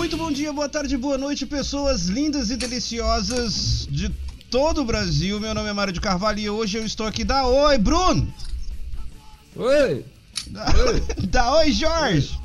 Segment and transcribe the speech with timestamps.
[0.00, 4.10] Muito bom dia, boa tarde, boa noite, pessoas lindas e deliciosas de
[4.50, 5.38] todo o Brasil.
[5.38, 7.22] Meu nome é Mário de Carvalho e hoje eu estou aqui.
[7.22, 8.32] Dá oi, Bruno!
[9.54, 10.02] Oi!
[10.46, 12.40] Dá oi, Dá oi Jorge!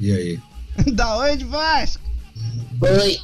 [0.00, 0.40] E aí?
[0.92, 2.02] Dá oi de Vasco!
[2.80, 3.18] Oi!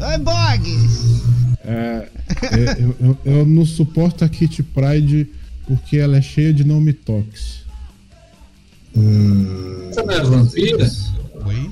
[0.00, 1.22] Oi, Boggs!
[1.64, 2.10] É,
[2.50, 5.30] é, eu, eu, eu não suporto a Kit Pride
[5.68, 7.60] porque ela é cheia de nome tox.
[8.96, 10.90] Hum, Você não é vampira?
[11.46, 11.70] Oi?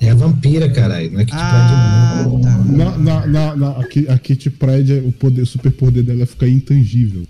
[0.00, 1.12] É a vampira, caralho.
[1.12, 2.40] Não é Kit Ah, Pride, não.
[2.40, 2.58] tá.
[2.58, 6.26] Na, na, na, na- a, Ki- a Kit Pride, o, poder, o superpoder dela é
[6.26, 7.24] ficar intangível.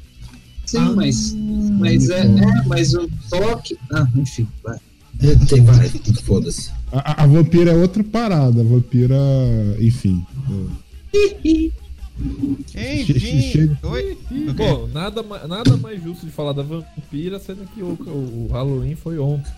[0.64, 1.34] Sim, mas.
[1.78, 3.76] Mas é, é, mas o toque.
[3.92, 4.78] Ah, enfim, vai.
[5.48, 5.88] Tem, vai,
[6.24, 6.70] foda-se.
[6.92, 8.60] A, a- vampira é outra parada.
[8.60, 9.14] A vampira,
[9.80, 10.24] enfim.
[12.74, 13.76] Enfim.
[13.82, 14.18] Oi?
[14.30, 14.54] Ih, Ok.
[14.54, 19.18] Bom, nada, nada mais justo de falar da vampira, sendo que o- o Halloween foi
[19.18, 19.50] ontem.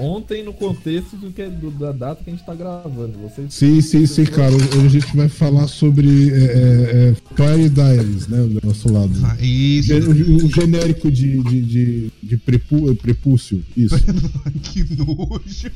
[0.00, 3.18] Ontem, no contexto do que, do- da data que a gente tá gravando.
[3.18, 4.52] Vocês, Sim, sim, sim, cara.
[4.54, 8.38] Hoje a gente vai falar sobre é, é, é, Fire Diaries, né?
[8.38, 9.12] Do nosso lado.
[9.24, 9.92] Ah, Isso.
[9.94, 13.62] O, o genérico de, de, de, de prepu, prepúcio.
[13.76, 13.94] Isso.
[14.62, 15.70] que nojo.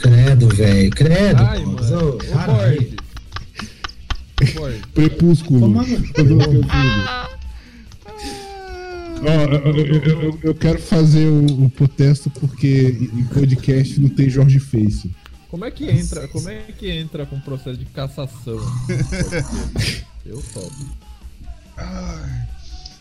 [0.00, 0.90] Credo, velho.
[0.90, 1.42] Credo.
[1.42, 1.78] Ai, mano.
[1.78, 2.94] Ô, Borges.
[4.92, 5.60] Prepúsculo.
[5.60, 5.84] Toma-
[9.26, 14.58] Ó, eu, eu- eu- quero fazer o, o protesto porque em podcast não tem Jorge
[14.60, 15.10] Face.
[15.48, 16.26] Como é que entra?
[16.28, 18.58] Como é que entra com o processo de cassação?
[20.26, 20.74] Eu topo.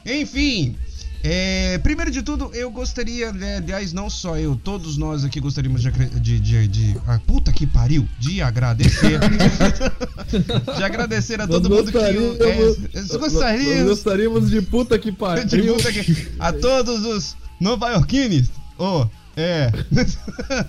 [0.06, 0.76] Enfim,
[1.24, 5.82] é, primeiro de tudo, eu gostaria, né, aliás, não só eu, todos nós aqui gostaríamos
[5.82, 5.90] de.
[5.92, 8.06] de, de, de ah, puta que pariu!
[8.20, 9.20] De agradecer.
[10.78, 11.98] de agradecer a todo Nós mundo que.
[11.98, 15.76] gostaríamos- É, nós Nós gostaríamos gostaríamos de puta que de pariu.
[15.76, 18.50] puta que, a todos os nova-iorquines.
[18.78, 19.06] Oh,
[19.38, 19.72] é.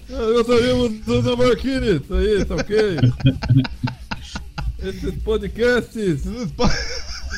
[0.09, 2.01] Nós gostaríamos dos Amarquines.
[2.03, 2.77] Isso aí, tá ok?
[4.83, 6.23] Esses podcasts,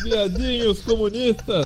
[0.04, 1.64] viadinhos comunistas.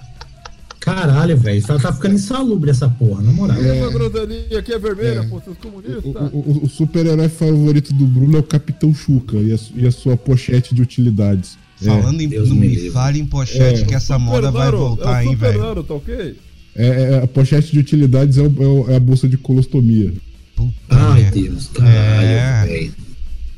[0.95, 1.63] Caralho, velho.
[1.63, 3.57] Tá, tá ficando insalubre essa porra, na moral.
[3.61, 5.23] Essa groselhinha aqui é vermelha, É.
[5.29, 6.05] pô, seus O, comunistas.
[6.33, 9.93] o- o- o super-herói favorito do Bruno é o Capitão Chuca e a, e a
[9.93, 11.59] sua pochete de utilidades.
[11.83, 12.29] É, Falando em.
[12.29, 13.85] Deus não me fale em pochete É.
[13.87, 15.83] que essa moda vai voltar, é o hein, velho.
[15.85, 16.37] Tá ok?
[16.77, 20.13] é, é, a pochete de utilidades é, o- é o- é a bolsa de colostomia.
[20.55, 21.41] Puta Ai, merda.
[21.41, 22.65] Deus, caralho, É.
[22.67, 22.95] velho.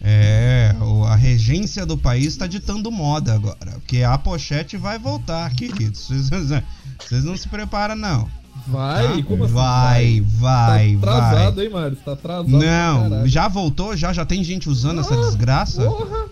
[0.05, 3.73] É, o- a regência do país tá ditando moda agora.
[3.75, 6.09] Porque a pochete vai voltar, queridos.
[7.13, 8.27] Vocês, não se preparam, não.
[8.67, 9.23] Vai, tá?
[9.25, 9.53] como assim?
[9.53, 11.65] vai, vai, Tá vai.
[11.65, 11.97] hein, Mário?
[11.97, 12.49] Tá atrasado.
[12.49, 13.29] Não, caralho.
[13.29, 15.83] já voltou, já, já tem gente usando essa desgraça.
[15.85, 16.29] Porra!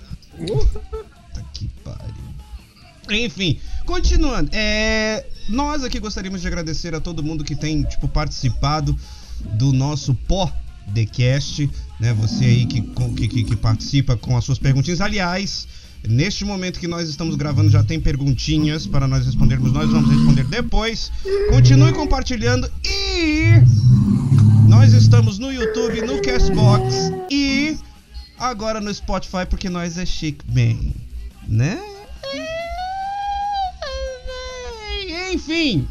[0.46, 0.66] Porra!
[0.66, 2.14] Puta que pariu.
[3.10, 4.48] Enfim, continuando.
[4.54, 8.96] É, nós aqui gostaríamos de agradecer a todo mundo que tem, tipo, participado
[9.52, 11.68] do nosso podcast,
[11.98, 12.14] né?
[12.14, 15.02] Você aí que, que, que, que participa com as suas perguntinhas.
[15.02, 15.68] Aliás,
[16.08, 19.72] neste momento que nós estamos gravando já tem perguntinhas para nós respondermos.
[19.72, 21.10] Nós vamos responder depois.
[21.50, 23.62] Continue compartilhando e
[24.68, 27.76] nós estamos no YouTube, no Castbox e
[28.38, 30.94] agora no Spotify porque nós é chique bem,
[31.46, 31.78] né?
[35.32, 35.86] Enfim,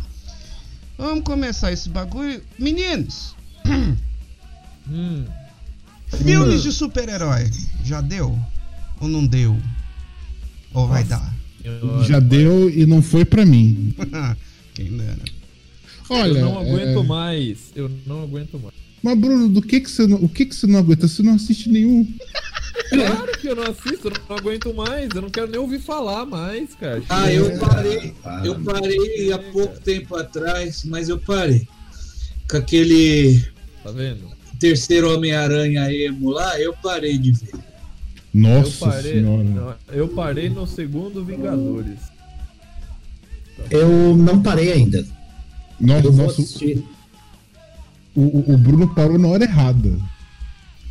[0.97, 2.41] vamos começar esse bagulho.
[2.57, 3.35] Meninos,
[4.91, 5.23] Hum,
[6.23, 7.51] filmes de super-herói,
[7.85, 8.37] já deu?
[8.99, 9.55] Ou não deu?
[10.73, 11.33] Ou vai dar?
[11.63, 13.93] eu, Já deu e não foi pra mim.
[14.73, 15.17] Quem dera.
[16.09, 17.57] Olha, eu não aguento é, mais.
[17.75, 18.73] Eu não aguento mais.
[19.03, 21.07] mas Bruno, do que que você não, o que que você não aguenta?
[21.07, 22.07] Você não assiste nenhum.
[22.89, 25.09] Claro que eu não assisto, eu não aguento mais.
[25.13, 27.03] Eu não quero nem ouvir falar mais, cara.
[27.09, 28.13] Ah, eu parei.
[28.23, 28.45] Para.
[28.47, 31.67] Eu parei há pouco tempo atrás, mas eu parei.
[32.49, 33.43] Com aquele
[33.83, 34.29] Tá vendo?
[34.59, 37.51] terceiro Homem-Aranha emo lá, eu parei de ver.
[38.33, 39.43] Eu Nossa parei, senhora.
[39.43, 41.97] não, eu parei no segundo Vingadores.
[43.69, 45.05] Eu não parei ainda.
[45.79, 46.83] Nossa, Eu nossa, assistir.
[48.15, 49.97] o, o- o Bruno parou na hora errada.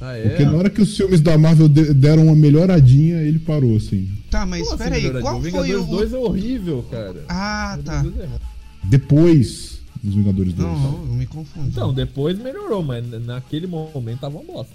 [0.01, 0.29] Ah, é?
[0.29, 4.09] Porque na hora que os filmes da Marvel de- deram uma melhoradinha, ele parou, assim.
[4.31, 5.23] Tá, mas espera assim, aí, melhoradinho?
[5.23, 5.97] qual o foi Vingadores o.
[5.97, 7.25] 2 é horrível, cara.
[7.29, 8.03] Ah, tá.
[8.03, 8.41] Vingadores 2 é.
[8.85, 10.69] Depois dos Vingadores 2.
[10.69, 11.69] Não, eu me confundi.
[11.69, 14.73] Então, depois melhorou, mas naquele momento tava uma bosta.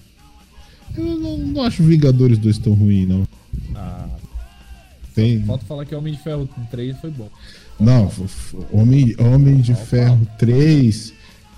[0.96, 3.28] Eu não, não acho Vingadores 2 tão ruim, não.
[3.76, 4.08] Ah,
[5.16, 5.42] Tem.
[5.44, 7.30] falta falar que Homem de Ferro 3 foi bom.
[7.80, 8.12] Não,
[8.72, 11.14] Homem, Homem de Ferro 3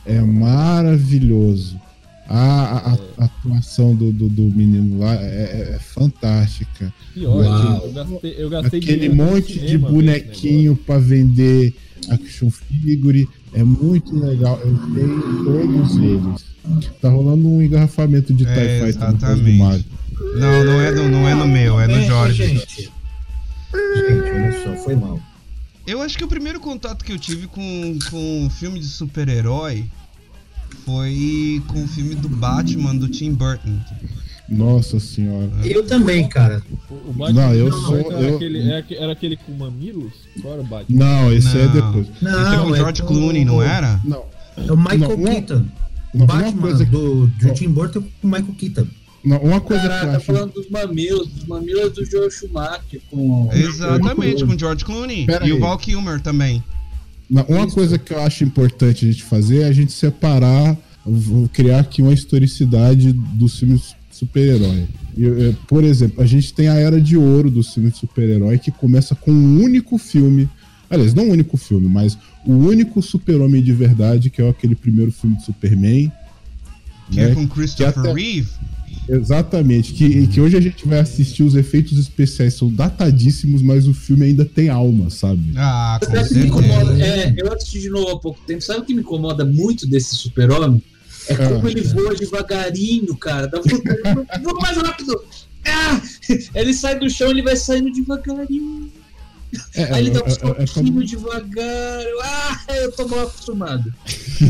[0.06, 1.80] é maravilhoso.
[2.28, 6.92] A, a- a- a atuação do, do, do menino lá é, é- é fantástica.
[7.14, 7.86] Pior, Uau.
[7.86, 11.76] eu gastei, eu gastei Aquele monte de bonequinho pra vender
[12.10, 14.60] action figure é muito legal.
[14.60, 16.55] Eu tenho todos eles.
[17.02, 19.58] Tá rolando um engarrafamento de É, TIE Fighter no exatamente.
[19.58, 19.86] Mario.
[20.40, 22.46] Não, não é, no, não é no meu, é no Jorge.
[22.48, 22.92] Gente, gente,
[23.74, 25.20] olha só, foi mal.
[25.86, 29.86] Eu acho que o primeiro contato que eu tive com, com um filme de super-herói
[30.84, 33.78] foi com o filme do Batman do Tim Burton.
[34.50, 35.50] Nossa senhora.
[35.64, 36.62] Eu também, cara.
[36.90, 40.14] O, Batman Não, eu sou- Era, eu- aquele, era, era aquele com mamilos?
[40.42, 40.98] Qual era o Batman?
[41.06, 41.72] Não, esse é Não.
[41.74, 42.08] depois.
[42.22, 44.00] Não, Esse é com o George com- Clooney, não era?
[44.04, 44.24] Não.
[44.58, 45.66] É o Michael Não, uma- Keaton.
[46.16, 48.88] O não, uma Batman coisa que- do, do Tim Burton com o Michael Keaton.
[49.24, 50.26] Não, uma coisa que eu tá acho.
[50.26, 53.50] falando dos mamilos, dos mamilos do Joe Schumacher com.
[53.54, 55.26] Exatamente, com o George Clooney.
[55.26, 55.62] Pera e o aí.
[55.62, 56.64] Val Kilmer também.
[57.30, 60.78] Não, uma coisa que eu acho importante a gente fazer é a gente separar,
[61.52, 64.86] criar aqui uma historicidade dos filmes super-herói.
[65.18, 68.70] Eh, Por exemplo, a gente tem a era de ouro dos filmes de super-herói que
[68.72, 70.48] começa com um único filme.
[70.90, 75.12] Aliás, não um único filme, mas o único super-homem de verdade, que é aquele primeiro
[75.12, 76.12] filme de Superman.
[77.10, 77.32] Que né?
[77.32, 78.48] é com Christopher até- Reeve.
[79.08, 83.94] Exatamente, que, que hoje a gente vai assistir os efeitos especiais são datadíssimos, mas o
[83.94, 85.44] filme ainda tem alma, sabe?
[85.56, 86.48] Ah, com Sabe o que me certeza.
[86.68, 87.06] incomoda?
[87.06, 88.62] É, eu assisti de novo há pouco tempo.
[88.62, 90.82] Sabe o que me incomoda muito desse super-homem?
[91.28, 91.72] É como Ah.
[91.72, 93.48] ele voa devagarinho, cara.
[93.48, 95.22] Dá Voa mais rápido!
[95.66, 96.02] Ah!
[96.56, 98.90] Ele sai do chão, ele vai saindo devagarinho.
[99.74, 102.02] É, Aí ele dá um é- é- é como- devagar.
[102.04, 103.94] Eu- Ah, eu tô mal acostumado.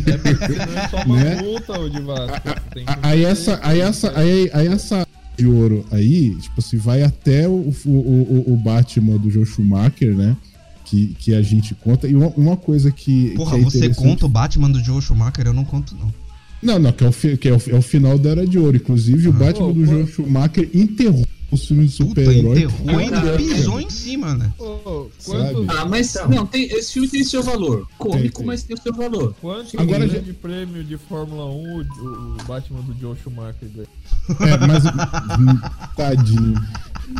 [0.08, 1.42] É porque não é só uma Né?
[1.42, 2.42] multa, ô Divato.
[2.74, 5.06] Tem que A- Aí essa, aí essa, aí, aí essa
[5.38, 10.16] de ouro aí, tipo assim, vai até o, o, o, o Batman do Joe Schumacher,
[10.16, 10.36] né?
[10.86, 12.08] Que, que a gente conta.
[12.08, 13.32] E uma, uma coisa que.
[13.36, 15.48] Porra, que é você conta o Batman do Joe Schumacher?
[15.48, 16.14] Eu não conto, não.
[16.62, 18.78] Não, não, que é o, que é o, é o final da Era de Ouro.
[18.78, 19.36] Inclusive, o Ah.
[19.36, 19.86] Batman Pô, do pô.
[19.88, 22.64] Joe Schumacher enterrou os filmes de super-herói.
[22.64, 24.52] enterrou ainda pisou em cima, né?
[24.58, 26.30] Quantos, Ah, mas Então.
[26.30, 27.88] não, tem, esse filme tem seu valor.
[27.98, 29.36] Cômico, mas tem o seu valor.
[29.42, 33.88] quantos Agora grande prêmio de Fórmula 1 o, o Batman do Joe Schumacher ganhou?
[34.42, 34.84] É, mas.
[35.96, 36.56] Tadinho.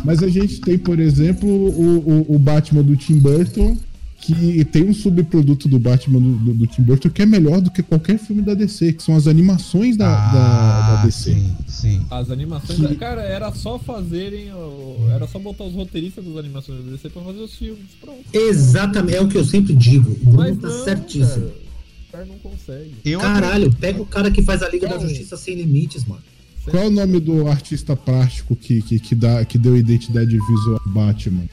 [0.04, 1.98] Mas a gente tem, por exemplo, o,
[2.28, 3.76] o, o Batman do Tim Burton,
[4.20, 7.70] que tem um subproduto do Batman do, do, do Tim Burton que é melhor do
[7.70, 11.30] que qualquer filme da DC, que são as animações da, da, da DC.
[11.30, 12.06] Ah, Sim, sim.
[12.10, 12.78] As animações.
[12.80, 14.52] da- Cara, era só fazerem.
[14.52, 17.84] o- Era só botar os roteiristas das animações da DC pra fazer os filmes.
[18.00, 18.18] Pronto.
[18.32, 20.10] Exatamente, é o que eu sempre digo.
[20.22, 21.46] O Bruno Mas tá não, certíssimo.
[21.46, 21.66] cara.
[22.08, 22.94] O cara não consegue.
[23.04, 25.06] Eu Caralho, pega o cara que faz a Liga da Cara.
[25.08, 26.22] Justiça Sem Limites, mano.
[26.68, 30.80] Qual é o nome do artista plástico que, que, que, dá, que deu identidade visual
[30.84, 31.44] ao Batman?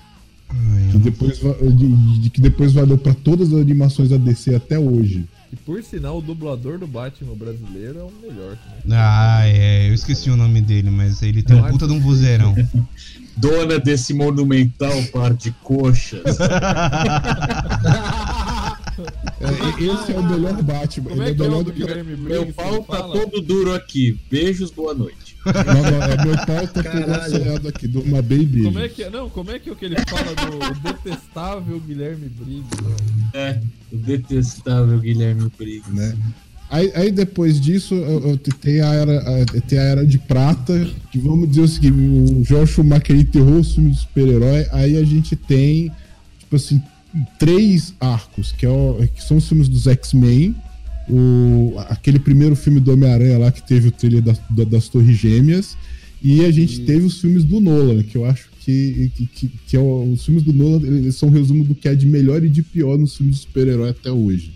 [0.53, 4.77] Ai, Que depois, de- de- que depois valeu pra todas as animações da DC até
[4.77, 5.25] hoje.
[5.51, 8.57] E por sinal, o dublador do Batman brasileiro é o melhor.
[8.85, 8.95] Né?
[8.97, 12.55] Ah, é, eu esqueci o nome dele, mas ele tem um puta de um vozeirão.
[13.37, 16.21] Dona desse monumental par de coxas.
[19.41, 21.09] É, esse é o melhor Batman.
[21.09, 22.03] Como Ele é que é melhor o do do que.
[22.21, 24.17] Meu pau tá todo duro aqui.
[24.29, 25.32] Beijos, boa noite.
[25.45, 28.65] Não, não, é meu pau tá assoiado aqui, durma bem beijo.
[28.65, 29.09] Como é que é?
[29.09, 32.67] Não, como é que é o que ele fala do detestável Guilherme Briggs?
[33.33, 33.59] É,
[33.91, 35.91] o detestável Guilherme Briggs.
[35.91, 36.15] né?
[36.69, 40.89] Aí, aí depois disso, eu, eu tem, a era, a- tem a era de prata,
[41.11, 45.03] que vamos dizer o seguinte, o Joel Schumacher enterrou o filme do super-herói, aí a
[45.03, 45.91] gente tem,
[46.39, 46.81] tipo assim,
[47.37, 50.55] três arcos, que, é o- que são os filmes dos X-Men,
[51.09, 55.17] o, aquele primeiro filme do Homem-Aranha lá que teve o trailer das, da- das Torres
[55.17, 55.77] Gêmeas,
[56.21, 59.75] e a gente teve os filmes do Nolan, que eu acho que, que, que, que
[59.75, 62.43] é o- os filmes do Nolan eles são um resumo do que é de melhor
[62.43, 64.53] e de pior nos filmes de super-herói até hoje.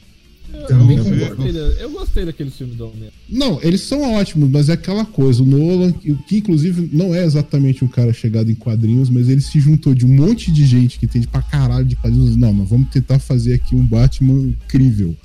[0.68, 1.36] Também eu, concordo.
[1.36, 3.10] gostei da- eu gostei daquele filme do Homem.
[3.30, 5.44] Não, eles são ótimos, mas é aquela coisa.
[5.44, 9.60] O Nolan, que inclusive não é exatamente um cara chegado em quadrinhos, mas ele se
[9.60, 12.36] juntou de um monte de gente que entende pra caralho de quadrinhos.
[12.38, 15.16] Não, nós vamos tentar fazer aqui um Batman incrível.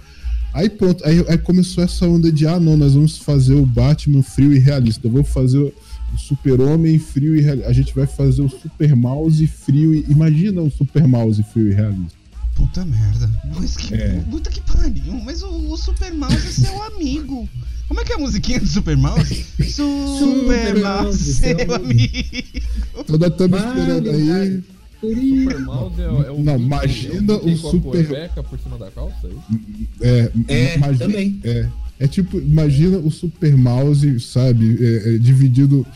[0.52, 4.22] Aí pronto, aí, aí começou essa onda de: ah, não, nós vamos fazer o Batman
[4.22, 5.08] frio e realista.
[5.08, 5.72] Vamos fazer o
[6.18, 7.70] Super-Homem frio e realista.
[7.70, 10.04] A gente vai fazer o Super Mouse frio e.
[10.08, 12.18] Imagina o Super Mouse frio e realista.
[12.54, 13.30] Puta merda.
[13.56, 13.94] Mas que.
[13.94, 14.20] É.
[14.30, 15.14] Puta que pariu.
[15.24, 17.48] Mas o, o Super Mouse é seu amigo.
[17.88, 19.46] Como é que é a musiquinha do Super Mouse?
[19.70, 23.04] Super Mouse, seu amigo.
[23.06, 24.64] Toda estamos Vale, esperando aí.
[25.10, 28.06] Super Mouse é, o- é o Não, imagina é o, Mickey o com a Super-
[28.42, 29.88] por cima da calça, é isso?
[30.00, 31.40] É, É, imagina- também.
[31.44, 31.66] É,
[32.00, 35.86] é tipo, imagina o Super Mouse, sabe, é, é, dividido,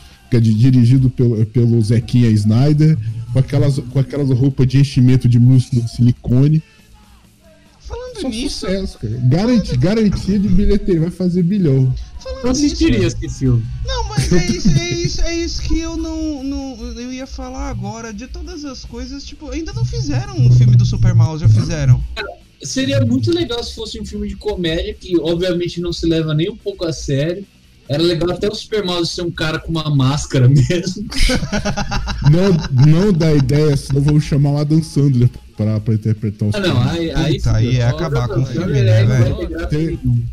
[0.41, 2.97] dizer, dirigido pelo, pelo Zequinha Snyder,
[3.33, 6.61] com aquelas, com aquelas roupas de enchimento de músculo de silicone.
[7.79, 9.17] Falando Só nisso, sucesso, cara.
[9.23, 11.93] Garanti, garantia de bilheteria, vai fazer bilhão.
[12.17, 13.65] Falando Eu assistiria esse filme.
[13.85, 16.93] Não, mas é isso, é isso, é isso que eu não, não.
[16.95, 18.13] Eu ia falar agora.
[18.13, 22.03] De todas as coisas, tipo, ainda não fizeram um filme do Super Mouse, já fizeram.
[22.61, 26.49] Seria muito legal se fosse um filme de comédia, que obviamente não se leva nem
[26.49, 27.45] um pouco a sério.
[27.89, 31.05] Era legal até o Super Mario ser um cara com uma máscara mesmo.
[32.29, 36.59] Não, não dá ideia, senão vamos chamar o Adam Sandler pra, pra interpretar os Ah,
[36.59, 37.11] não, aí.
[37.11, 40.27] aí, Puta, aí é acabar com o filme, é, né, velho?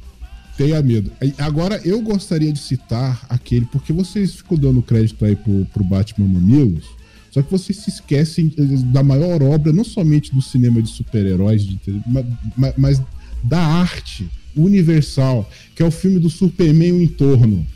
[0.57, 1.11] Tenha medo.
[1.39, 6.29] Agora, eu gostaria de citar aquele, porque vocês ficam dando crédito aí pro, pro Batman
[6.29, 6.85] Mamilos,
[7.33, 11.65] só que vocês se esquecem eh, da maior obra, não somente do cinema de super-heróis,
[11.65, 12.23] de tele- ma-
[12.57, 13.03] ma- mas,
[13.43, 17.67] da arte universal, que é o filme do Superman e o Entorno.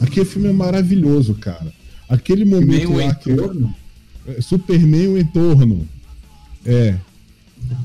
[0.00, 1.72] Aquele filme é maravilhoso, cara.
[2.08, 3.74] Aquele momento Meio lá que entorno.
[4.26, 5.88] é, Superman e o Entorno.
[6.64, 6.96] É.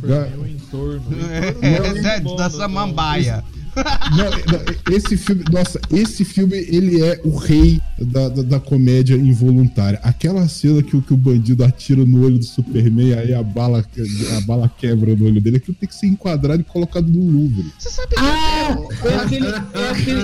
[0.04, 1.04] Já- Meu entorno.
[1.30, 2.56] É, Entorno é, bom, da né?
[2.56, 3.44] samambaia.
[4.18, 9.16] Não, não, esse filme, nossa, esse filme ele é o rei da, da, da comédia
[9.16, 10.00] involuntária.
[10.04, 13.86] Aquela cena que, o- que o bandido atira no olho do Superman, aí a bala,
[14.38, 17.72] a bala quebra no olho dele, aquilo tem que ser enquadrado e colocado no Louvre.
[17.80, 20.22] Você sabe que Ah, eu- é aquele, é, aquele,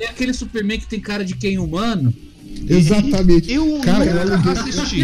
[0.00, 2.12] é aquele Superman que tem cara de quem humano?
[2.68, 3.50] Exatamente.
[3.52, 5.00] Eu Cara, nunca eu aluguei- assisti.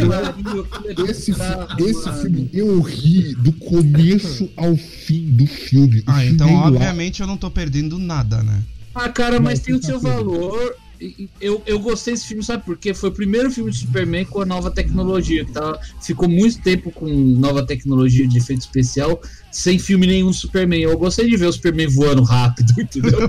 [1.11, 6.01] Esse, fi- esse filme, eu ri do começo ao fim do filme.
[6.01, 8.63] O Ah, filme então é obviamente eu não tô perdendo nada, né?
[8.95, 10.09] Ah, cara, mas Não, tem o tá seu tudo.
[10.09, 10.75] valor.
[11.41, 12.95] Eu, eu gostei desse filme, sabe por quê?
[12.95, 15.45] Foi o primeiro filme de Superman com a nova tecnologia.
[15.45, 19.21] Que tava, ficou muito tempo com nova tecnologia de efeito especial,
[19.53, 20.81] sem filme nenhum Superman.
[20.81, 23.19] Eu gostei de ver o Superman voando rápido, entendeu?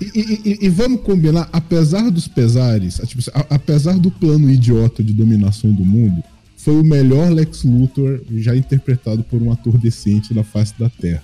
[0.00, 5.12] E, e- e- e vamos combinar, apesar dos pesares, tipo, apesar do plano idiota de
[5.12, 6.22] dominação do mundo,
[6.56, 11.22] foi o melhor Lex Luthor já interpretado por um ator decente na face da Terra.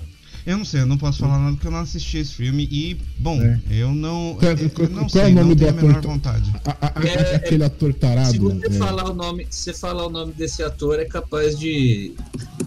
[0.48, 2.96] Eu não sei, eu não posso falar nada porque eu não assisti esse filme e,
[3.18, 3.60] bom, É.
[3.70, 4.34] eu não.
[4.40, 5.88] Qual- eu qual- não qual é sei, o nome não do tenho a ator?
[5.88, 6.52] menor vontade.
[6.64, 8.30] A- a- a- É, aquele ator tarado.
[8.32, 12.14] Se você é, falar o nome, se falar o nome desse ator, é capaz de,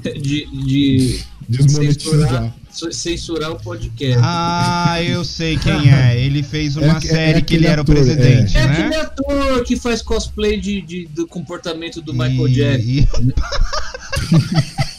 [0.22, 2.54] de, de desmonetizar.
[2.70, 4.20] censurar, censurar o podcast.
[4.24, 6.20] Ah, eu sei quem é.
[6.20, 8.72] Ele fez uma É- é série que ele aquele era o ator, presidente, É né?
[8.74, 12.90] aquele ator que faz cosplay de, de- do comportamento do Michael E- Jackson.
[12.92, 13.08] e-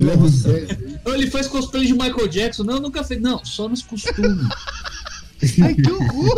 [0.00, 0.14] Ele é
[1.12, 2.62] ele faz cosplay de Michael Jackson.
[2.64, 3.20] Não, nunca fez.
[3.20, 4.46] Não, só nos costumes.
[5.62, 6.36] Ai, que horror!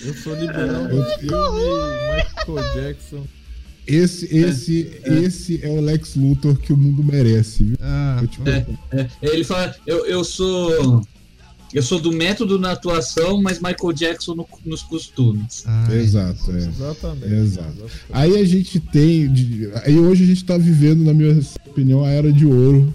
[0.00, 1.32] Eu sou liberal Eu- do filme
[2.46, 3.26] Michael Jackson.
[3.86, 7.76] Esse, esse, esse é o Lex Luthor que o mundo merece, viu?
[7.80, 8.66] Ah, Eu, tipo, É.
[8.90, 11.06] É, ele fala, eu, eu sou.
[11.76, 15.62] Eu sou do método na atuação, mas Michael Jackson no- nos costumes.
[15.66, 16.56] ai, Exato, é.
[16.56, 17.32] Exatamente.
[17.34, 17.84] Exato.
[18.10, 19.30] Aí a gente tem.
[19.84, 22.94] Aí hoje a gente tá vivendo, na minha opinião, a era de ouro.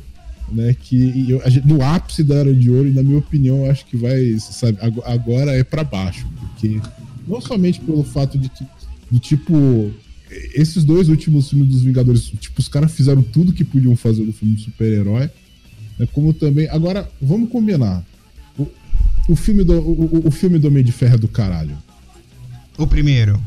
[0.52, 3.64] Né, que eu- a gente- no ápice da era de ouro, e na minha opinião,
[3.66, 6.28] eu acho que vai, sabe, ago- agora é pra baixo.
[6.40, 6.78] Porque
[7.26, 8.66] não somente pelo fato de que,
[9.10, 9.92] do tipo,
[10.54, 14.34] esses dois últimos filmes dos Vingadores, tipo, os caras fizeram tudo que podiam fazer no
[14.34, 15.30] filme de super-herói,
[15.98, 16.68] né, como também.
[16.68, 18.06] Agora, vamos combinar.
[19.32, 21.78] O, o filme do, o, o- o filme do Homem de Ferro é do caralho.
[22.78, 23.42] O primeiro.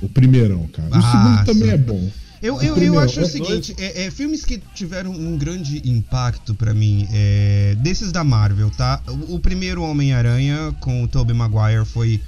[0.00, 0.88] O primeirão, cara.
[0.88, 1.74] O Ah, segundo também sim.
[1.74, 2.10] é bom.
[2.40, 6.54] Eu, O eu, eu acho o seguinte, é, é, filmes que tiveram um grande impacto
[6.54, 9.02] pra mim, é, desses da Marvel, tá?
[9.08, 12.20] O, o primeiro Homem-Aranha com o Tobey Maguire foi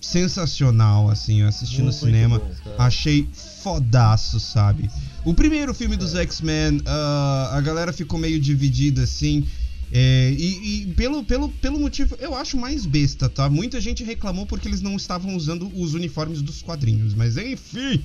[0.00, 3.28] sensacional, assim, eu assisti no cinema, bom, achei
[3.60, 4.88] fodaço, sabe?
[5.24, 9.44] O primeiro filme dos X-Men, ah, a galera ficou meio dividida, assim,
[9.92, 13.48] é, e, e pelo, pelo, pelo motivo, eu acho mais besta, tá?
[13.48, 18.02] Muita gente reclamou porque eles não estavam usando os uniformes dos quadrinhos, mas enfim...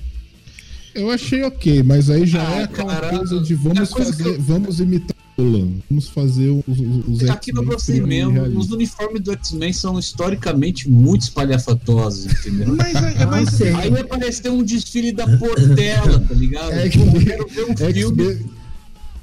[0.94, 4.28] Eu achei ok, mas aí já Ah, é aquela cara, coisa de vamos coisa fazer,
[4.28, 8.58] eu- vamos imitar o Nolan, vamos fazer os, os, eu gostei serem mesmo.
[8.60, 12.76] Os uniformes do X-Men são historicamente muito espalhafatosos, entendeu?
[12.76, 13.72] Mas, é- mas Ah, sei.
[13.72, 16.72] Aí aparece ter um desfile da Portela, tá ligado?
[16.72, 18.46] É que- eu quero ver um filme.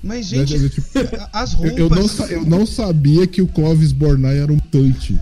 [0.01, 0.87] Mas, gente, né, tipo,
[1.33, 1.77] a- as eu, roupas.
[1.77, 5.19] eu não, eu não sabia que o Clovis Bornai era um mutante.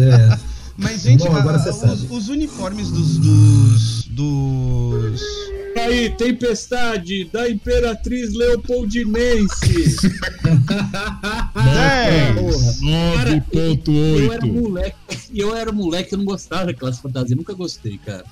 [0.00, 0.38] É.
[0.76, 3.18] Mas, gente, Bom, agora a- os, os uniformes dos.
[3.18, 4.04] dos.
[4.08, 5.22] dos.
[5.76, 9.96] Aí, Tempestade da Imperatriz Leopoldinense.
[11.54, 12.32] É.
[12.34, 13.16] Porra.
[13.16, 14.52] Cara, eu era 9.8.
[14.52, 14.96] moleque,
[15.32, 18.24] e eu era moleque, eu não gostava daquelas fantasias, nunca gostei, cara.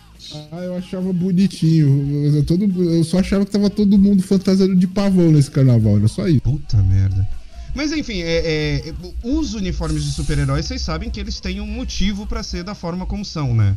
[0.53, 2.37] Ah, eu achava bonitinho.
[2.37, 6.09] Eu, todo, eu só achava que tava todo mundo fantasiado de pavão nesse carnaval, era
[6.09, 6.41] só isso.
[6.43, 7.27] Puta merda.
[7.75, 12.27] Mas enfim, é, é, os uniformes de super-heróis, vocês sabem que eles têm um motivo
[12.27, 13.77] pra ser da forma como são, né?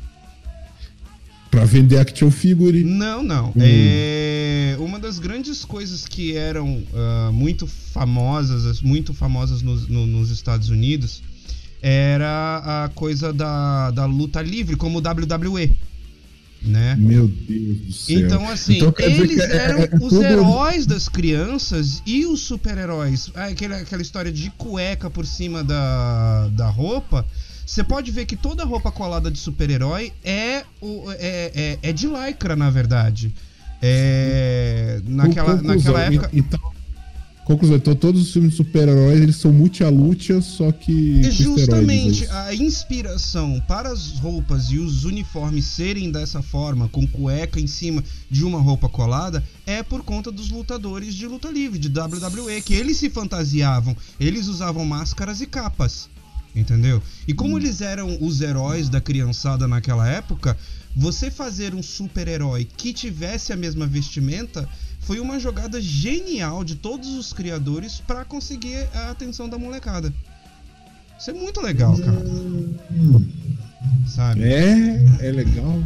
[1.53, 2.83] Pra vender action figure.
[2.83, 3.49] Não, não.
[3.49, 3.53] Hum.
[3.61, 10.31] É, uma das grandes coisas que eram ah, muito famosas, muito famosas nos, no- nos
[10.31, 11.21] Estados Unidos,
[11.79, 15.71] era a coisa da, da luta livre, como o WWE.
[16.65, 16.95] né?
[16.97, 18.19] Meu Deus do céu.
[18.21, 22.39] Então, assim, Então, eles é- eram é- é os tudo- heróis das crianças e os
[22.39, 23.29] super-heróis.
[23.35, 27.23] Ah, Aquela, aquela história de cueca por cima da, da roupa.
[27.65, 30.65] Você pode ver que toda roupa colada de super-herói é, é,
[31.21, 33.33] é, é de lycra, na verdade.
[33.81, 36.29] É, naquela, Conclusão, naquela época.
[36.31, 36.59] Então,
[37.45, 41.23] conclusão, então todos os filmes de super-heróis eles são multi-lucha, só que.
[41.29, 47.05] Justamente esteroides, é a inspiração para as roupas e os uniformes serem dessa forma, com
[47.05, 51.77] cueca em cima de uma roupa colada, é por conta dos lutadores de luta livre,
[51.77, 56.09] de WWE, que eles se fantasiavam, eles usavam máscaras e capas.
[56.55, 57.01] Entendeu?
[57.27, 60.55] E como eles eram os heróis da criançada naquela época,
[60.95, 64.69] você fazer um super-herói que tivesse a mesma vestimenta
[64.99, 70.13] foi uma jogada genial de todos os criadores para conseguir a atenção da molecada.
[71.19, 72.23] Isso é muito legal, cara.
[74.07, 74.43] Sabe?
[74.43, 75.83] É, é legal.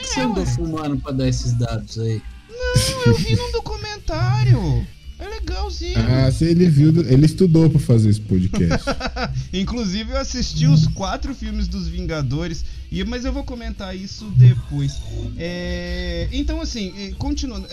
[0.00, 2.20] Você andou fumando pra dar esses dados aí?
[2.48, 4.86] Não, eu vi num documentário.
[5.24, 5.94] É legalzinho.
[5.98, 8.84] Ah, se ele viu, ele estudou pra fazer esse podcast.
[9.52, 14.92] Inclusive, eu assisti os quatro filmes dos Vingadores, e, mas eu vou comentar isso depois.
[15.36, 17.66] É, então, assim, continuando.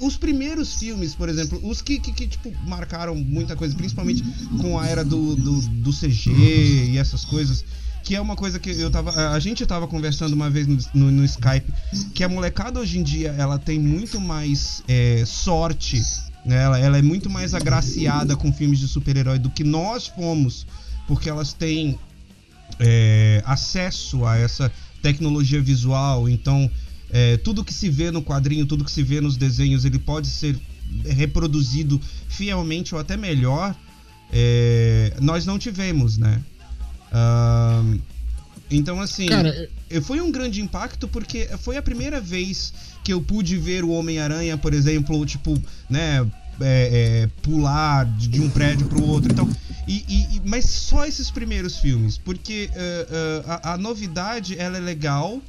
[0.00, 4.22] os primeiros filmes, por exemplo, os que, que, que, tipo, marcaram muita coisa, principalmente
[4.60, 6.30] com a era do, do, do CG
[6.92, 7.64] e essas coisas.
[8.04, 9.32] Que é uma coisa que eu tava.
[9.32, 11.70] A gente tava conversando uma vez no, no- no Skype.
[12.14, 16.00] Que a molecada hoje em dia ela tem muito mais eh, sorte?
[16.46, 20.66] Ela, ela é muito mais agraciada com filmes de super-herói do que nós fomos,
[21.06, 21.98] porque elas têm
[22.78, 26.28] é, acesso a essa tecnologia visual.
[26.28, 26.70] Então,
[27.10, 30.28] é, tudo que se vê no quadrinho, tudo que se vê nos desenhos, ele pode
[30.28, 30.58] ser
[31.04, 33.74] reproduzido fielmente ou até melhor.
[34.32, 36.42] É, nós não tivemos, né?
[37.10, 37.98] Ahn,
[38.70, 39.26] então, assim.
[39.26, 39.68] Cara,
[40.02, 42.72] Foi um grande impacto porque foi a primeira vez
[43.02, 46.26] que eu pude ver o Homem-Aranha, por exemplo, tipo, né,
[46.60, 49.30] é, é, pular de, um prédio pro outro.
[49.32, 49.48] Então,
[49.86, 54.80] e, e- mas só esses primeiros filmes, porque eh, eh, a, a novidade ela é
[54.80, 55.40] legal,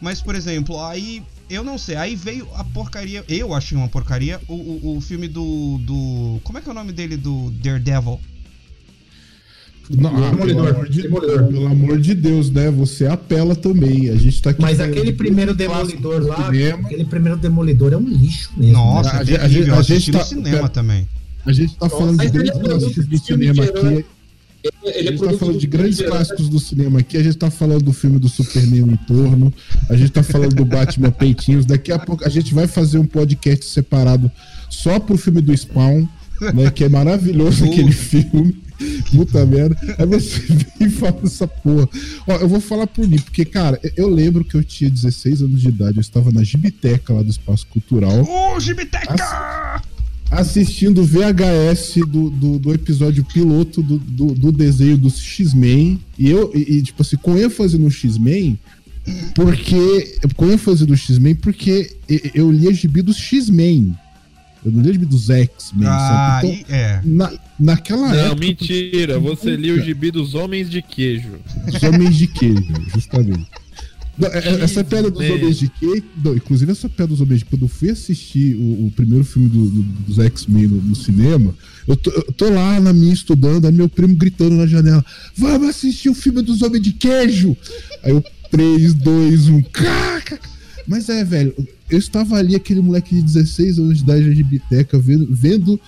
[0.00, 4.40] mas por exemplo, aí eu não sei, aí veio a porcaria, eu achei uma porcaria,
[4.46, 6.40] o, o, o filme do, do.
[6.44, 7.16] Como é que é o nome dele?
[7.16, 8.20] Do Daredevil.
[9.96, 11.44] Não, ah, pelo, Demolidor, amor de, Demolidor.
[11.48, 12.70] pelo amor de Deus, né?
[12.70, 14.08] Você apela também.
[14.10, 14.62] A gente tá aqui.
[14.62, 16.78] Mas aquele primeiro Demolidor do lá, cinema.
[16.86, 18.72] aquele primeiro Demolidor é um lixo mesmo.
[18.74, 21.08] Nossa, A é gente- a gente- a gente no tá- cinema também.
[21.44, 23.78] A gente tá falando de ele grandes é clássicos do cinema aqui.
[23.82, 24.04] Ele,
[24.84, 27.16] A é gente tá falando de do grandes filme clássicos do cinema aqui.
[27.16, 29.52] A gente tá falando do filme do Superman o Entorno.
[29.88, 31.64] A gente tá falando do Batman Peitinhos.
[31.64, 34.30] Daqui a pouco a gente vai fazer um podcast separado
[34.68, 36.06] só pro filme do Spawn,
[36.54, 36.70] né?
[36.70, 38.54] Que é maravilhoso aquele filme.
[39.10, 39.76] Puta merda.
[39.98, 40.40] Aí você
[40.78, 41.88] vem e fala essa porra.
[42.26, 45.60] Ó, eu vou falar por mim, porque, cara, eu lembro que eu tinha 16 anos
[45.60, 45.96] de idade.
[45.96, 49.82] Eu estava na Gibiteca lá do Espaço Cultural Ô, Gibiteca!
[50.30, 56.00] assistindo o VHS do, do, do episódio piloto do, do, do desenho do X-Men.
[56.18, 58.58] E eu, e, e, tipo assim, com ênfase no X-Men,
[59.34, 60.18] porque.
[60.36, 61.90] Com ênfase no X-Men, porque
[62.34, 63.96] eu lia gibi dos X-Men.
[64.64, 66.48] Eu não gibi dos X-Men, Ah, sabe?
[66.68, 67.00] e- é.
[67.04, 68.34] Então, na, naquela Não, época.
[68.40, 69.18] mentira.
[69.18, 71.30] Você lia o gibi dos Homens de Queijo.
[71.72, 72.62] Dos homens de queijo,
[72.94, 73.46] justamente.
[74.18, 75.38] Não, é- é- essa piada dos X-Men.
[75.40, 76.04] homens de queijo.
[76.22, 79.48] não, inclusive, essa piada dos homens de quando eu fui assistir o, o primeiro filme
[79.48, 81.54] do- do- dos X-Men no, no cinema,
[81.88, 85.02] eu tô, eu tô lá na minha estudando, aí meu primo gritando na janela:
[85.34, 87.56] Vamos assistir o filme dos homens de queijo!
[88.04, 90.38] Aí eu, 3, 2, 1, caca!
[90.86, 91.54] Mas é, velho,
[91.90, 95.80] eu estava ali, aquele moleque de 16 anos de idade de biteca, vendo, vendo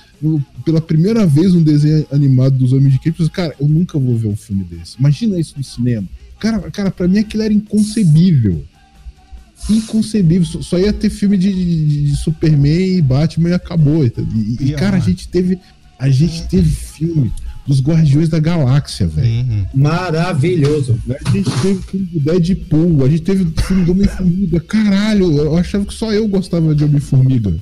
[0.65, 4.29] pela primeira vez um desenho animado dos Homens de falei, Cara, eu nunca vou ver
[4.29, 4.97] um filme desse.
[4.99, 6.09] Imagina isso no cinema.
[6.39, 8.65] Cara, cara pra mim aquilo era inconcebível.
[9.71, 10.45] Inconcebível.
[10.47, 14.05] Só, só ia ter filme de, de- de Superman e Batman e acabou.
[14.05, 14.13] E,
[14.61, 15.59] e, cara, a gente teve.
[15.99, 17.31] A gente teve filme
[17.67, 19.29] dos Guardiões da Galáxia, velho.
[19.29, 19.67] Uhum.
[19.75, 20.99] Maravilhoso.
[21.25, 24.61] A gente teve filme do Deadpool, a gente teve filme do Homem-Formiga.
[24.61, 27.55] Caralho, eu achava que só eu gostava de Homem-Formiga.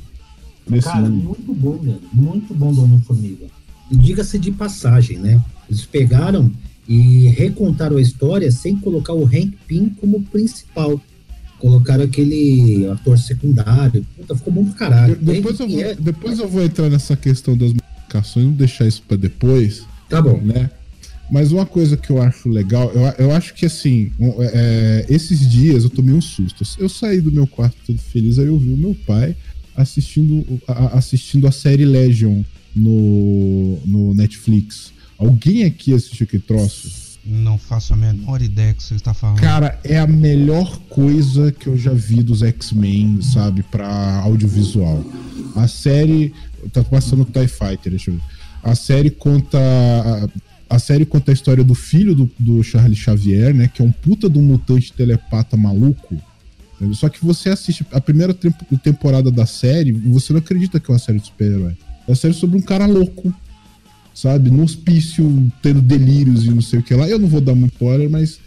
[0.82, 1.24] Cara, mundo.
[1.24, 2.00] muito bom, velho.
[2.12, 3.46] Muito bom do Homem-Formiga.
[3.90, 5.42] E diga-se de passagem, né?
[5.68, 6.50] Eles pegaram
[6.88, 11.00] e recontaram a história sem colocar o Hank Pym como principal.
[11.58, 14.06] Colocaram aquele ator secundário.
[14.16, 15.16] Puta, ficou bom pra caralho.
[15.16, 18.86] De- depois, eu vou, é- depois eu vou entrar nessa questão das modificações, não deixar
[18.86, 20.38] isso pra depois, Tá bom.
[20.42, 20.70] né?
[21.30, 25.48] Mas uma coisa que eu acho legal, eu, eu acho que assim, um, é, esses
[25.48, 26.64] dias eu tomei um susto.
[26.76, 29.36] Eu saí do meu quarto todo feliz, aí eu vi o meu pai
[29.76, 32.42] assistindo a, assistindo a série Legion
[32.74, 34.92] no, no Netflix.
[35.16, 37.10] Alguém aqui assistiu aquele troço?
[37.24, 39.38] Não faço a menor ideia que você está falando.
[39.38, 45.04] Cara, é a melhor coisa que eu já vi dos X-Men, sabe, pra audiovisual.
[45.54, 46.32] A série.
[46.72, 48.22] Tá passando o TIE Fighter, deixa eu ver.
[48.62, 49.58] A série conta.
[49.58, 53.68] A, a série conta a história do filho do, do Charles Xavier, né?
[53.68, 56.16] Que é um puta de um mutante telepata maluco.
[56.92, 60.94] Só que você assiste a primeira tempo- temporada da série, você não acredita que é
[60.94, 61.76] uma série de super-herói.
[62.06, 63.34] É uma série sobre um cara louco,
[64.14, 64.50] sabe?
[64.50, 67.06] No hospício, tendo delírios e não sei o que lá.
[67.08, 68.38] Eu não vou dar muito spoiler, mas.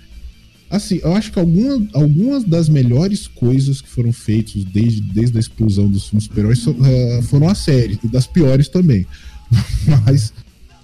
[0.69, 5.39] Assim, eu acho que alguma, algumas das melhores coisas que foram feitas desde, desde a
[5.39, 9.05] explosão dos filmes super-heróis eh, foram a série, e das piores também.
[10.05, 10.33] Mas,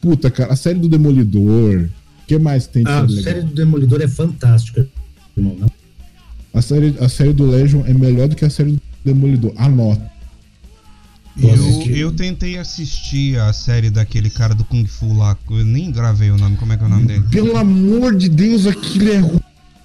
[0.01, 1.89] puta, cara, a série do Demolidor.
[2.23, 3.23] O que mais tem de A série legal?
[3.23, 4.87] série do Demolidor é fantástica,
[5.35, 5.55] irmão.
[5.59, 5.69] Não?
[6.53, 9.53] A série, a série do Legion é melhor do que a série do Demolidor.
[9.55, 10.09] Anota.
[11.37, 15.37] Eu, eu tentei assistir a série daquele cara do Kung Fu lá.
[15.49, 16.57] Eu nem gravei o nome.
[16.57, 17.23] Como é que é o nome dele?
[17.31, 19.39] Pelo amor de Deus, aquilo é ruim.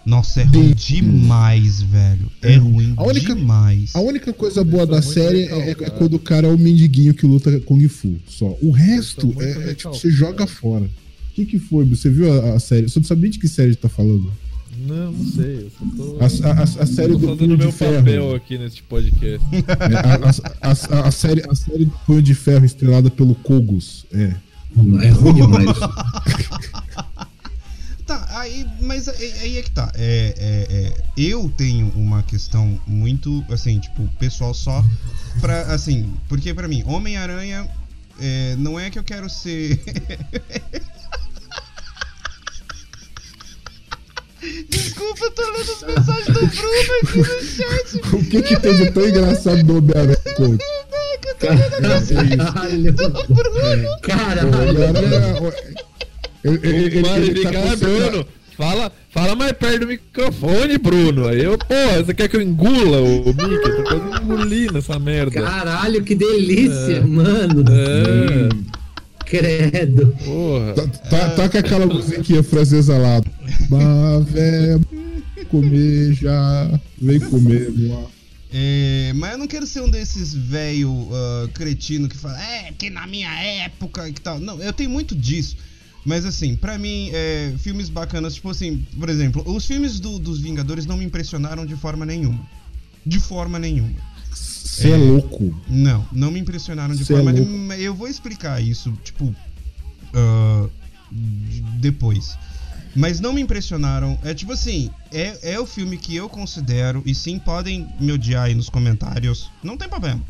[0.06, 2.30] Nossa, é ruim demais, velho.
[2.42, 3.90] É ruim A única- demais.
[3.94, 7.26] A única coisa boa da série é, é quando o cara é o mendiguinho que
[7.26, 8.16] luta Kung Fu.
[8.28, 8.54] Só.
[8.60, 10.84] O resto é, é tipo, você joga fora.
[10.84, 11.84] O que, que foi?
[11.86, 12.88] Você viu a, a série?
[12.88, 14.30] Você não sabia de que série a gente tá falando?
[14.86, 15.54] Não, não sei.
[15.66, 16.18] Eu só tô.
[16.20, 17.94] A, a- a- série tô do fazendo Punho de meu Ferro.
[17.96, 19.40] papel aqui nesse podcast.
[19.52, 24.04] É, a, a- a- a série, a série do Punho de Ferro estrelada pelo Kogos.
[24.12, 24.34] É.
[25.02, 25.68] É ruim demais.
[28.06, 29.90] Tá, aí, mas aí, aí é que tá.
[29.94, 34.84] É, é, é, eu tenho uma questão muito, assim, tipo, pessoal só
[35.40, 37.66] pra, assim, porque pra mim, Homem-Aranha
[38.20, 39.80] é, não é que eu quero ser.
[44.68, 47.96] Desculpa, eu tô lendo as mensagens do Bruno aqui no chat.
[48.14, 50.18] O que que tem de tão engraçado do Homem-Aranha?
[51.38, 52.94] Caralho.
[54.02, 55.54] Caralho.
[56.44, 58.26] Ele, ele, ele, Mano, ele ele tá fica, "Ah, concentrado- Bruno,
[58.56, 61.26] fala, fala mais perto do microfone, Bruno.
[61.28, 63.42] Aí eu, pô, você quer que eu engula o Mickey?
[63.42, 65.40] Eu tô quase engolindo essa merda.
[65.42, 67.64] Caralho, que delícia, mano.
[67.68, 68.54] É.
[68.54, 68.64] Hum,
[69.24, 70.14] credo.
[70.24, 70.74] Porra.
[70.74, 73.22] Tá, tá, toca aquela musiquinha francesa lá.
[73.70, 74.78] Mavé,
[75.48, 76.78] comer já.
[77.00, 78.12] Vem comer, moa.
[78.56, 82.88] É, mas eu não quero ser um desses velho ah, cretino que fala, é, que
[82.88, 83.28] na minha
[83.64, 84.38] época e que tal.
[84.38, 85.56] Não, eu tenho muito disso.
[86.04, 90.38] Mas assim, pra mim, é, filmes bacanas, tipo assim, por exemplo, os filmes do- dos
[90.38, 92.40] Vingadores não me impressionaram de forma nenhuma.
[93.06, 93.94] De forma nenhuma.
[94.32, 95.54] Você é louco.
[95.68, 97.48] Não, não me impressionaram de Cê é forma louco.
[97.48, 97.76] nenhuma.
[97.76, 99.34] Eu vou explicar isso, tipo,
[101.10, 102.36] de- depois.
[102.96, 104.18] Mas não me impressionaram.
[104.22, 108.44] É tipo assim, é, é o filme que eu considero, e sim, podem me odiar
[108.44, 109.50] aí nos comentários.
[109.62, 110.20] Não tem problema.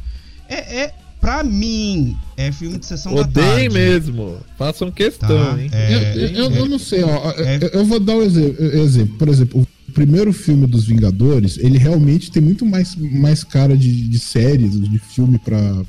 [0.48, 3.68] É, é pra mim, é filme de sessão da Odeiem tarde.
[3.70, 4.36] mesmo.
[4.58, 5.70] Façam questão, Tá, hein?
[5.72, 6.14] é.
[6.16, 7.30] eu, eu, eu não sei, ó.
[7.38, 7.58] É.
[7.72, 9.16] Eu, vou dar um exemplo.
[9.18, 14.08] Por exemplo, o primeiro filme dos Vingadores, ele realmente tem muito mais, mais cara de,
[14.08, 15.82] de séries, de filme pra,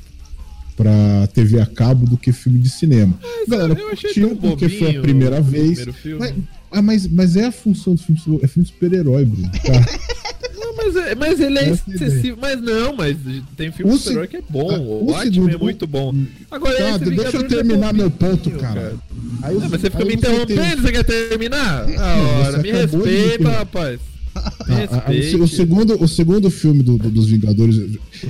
[0.76, 3.12] pra TV a cabo do que filme de cinema.
[3.48, 5.86] Galera, eu achei curtiu porque foi a primeira vez.
[6.18, 6.34] Mas,
[6.78, 9.50] ah, mas, mas é a função do filme, é filme de super-herói, Bruno.
[9.50, 9.72] Tá?
[10.58, 12.38] Não, mas, é- mas ele é Essa é a excessivo.
[12.40, 13.16] Mas não, mas
[13.56, 14.70] tem filme super-herói que é bom.
[14.70, 16.14] Ah, O segundo- é muito bom.
[16.50, 18.94] Agora, Tá, esse deixa eu Vingadores terminar é meu ponto, cara.
[19.42, 21.86] Aí eu- Não, mas você fica aí me interrompendo, você quer terminar?
[21.98, 24.00] Ah, Não, ora, você me respeita, rapaz.
[24.34, 25.36] Me Ah, ah, o, se- respeite.
[25.36, 27.80] o segundo, o segundo filme do- do- dos Vingadores,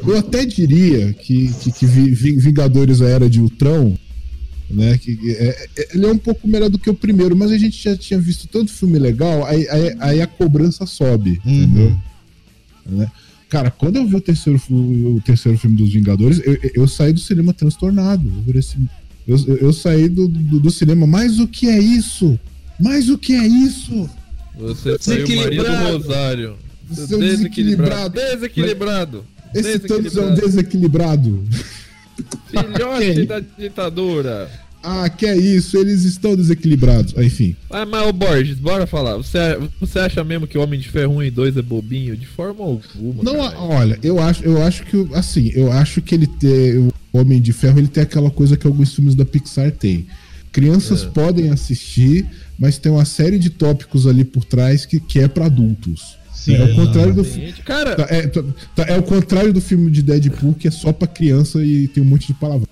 [0.07, 3.97] eu até diria que, que, que Vi- Vi- Vingadores a Era de Ultron,
[4.71, 4.99] né?
[4.99, 7.83] Que, é- é- ele é um pouco melhor do que o primeiro, mas a gente
[7.83, 11.53] já tinha visto tanto filme legal, aí, aí, aí a cobrança sobe, Uhum.
[11.63, 11.97] entendeu?
[12.87, 13.11] Né?
[13.49, 17.21] Cara, quando eu vi o terceiro, o terceiro filme dos Vingadores, eu, eu- saí do
[17.21, 18.31] cinema transtornado.
[18.47, 18.89] Eu, assim,
[19.27, 22.39] eu, eu- saí do, do, do cinema, mas o que é isso?
[22.79, 24.11] Mas o que é isso?
[24.59, 25.97] Você saiu Maria do Desequilibrado.
[25.99, 26.57] Rosário.
[26.93, 28.15] Seu desequilibrado.
[28.15, 29.25] Desequilibrado.
[29.55, 31.45] Esse Thanos é um Desequilibrado.
[32.51, 34.51] Filhote da ditadura.
[34.89, 37.13] Ah, que é isso, eles estão desequilibrados.
[37.17, 39.17] Ah, Enfim, Ah, mas o Borges, bora falar.
[39.17, 39.39] Você,
[39.81, 42.17] você acha mesmo que o Homem de Ferro 1 e 2 é bobinho?
[42.17, 43.23] De forma alguma.
[43.25, 43.59] não, cara.
[43.61, 47.53] olha, eu acho, eu acho que assim, eu acho que ele tem o Homem de
[47.53, 50.07] Ferro, ele tem aquela coisa que alguns filmes da Pixar têm.
[50.53, 51.07] Crianças É.
[51.07, 52.25] podem assistir,
[52.57, 56.17] mas tem uma série de tópicos ali por trás que, que é pra adultos.
[56.47, 57.25] Sim, é o contrário do.
[57.65, 60.93] Cara, tá, é, tá- tá- é o contrário do filme de Deadpool que é só
[60.93, 62.69] pra criança e tem um monte de palavrão.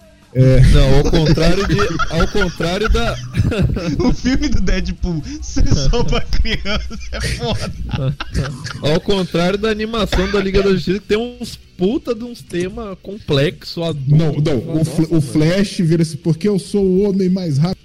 [0.73, 1.75] não, ao contrário de.
[2.11, 3.17] Ao contrário da.
[3.99, 8.17] O filme do Deadpool ser só pra criança é foda.
[8.83, 12.97] Ao contrário da animação da Liga da Justiça, que tem uns puta de uns temas
[13.03, 14.09] complexos, adultos.
[14.09, 17.83] Não, não, o, Fl- o Flash vira assim, porque eu sou o homem mais rápido.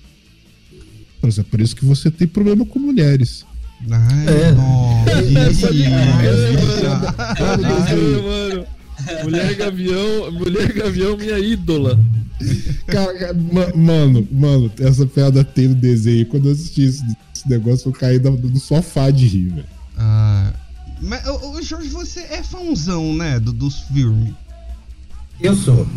[1.24, 3.46] É por isso que você tem problema com mulheres.
[3.90, 4.52] Ai, É.
[4.52, 5.70] nossa.
[7.40, 8.66] Ai, mano.
[9.24, 11.98] Mulher Gavião, Mulher Gavião, minha ídola.
[12.88, 16.26] Cara, ma- mano, mano, essa piada tem no desenho.
[16.26, 17.04] Quando eu assisti esse,
[17.36, 19.66] esse negócio, eu caí no, no sofá de rir, velho.
[19.98, 20.54] Ah,
[21.02, 24.34] mas, ô, ô, Jorge, você é fãozão, né, do, dos filmes.
[25.40, 25.88] Eu sou.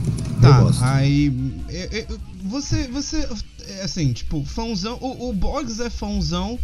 [0.40, 0.84] Tá, eu gosto.
[0.84, 1.32] aí.
[1.68, 2.06] é, é,
[2.44, 3.26] você, você,
[3.68, 4.96] é, assim, tipo, fãozão.
[5.00, 6.56] O, o Boggs é fãozão,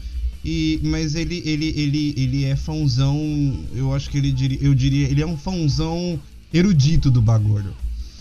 [0.45, 3.17] e, mas ele, ele, ele, ele é fãozão.
[3.75, 6.19] Eu acho que ele diria, eu diria, ele é um fãozão
[6.53, 7.73] erudito do bagulho.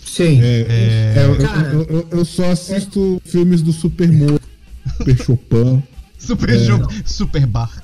[0.04, 0.40] Sim.
[0.40, 1.14] É, É.
[1.16, 4.38] é, eu- Cara, eu, eu- eu só assisto filmes do Super Mo,
[4.98, 5.82] Super Chopin,
[6.18, 6.58] Super É.
[7.06, 7.82] super bar.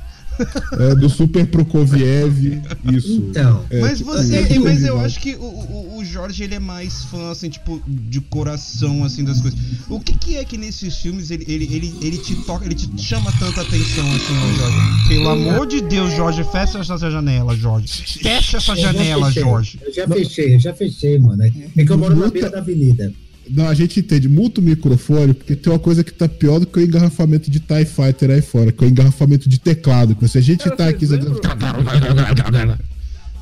[0.79, 3.13] É, do Super Prokofiev, isso.
[3.13, 3.65] Então.
[3.71, 5.01] É, mas tipo, você, é, mas eu original.
[5.01, 9.25] acho que o, o, o Jorge ele é mais fã, assim, tipo, de coração, assim,
[9.25, 9.59] das coisas.
[9.89, 12.91] O que, que é que nesses filmes ele, ele, ele, ele te toca, ele te
[13.01, 15.09] chama tanta atenção, assim, ó, Jorge?
[15.09, 17.89] Pelo amor de Deus, Jorge, fecha essa janela, Jorge.
[18.23, 19.81] Fecha essa Eu janela, fechei, Jorge.
[19.83, 21.43] Eu já fechei, eu já fechei, mano.
[21.45, 23.13] É que eu moro na beira da avenida.
[23.51, 26.67] Não, a gente entende, muta o microfone, porque tem uma coisa que tá pior do
[26.67, 30.15] que o engarrafamento de TIE Fighter aí fora, que é o engarrafamento de teclado.
[30.15, 31.05] Que se a gente Cara, tá aqui.
[31.07, 31.35] lembram?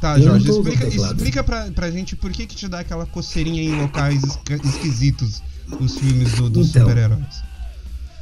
[0.01, 3.81] Tá, Jorge, explica, explica pra, pra gente por que que te dá aquela coceirinha em
[3.81, 4.21] locais
[4.65, 5.41] esquisitos
[5.81, 6.83] os filmes do- dos Então.
[6.89, 7.23] super-heróis.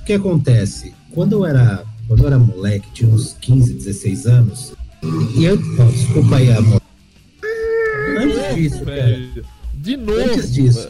[0.02, 0.92] O que acontece?
[1.10, 4.74] Quando eu era, quando eu era moleque, tinha uns 15, 16 anos,
[5.34, 5.58] e eu.
[5.78, 6.82] ó, desculpa aí, amor.
[8.18, 9.44] Antes disso, cara, Velho.
[9.74, 10.20] De novo.
[10.20, 10.88] Antes disso.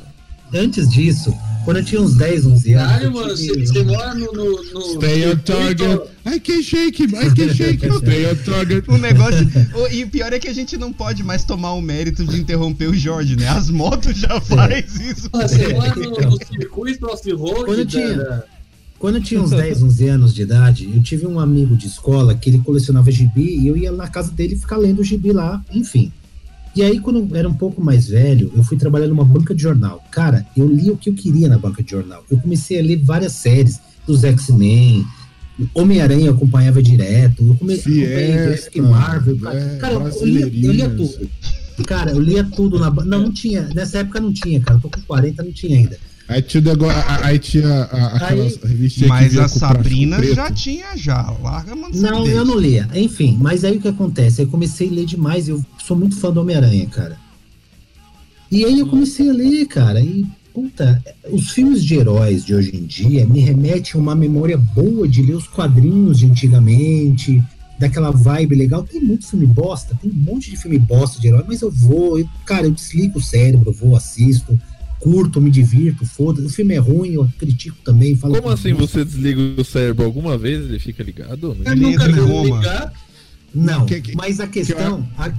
[0.55, 1.35] Antes disso,
[1.65, 2.89] quando eu tinha uns 10, 11 anos.
[2.93, 4.33] Caralho, mano, tive- você, mora no.
[4.33, 6.01] no, no Stay on target.
[6.27, 7.93] I can shake him, I can shake him.
[7.99, 8.91] Stay on target.
[8.91, 9.47] O negócio.
[9.75, 12.41] o- e o pior é que a gente não pode mais tomar o mérito de
[12.41, 13.49] interromper o Jorge, né?
[13.49, 15.29] As motos já faz isso.
[15.31, 18.43] Porra, Você mora no, no circuito off-road Quando eu tinha-
[18.99, 22.35] Quando eu tinha uns 10, 11 anos de idade, eu tive um amigo de escola
[22.35, 25.63] que ele colecionava gibi e eu ia na casa dele ficar lendo o gibi lá,
[25.73, 26.13] enfim.
[26.75, 29.63] E aí, quando eu era um pouco mais velho, eu fui trabalhar numa banca de
[29.63, 30.05] jornal.
[30.11, 32.25] Cara, eu li o que eu queria na banca de jornal.
[32.31, 35.05] Eu comecei a ler várias séries dos X-Men,
[35.75, 37.75] Homem-Aranha eu acompanhava direto, eu come...
[37.75, 39.39] acompanhei Fiesta, Jurassic Marvel.
[39.39, 41.31] Cara, é, cara eu, lia, eu lia tudo.
[41.87, 43.09] Cara, eu lia tudo na banca.
[43.09, 43.69] Não, não tinha.
[43.75, 44.77] Nessa época não tinha, cara.
[44.77, 45.99] Eu tô com 40, não tinha ainda.
[46.31, 50.23] Aí tinha, negócio- a- a- aí tinha a- aquelas Aí- revistinhas que Mas a Sabrina
[50.23, 51.23] já tinha, já.
[51.43, 52.89] Larga dessa Não, eu não lia.
[52.95, 54.41] Enfim, mas aí o que acontece?
[54.43, 55.49] Eu comecei a ler demais.
[55.49, 57.17] Eu sou muito fã do Homem-Aranha, cara.
[58.51, 60.01] E aí eu comecei a ler, cara.
[60.01, 64.57] E, puta, os filmes de heróis de hoje em dia me remetem a uma memória
[64.57, 67.43] boa de ler os quadrinhos de antigamente,
[67.79, 68.83] daquela vibe legal.
[68.85, 72.19] Tem muito filme bosta, tem um monte de filme bosta de herói, mas eu vou,
[72.19, 74.59] eu- cara, eu desligo o cérebro, eu vou, assisto,
[75.01, 76.47] curto, me divirto, foda-se.
[76.47, 78.15] O filme é ruim, eu critico também.
[78.15, 81.55] Falo Como que- assim você desliga o cérebro alguma vez ele fica ligado?
[81.55, 82.93] Não Eu Ele nunca ligar.
[83.55, 85.09] Não, Que- que- mas a questão.
[85.19, 85.33] A,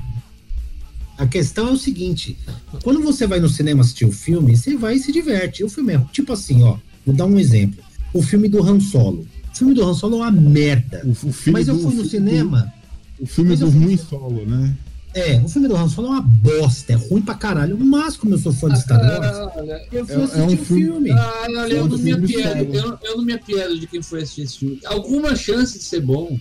[1.18, 2.38] a questão é o seguinte:
[2.84, 5.64] quando você vai no cinema assistir o filme, você vai e se diverte.
[5.64, 6.78] O filme é tipo assim, ó.
[7.06, 7.82] Vou dar um exemplo.
[8.14, 9.26] O filme do Han Solo.
[9.54, 11.02] O filme do Han Solo é uma merda.
[11.06, 12.74] O, o filme Mas eu fui no cinema.
[13.20, 14.76] O, filme do eu ruim solo, né?
[15.14, 16.94] É, o filme do Han Solo é uma bosta.
[16.94, 17.78] É ruim pra caralho.
[17.78, 20.46] Mas como eu sou fã de Star Wars, Olha, eu fui É- é assistir um
[20.46, 21.12] o filme- filme.
[21.12, 24.02] ah, olha, eu um não me filme apiedo, eu, eu não me apiedo de quem
[24.02, 24.80] foi assistir esse filme.
[24.86, 26.40] Alguma chance de ser bom.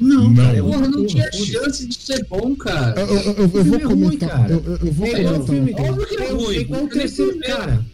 [0.00, 0.34] Não, Não.
[0.36, 0.58] cara.
[0.58, 3.00] é Porra, não tinha chance de ser bom, cara.
[3.00, 4.28] Eu, eu- eu- vou é ruim, comentar.
[4.30, 4.52] cara.
[4.52, 5.54] eu, eu- eu vou É igual o comentar.
[5.56, 5.90] filme.
[5.90, 7.84] Óbvio que é é ruim, igual o terceiro, cara.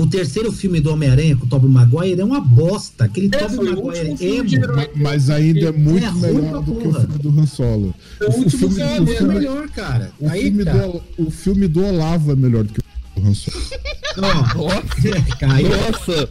[0.00, 3.04] O terceiro filme do Homem-Aranha com o Tobey Maguire é uma bosta.
[3.04, 7.18] Aquele É, Tobey Maguire é Mas ainda é muito É melhor do que o filme
[7.18, 7.94] do Han Solo.
[8.16, 10.10] Foi o O último filme- filme o É filme- melhor, cara.
[10.18, 10.72] O, Aí filme tá.
[10.72, 13.56] do, o filme do Olavo é melhor do que o do Han Solo.
[14.56, 14.70] Ó,
[15.52, 16.28] aí, Nossa!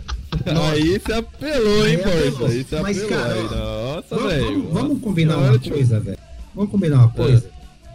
[0.71, 2.31] Aí você apelou, hein, apelou.
[2.39, 2.45] parça?
[2.47, 3.09] Aí você Mas, apelou.
[3.23, 4.45] cara, aí, Nossa, vamos, velho.
[4.63, 6.17] vamos- vamos combinar uma coisa, velho.
[6.55, 7.45] Vamos combinar uma coisa.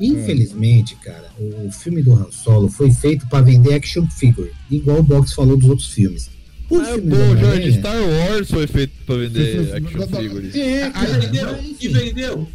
[0.07, 5.03] Infelizmente, cara, o filme do Han Solo foi feito pra vender action figure, igual o
[5.03, 6.31] Box falou dos outros filmes.
[6.71, 10.55] O Ah, filme do bom, Jorge, Star Wars foi feito pra vender action não, figures.
[10.55, 11.47] É, E cara, vendeu?
[11.53, 11.89] mas, E enfim.
[11.89, 12.49] vendeu?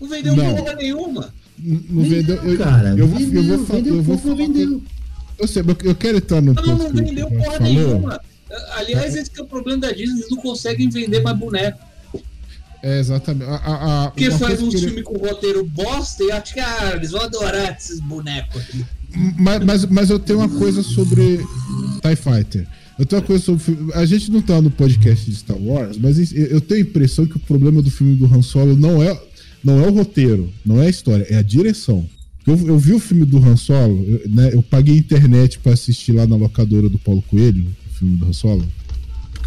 [0.00, 0.54] Não vendeu Não.
[0.56, 1.34] porra nenhuma.
[1.58, 2.36] Não vendeu.
[2.36, 2.88] Vendeu, Eu, cara.
[2.96, 4.48] eu vou, eu vendeu, vou, fa- vendeu eu vou pouco, falar.
[4.48, 4.82] vendeu.
[5.38, 7.60] Eu sei, eu quero entrar no Não, ponto não que o vendeu porra falou.
[7.62, 8.20] nenhuma.
[8.76, 11.78] Aliás, esse que é o problema da Disney, eles não conseguem vender mais boneco.
[12.82, 13.48] É, exatamente.
[13.50, 16.92] A, a, a, Porque faz um que filme com roteiro bosta e acho que ah,
[16.94, 18.84] eles vão adorar esses bonecos aqui.
[19.38, 21.38] Mas, mas, mas eu tenho uma coisa sobre
[22.02, 22.66] TIE Fighter.
[22.98, 23.92] Eu tenho uma coisa sobre.
[23.94, 27.36] A gente não tá no podcast de Star Wars, mas eu tenho a impressão que
[27.36, 29.18] o problema do filme do Han Solo não é,
[29.62, 32.08] não é o roteiro, não é a história, é a direção.
[32.46, 36.12] Eu, eu vi o filme do Han Solo, eu, né, eu paguei internet pra assistir
[36.12, 38.64] lá na locadora do Paulo Coelho, o filme do Han Solo.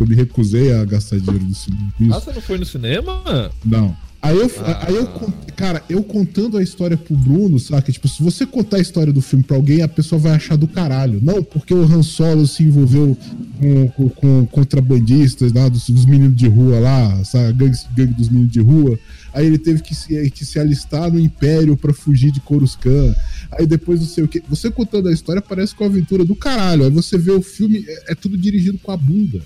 [0.02, 1.92] Porque eu me recusei a gastar dinheiro no cinema.
[2.12, 3.52] Ah, você não foi no cinema?
[3.64, 3.96] Não.
[4.22, 4.86] Aí eu, Ah.
[4.88, 5.08] aí eu,
[5.56, 7.92] cara, eu contando a história pro Bruno, saca?
[7.92, 10.68] Tipo, se você contar a história do filme pra alguém, a pessoa vai achar do
[10.68, 11.20] caralho.
[11.24, 13.18] Não, porque o Han Solo se envolveu
[13.60, 17.54] com, com, com contrabandistas lá, dos, dos meninos de rua lá, sabe?
[17.54, 18.98] Gangue, gangue dos meninos de rua.
[19.34, 23.16] Aí ele teve que se, que se alistar no Império pra fugir de Coruscant.
[23.54, 24.44] Aí depois não sei o que.
[24.50, 26.84] Você contando a história parece com a aventura do caralho.
[26.84, 29.42] Aí você vê o filme, é, é tudo dirigido com a bunda.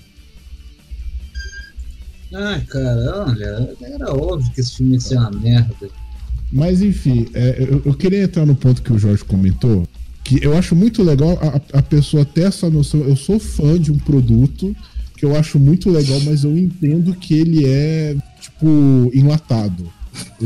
[2.34, 5.88] Ah, cara, olha, era óbvio que esse filme ia ser uma merda.
[6.52, 9.86] Mas enfim, é, eu, eu queria entrar no ponto que o Jorge comentou,
[10.24, 13.00] que eu acho muito legal a, a pessoa ter essa noção.
[13.00, 14.74] Eu sou fã de um produto
[15.16, 19.90] que eu acho muito legal, mas eu entendo que ele é, tipo, enlatado.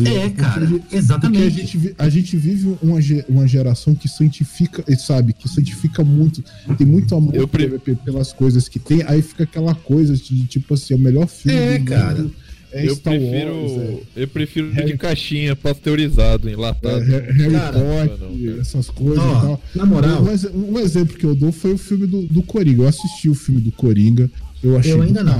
[0.05, 1.51] É, cara, ele- Porque a exatamente.
[1.51, 6.43] gente, a gente vive uma, uma geração que santifica, sabe, que santifica muito,
[6.79, 7.49] tem muito amor Eu
[7.97, 11.79] pelas coisas que tem, aí fica aquela coisa de tipo assim, o melhor filme É,
[11.81, 12.23] cara.
[12.23, 12.35] mundo
[12.73, 13.53] é eu Star prefiro.
[13.55, 17.03] Wars, é- Eu prefiro Harry- de caixinha, pasteurizado, enlatado.
[17.03, 19.63] é, Harry Cara, Potter, não, essas coisas e Ó, tal.
[19.75, 20.23] na moral,
[20.55, 22.83] Um, um exemplo que eu dou foi o filme do, do Coringa.
[22.85, 24.31] Eu assisti o filme do Coringa,
[24.63, 25.33] eu achei Eu ainda do não.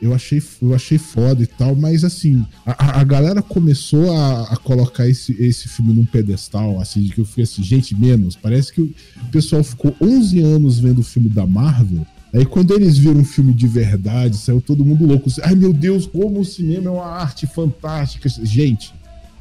[0.00, 4.56] Eu achei, eu achei foda e tal, mas assim, a, a- galera começou a, a
[4.56, 8.36] colocar esse, esse filme num pedestal, assim, que eu fui assim, gente, menos.
[8.36, 8.94] Parece que o
[9.32, 12.06] pessoal ficou 11 anos vendo o filme da Marvel.
[12.34, 15.30] Aí quando eles viram um filme de verdade, saiu todo mundo louco.
[15.42, 18.28] Ai meu Deus, como o cinema é uma arte fantástica.
[18.28, 18.92] Gente,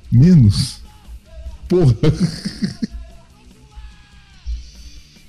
[0.10, 0.78] menos.
[1.68, 1.94] Porra.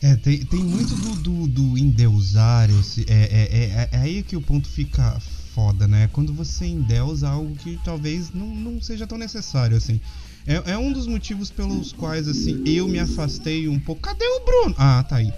[0.03, 3.05] É, tem, tem muito do, do, do endeusar esse.
[3.09, 5.19] É, é, é, é aí que o ponto fica
[5.55, 6.09] foda, né?
[6.13, 10.01] Quando você endeusa algo que talvez não, não seja tão necessário, assim.
[10.47, 14.03] É, é um dos motivos pelos quais, assim, eu me afastei um pouco.
[14.03, 14.75] Cadê o Bruno?
[14.79, 15.33] Ah, tá aí.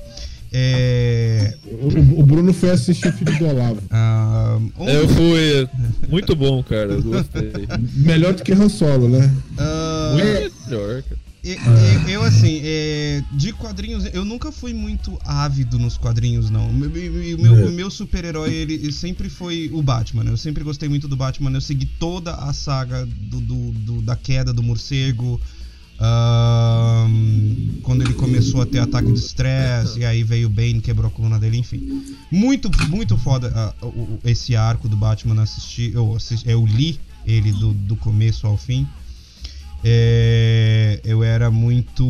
[0.52, 1.54] É.
[1.66, 3.80] O, o Bruno foi assistir o filme do Olavo.
[3.90, 5.68] ah, um- Eu fui.
[6.08, 6.92] Muito bom, cara.
[6.94, 7.52] Eu gostei.
[7.96, 9.32] Melhor do que Han Solo, né?
[9.58, 11.27] ah, Muito melhor, cara.
[11.44, 16.68] E- e- Eu, assim, é, de quadrinhos, eu nunca fui muito ávido nos quadrinhos, não.
[16.68, 17.70] O meu, meu, É.
[17.70, 20.24] meu super-herói, ele, ele sempre foi o Batman.
[20.24, 21.50] Eu sempre gostei muito do Batman.
[21.52, 25.40] Eu segui toda a saga do, do- do- da queda do morcego.
[26.00, 31.08] ahn, quando ele começou a ter ataque de estresse, e aí veio o Bane, quebrou
[31.08, 32.04] a coluna dele, enfim.
[32.30, 37.00] Muito, muito foda ah, o- o- esse arco do Batman assisti, eu, assisti, eu li
[37.26, 38.86] ele do, do começo ao fim.
[39.84, 42.04] É, eu era muito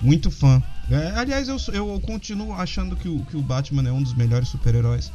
[0.00, 0.62] muito fã.
[0.90, 4.48] É, aliás, eu, eu continuo achando que o, que o Batman é um dos melhores
[4.48, 5.10] super-heróis.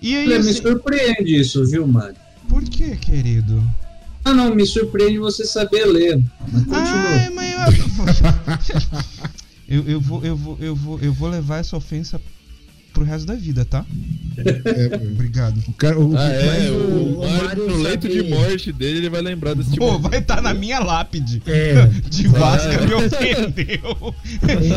[0.00, 2.16] E aí, Olha, me assim, surpreende isso, viu, Mário?
[2.48, 3.62] por que, querido?
[4.24, 6.22] Ah, não, me surpreende você saber ler.
[6.66, 7.70] Mas mas
[9.68, 9.78] eu...
[9.78, 12.20] eu, eu, vou, eu, vou, eu, vou, eu vou levar essa ofensa
[12.92, 13.84] pro resto da vida, tá?
[14.36, 15.62] É, Obrigado.
[15.68, 16.70] o cara, o- Ah, é.
[16.70, 19.84] O, o- o Mário, no leito sabe- de morte dele, ele vai lembrar desse tipo
[19.86, 21.42] Pô, vai estar na minha lápide.
[21.46, 24.14] É, De Vasca me ofendeu.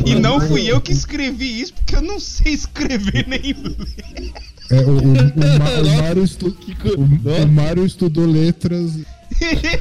[0.06, 4.34] E não fui eu que escrevi isso, porque eu não sei escrever nem ler.
[4.72, 6.56] é, o, o, o, Ma- o Mário estu-
[6.98, 8.92] o- Mário estudou letras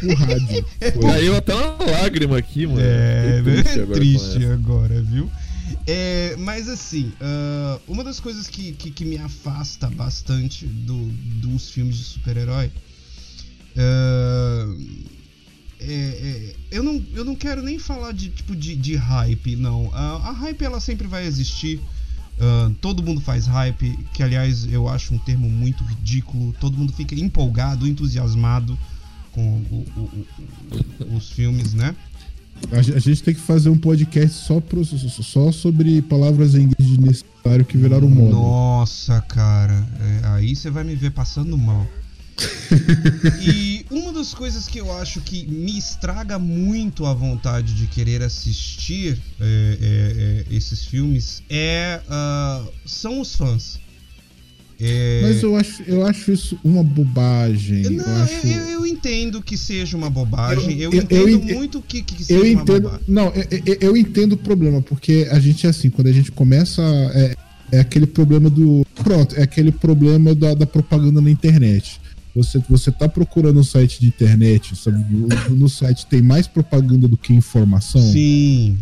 [0.03, 0.65] no rádio.
[1.03, 2.81] Caiu até uma lágrima aqui, mano.
[2.81, 3.63] É, né?
[3.93, 5.29] triste agora agora, viu?
[5.87, 11.07] É, mas assim, ah, uma das coisas que, que, que me afasta bastante do,
[11.41, 12.71] dos filmes de super-herói
[13.77, 14.77] ah,
[15.81, 19.91] é, é, eu, não, eu não quero nem falar de tipo de, de hype, não.
[19.93, 21.81] Ah, a hype ela sempre vai existir.
[22.41, 26.55] Ah, todo mundo faz hype, que aliás eu acho um termo muito ridículo.
[26.61, 28.79] Todo mundo fica empolgado, entusiasmado
[29.33, 30.27] com o- o-
[31.11, 31.95] o- os filmes, né?
[32.73, 36.63] A, ge- a gente tem que fazer um podcast só, pro, só sobre palavras em
[36.63, 38.33] inglês de necessário que viraram moda.
[38.33, 41.87] Nossa, cara, é, aí você vai me ver passando mal.
[43.41, 48.23] e uma das coisas que eu acho que me estraga muito a vontade de querer
[48.23, 53.79] assistir é, é, é, esses filmes é ah, são os fãs.
[54.81, 57.83] É, Mas eu acho, eu acho isso uma bobagem.
[57.91, 58.47] não, eu acho.
[58.47, 60.81] eu- eu entendo que seja uma bobagem.
[60.81, 62.83] Eu, Eu- entendo eu muito que, que seja Eu uma entendo.
[62.83, 63.05] bobagem.
[63.07, 63.33] Não,
[63.81, 66.83] eu entendo o problema, porque a gente é assim, quando a gente começa.
[67.15, 67.35] É,
[67.73, 68.85] é aquele problema do.
[68.97, 72.01] Pronto, é aquele problema da, da propaganda na internet.
[72.35, 75.05] Você, você tá procurando um site de internet, sabe?
[75.09, 78.01] No, no site tem mais propaganda do que informação.
[78.03, 78.77] Sim.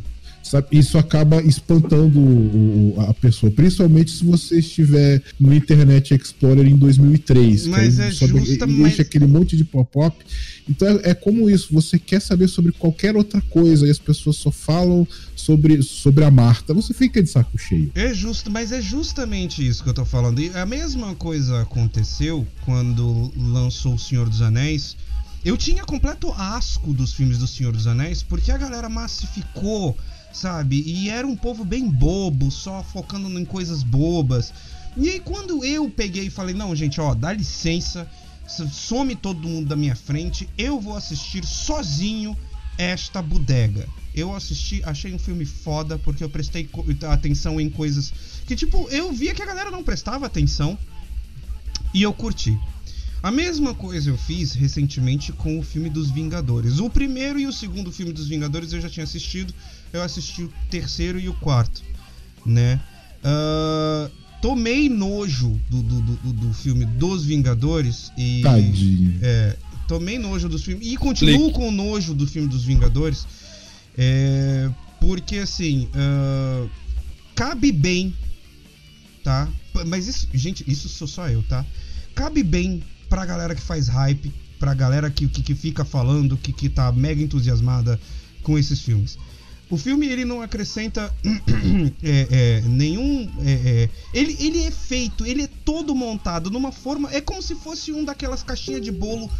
[0.53, 0.67] Sabe?
[0.73, 6.77] Isso acaba espantando o- o- a pessoa, principalmente se você estiver no Internet Explorer em
[6.77, 7.63] 2003.
[7.63, 8.25] que Mas aí é justa,
[8.65, 10.17] ele mas- enche aquele monte de pop-up.
[10.69, 14.37] Então é, é como isso, você quer saber sobre qualquer outra coisa e as pessoas
[14.37, 16.73] só falam sobre, sobre a Marta.
[16.75, 17.91] Você fica de saco cheio.
[17.95, 20.41] É justo, mas é justamente isso que eu tô falando.
[20.41, 24.97] E a mesma coisa aconteceu quando lançou O Senhor dos Anéis.
[25.45, 29.97] Eu tinha completo asco dos filmes do Senhor dos Anéis porque a galera massificou,
[30.33, 30.83] sabe?
[30.87, 34.53] E era um povo bem bobo, só focando em coisas bobas.
[34.97, 38.09] E aí quando eu peguei e falei, não, gente, ó, dá licença,
[38.47, 42.37] some todo mundo da minha frente, eu vou assistir sozinho
[42.77, 43.89] esta bodega.
[44.15, 46.69] Eu assisti, achei um filme foda porque eu prestei
[47.09, 48.13] atenção em coisas
[48.47, 50.79] que, tipo, eu via que a galera não prestava atenção
[51.95, 52.59] e eu curti.
[53.23, 56.81] A mesma coisa eu fiz recentemente com o filme dos Vingadores.
[56.81, 59.55] O primeiro e o segundo filme dos Vingadores eu já tinha assistido.
[59.93, 61.83] Eu assisti o terceiro e o quarto,
[62.47, 62.81] né?
[63.23, 68.43] Ah, tomei nojo do, do, do, do filme dos Vingadores e.
[68.43, 69.19] Tadinho.
[69.23, 70.87] É, tomei nojo dos filmes.
[70.87, 73.27] E continuo com nojo do filme dos Vingadores.
[73.97, 74.71] É,
[75.01, 75.89] porque assim.
[75.95, 76.67] ah,
[77.35, 78.15] cabe bem.
[79.23, 79.49] Tá?
[79.87, 81.65] Mas isso, gente, isso sou só eu, tá?
[82.13, 84.33] Cabe bem pra galera que faz hype.
[84.59, 88.01] Pra galera que, que, que fica falando, que, que tá mega entusiasmada
[88.43, 89.19] com esses filmes.
[89.73, 91.11] O filme ele não acrescenta
[92.05, 93.27] é, é, nenhum.
[93.43, 97.09] é, é, ele, ele é feito, ele é todo montado numa forma.
[97.11, 99.31] É como se fosse um daquelas caixinhas de bolo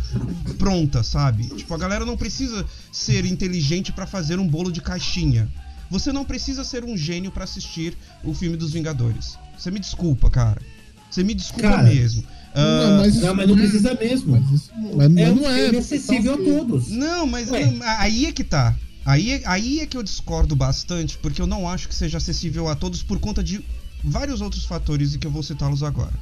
[0.57, 1.49] pronta, sabe?
[1.49, 5.47] Tipo, a galera não precisa ser inteligente pra fazer um bolo de caixinha.
[5.91, 9.37] Você não precisa ser um gênio pra assistir o filme dos Vingadores.
[9.59, 10.63] Você me desculpa, cara.
[11.11, 12.25] Você me desculpa Cara, mesmo.
[12.55, 14.33] Ah, mas, Não, mas não precisa mesmo.
[14.33, 15.63] mas isso- mas- mas É um não é.
[15.65, 16.89] filme acessível a todos.
[16.89, 18.75] Não, mas não, aí é que tá.
[19.05, 22.69] Aí, é- aí é que eu discordo bastante, porque eu não acho que seja acessível
[22.69, 23.65] a todos por conta de
[24.03, 26.13] vários outros fatores e que eu vou citá-los agora.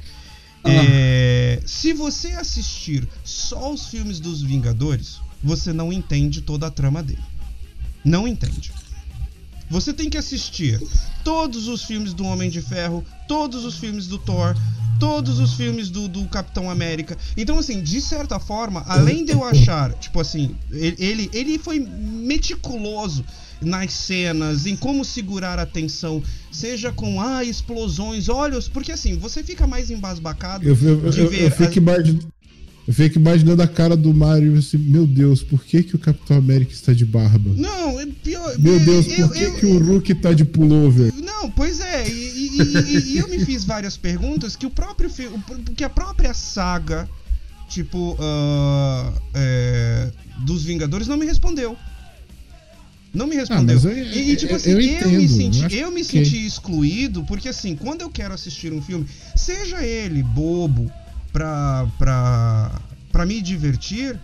[0.63, 0.69] Ah.
[0.69, 7.01] É, se você assistir só os filmes dos Vingadores, você não entende toda a trama
[7.01, 7.23] dele.
[8.03, 8.71] Não entende.
[9.71, 10.79] Você tem que assistir
[11.23, 14.53] todos os filmes do Homem de Ferro, todos os filmes do Thor,
[14.99, 17.17] todos os filmes do, do Capitão América.
[17.37, 23.25] Então, assim, de certa forma, além de eu achar, tipo assim, ele, ele, foi meticuloso
[23.61, 29.41] nas cenas, em como segurar a atenção, seja com ah, explosões, olhos, porque assim, você
[29.41, 31.73] fica mais embasbacado Eu, eu, eu, de eu, ver eu fico as-
[32.87, 36.37] eu fico imaginando a cara do Mario assim, meu Deus, por que, que o Capitão
[36.37, 37.51] América está de barba?
[37.55, 38.57] Não, é pior.
[38.59, 41.13] Meu Deus, eu- por que, eu- que o Hulk tá de pullover?
[41.15, 42.61] Não, pois é, e, e-
[42.97, 45.09] e- e eu me fiz várias perguntas que o próprio
[45.75, 47.07] que a própria saga,
[47.69, 51.77] tipo, ah, é, dos Vingadores não me respondeu.
[53.13, 53.75] Não me respondeu.
[53.75, 56.03] mas eu- e, e, tipo eu- assim, eu eu, entendo, me eu senti, eu me
[56.03, 59.05] senti excluído, porque assim, quando eu quero assistir um filme,
[59.35, 60.89] seja ele bobo
[61.33, 62.70] pra, pra,
[63.21, 64.17] pra me divertir,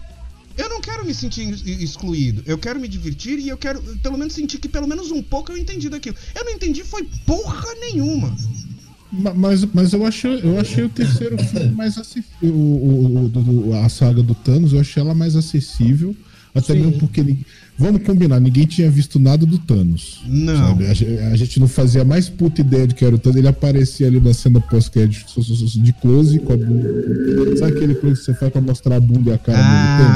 [0.57, 2.41] eu não quero me sentir ex- excluído.
[2.47, 5.51] Eu quero me divertir e eu quero pelo menos sentir que pelo menos um pouco
[5.51, 6.15] eu entendi daquilo.
[6.35, 8.35] Eu não entendi foi porra nenhuma.
[9.11, 12.25] Ma- Mas, mas eu, achei, eu achei o terceiro filme mais acessível.
[13.83, 16.15] A saga do Thanos, eu achei ela mais acessível.
[16.57, 16.79] Até Sim.
[16.79, 17.37] mesmo porque.
[17.79, 20.21] Vamos combinar, ninguém tinha visto nada do Thanos.
[20.25, 20.79] Não.
[20.79, 23.37] A, a gente não fazia mais puta ideia de que era o Thanos.
[23.37, 25.25] Ele aparecia ali na cena pós-crédito
[25.79, 27.57] de close com a bunda.
[27.57, 29.59] Sabe aquele close que você faz pra mostrar a bunda e a cara?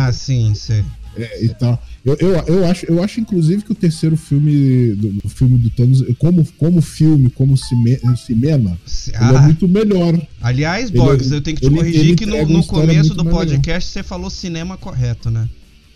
[0.08, 0.84] Ah, sim, sei.
[1.16, 1.82] É, e tal.
[2.06, 5.70] Eu, eu, eu, acho, eu acho, inclusive, que o terceiro filme do, do filme do
[5.70, 8.76] Thanos, como, como filme, como cime, cinema,
[9.12, 10.20] é ah, muito melhor.
[10.42, 13.26] aliás, ele- Borges, eu tenho que te ele- corrigir ele que no, no começo do
[13.26, 15.48] podcast você falou cinema correto, né?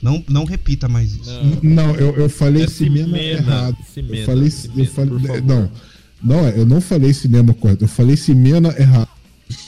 [0.06, 1.32] Não, não repita mais isso.
[1.64, 1.86] Não.
[1.88, 3.78] Não, eu, eu falei É cinema Cimena, errado.
[3.92, 5.72] Cimena, eu falei, Cimena, eu falei não,
[6.24, 7.84] não, eu não falei cinema correto.
[7.86, 9.10] Eu falei cinema errado.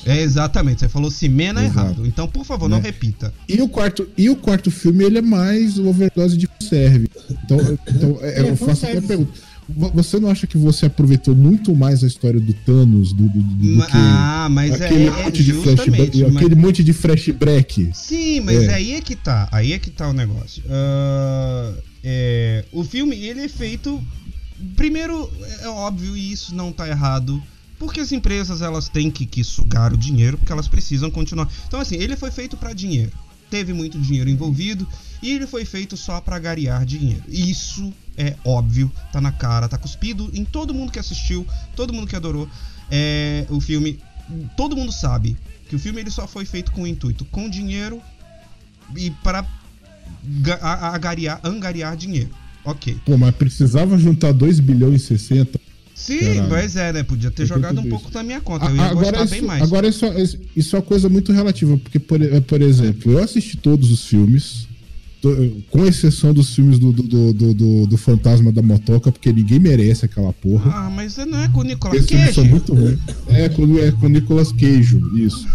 [0.06, 1.80] É exatamente, você falou Cimena Exato.
[1.80, 2.06] errado.
[2.08, 2.84] Então, por favor, não Né?
[2.86, 3.34] repita.
[3.50, 7.08] E o quarto, e o quarto filme ele é mais overdose de serve.
[7.44, 9.32] Então, eu- então é, É, eu faço até a pergunta.
[9.70, 13.42] Vo- Você não acha que você aproveitou muito mais a história do Thanos do, do,
[13.42, 16.94] do- do que ah, mas é, aquele é monte de flashback, mas- aquele monte de
[16.94, 17.90] flashback?
[17.94, 18.74] Sim, mas É.
[18.76, 19.48] aí é que tá.
[19.52, 20.64] Aí é que tá o negócio.
[20.70, 24.02] Ah, é, o filme, ele é feito.
[24.76, 25.30] Primeiro,
[25.62, 27.42] é óbvio, e isso não tá errado.
[27.78, 31.48] Porque as empresas elas têm que, que sugar o dinheiro, porque elas precisam continuar.
[31.68, 33.12] Então, assim, ele foi feito pra dinheiro.
[33.52, 34.88] Teve muito dinheiro envolvido
[35.22, 37.24] e ele foi feito só pra garear dinheiro.
[37.28, 41.46] Isso é óbvio, tá na cara, tá cuspido em todo mundo que assistiu,
[41.76, 42.48] todo mundo que adorou
[42.90, 44.00] é, o filme.
[44.56, 45.38] Todo mundo sabe
[45.70, 48.02] que o filme ele só foi feito com o intuito, com dinheiro
[48.96, 49.46] e para
[50.62, 52.30] agariar, angariar dinheiro.
[52.64, 52.98] Ok.
[53.06, 55.60] Pô, mas precisava juntar 2 bilhões e 60.
[55.96, 56.50] Sim, Caralho.
[56.50, 57.04] pois é, né?
[57.04, 58.14] Podia ter Eu jogado um pouco isso.
[58.18, 58.66] na minha conta.
[58.66, 59.64] Eu ia Agora, gostar isso, bem mais.
[59.64, 63.58] agora isso, isso- isso é uma coisa muito relativa, porque, por, por exemplo, eu assisti
[63.58, 64.67] todos os filmes,
[65.72, 70.06] com exceção dos filmes do, do, do, do- do- Fantasma da Motoca, porque ninguém merece
[70.06, 70.72] aquela porra.
[70.74, 72.52] Ah, mas não é com o Nicolas Esses filmes são Cage?
[72.54, 73.00] muito ruins.
[73.28, 75.48] É com, é com o Nicolas Cage, isso.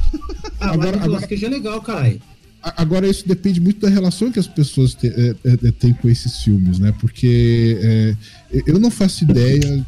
[0.60, 2.20] Ah, Agora- mas Nicolas agora- Cage é legal, caralho.
[2.62, 6.08] A- Agora, isso depende muito da relação que as pessoas é, é, é, têm com
[6.08, 6.92] esses filmes, né?
[7.00, 8.16] Porque é,
[8.66, 9.84] eu não faço ideia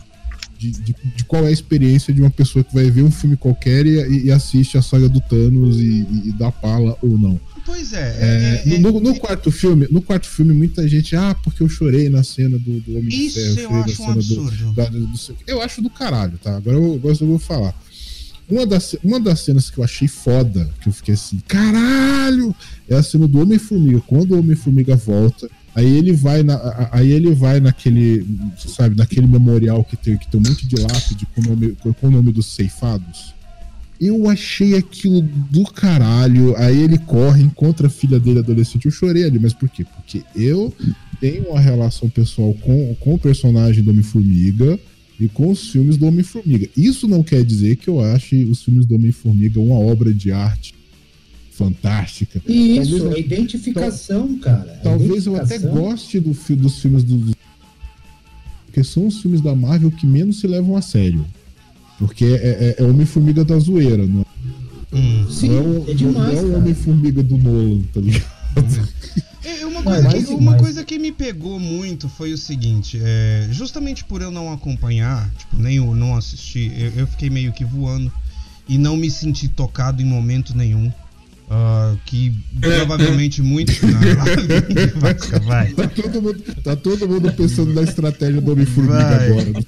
[0.58, 3.36] de, de- de qual é a experiência de uma pessoa que vai ver um filme
[3.36, 7.38] qualquer e, e assiste a saga do Thanos e, e- e dá pala ou não.
[7.64, 8.16] Pois é.
[8.20, 11.68] É, é- é- no, no quarto filme, no quarto filme, muita gente, ah, porque eu
[11.68, 14.72] chorei na cena do, do Homem de Isso Ferro, eu acho um do- absurdo.
[14.90, 16.56] do- do seu- eu acho do caralho, tá?
[16.56, 17.74] Agora eu, agora eu vou falar.
[18.46, 22.54] Uma das, uma das cenas que eu achei foda, que eu fiquei assim, caralho!
[22.88, 24.02] É a cena do Homem-Formiga.
[24.06, 28.26] Quando o Homem-Formiga volta, aí ele vai na, aí ele vai naquele,
[28.58, 32.06] sabe, naquele memorial que tem, que tem um monte de lápide com o nome, com
[32.06, 33.33] o nome dos ceifados.
[34.06, 36.54] Eu achei aquilo do caralho.
[36.56, 38.84] Aí ele corre, encontra a filha dele adolescente.
[38.86, 39.84] Eu chorei ali, mas por quê?
[39.84, 40.72] Porque eu
[41.20, 44.78] tenho uma relação pessoal com, com o personagem do Homem-Formiga
[45.18, 46.68] e com os filmes do Homem-Formiga.
[46.76, 50.74] Isso não quer dizer que eu ache os filmes do Homem-Formiga uma obra de arte
[51.52, 52.42] fantástica.
[52.46, 54.72] Isso, Talvez- é identificação, cara.
[54.72, 55.82] É Talvez eu até identificação.
[55.82, 57.36] goste do, dos filmes do, do-
[58.66, 61.24] Porque são os filmes da Marvel que menos se levam a sério.
[61.98, 64.24] Porque é, é, é Homem-Formiga da zoeira, não é?
[64.96, 65.26] Hum.
[65.30, 66.56] Sim, não é, o- é demais, não é o.
[66.58, 68.24] Homem-Formiga do Nolan, tá ligado?
[69.44, 72.98] É, uma Não, coisa, é que, uma coisa que me pegou muito foi o seguinte,
[73.02, 77.52] é, justamente por eu não acompanhar, tipo, nem eu não assistir, eu, eu fiquei meio
[77.52, 78.10] que voando
[78.68, 80.90] e não me senti tocado em momento nenhum.
[81.50, 83.42] Ah, que provavelmente.
[83.42, 83.56] Não,
[85.00, 85.72] Vasca, vai.
[85.72, 89.44] Tá todo, mundo, tá todo mundo pensando na estratégia do Homem-Formiga agora.
[89.44, 89.60] né?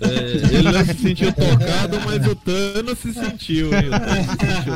[0.00, 3.88] É, ele não se sentiu tocado, mas o Thanos se sentiu, hein?
[3.88, 3.92] O
[4.24, 4.72] se sentiu.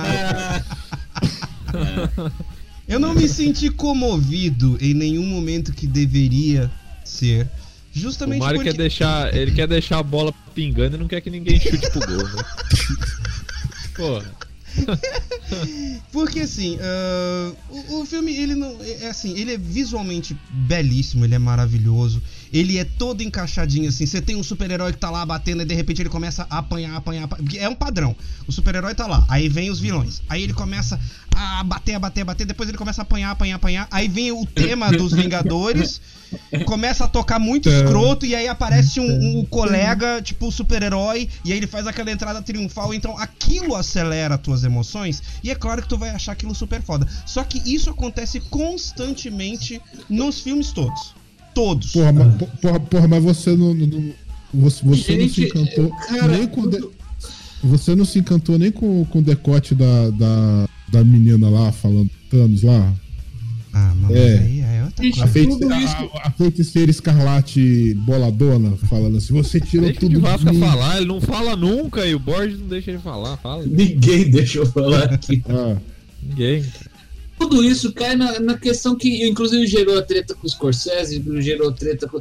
[2.86, 6.70] Eu não me senti comovido em nenhum momento que deveria
[7.04, 7.44] ser.
[7.94, 8.70] O Justamente Mario porque.
[8.70, 9.34] quer deixar.
[9.34, 12.44] Ele quer deixar a bola pingando e não quer que ninguém chute pro gol, né?
[13.96, 14.35] Porra.
[16.12, 21.24] Porque assim, ah, o, o filme ele não é é assim, ele é visualmente belíssimo,
[21.24, 22.22] ele é maravilhoso,
[22.52, 24.06] ele é todo encaixadinho assim.
[24.06, 26.96] Você tem um super-herói que tá lá batendo e de repente ele começa a apanhar,
[26.96, 28.14] apanhar, apanhar é um padrão.
[28.46, 30.98] O super-herói tá lá, aí vem os vilões, aí ele começa
[31.34, 34.32] a bater, a bater, a bater, depois ele começa a apanhar, apanhar, apanhar, aí vem
[34.32, 36.00] o tema dos Vingadores,
[36.64, 41.52] começa a tocar muito escroto e aí aparece um, um colega, tipo o super-herói, e
[41.52, 45.82] aí ele faz aquela entrada triunfal, então aquilo acelera as tuas emoções e é claro
[45.82, 47.06] que tu vai achar aquilo super foda.
[47.26, 51.15] Só que isso acontece constantemente nos filmes todos.
[51.56, 51.92] Todos.
[51.92, 53.72] Porra, mas, porra, porra, mas você não.
[53.74, 54.12] não-
[54.54, 56.68] você você não se Gente, encantou cara, nem com.
[56.68, 56.84] de-
[57.64, 62.08] você não se encantou nem com, com o decote da, da, da menina lá falando
[62.30, 62.92] Thanos lá?
[63.72, 64.38] Ah, mas É.
[64.38, 65.32] aí é outra Gente, A, coisa.
[65.32, 70.16] feiti Tudo isso- a, a feiticeira escarlate boladona falando assim: você tirou Deixa tudo de
[70.16, 70.60] de Vasca mim.
[70.60, 73.36] falar, ele não fala nunca e o Borges não deixa ele falar.
[73.38, 73.64] Fala.
[73.66, 75.42] Ninguém deixa eu falar aqui.
[75.48, 75.76] Ah,
[76.22, 76.64] Ninguém.
[77.38, 81.70] Tudo isso cai na, na questão que, inclusive, gerou a treta com o Scorsese, gerou
[81.70, 82.18] treta com.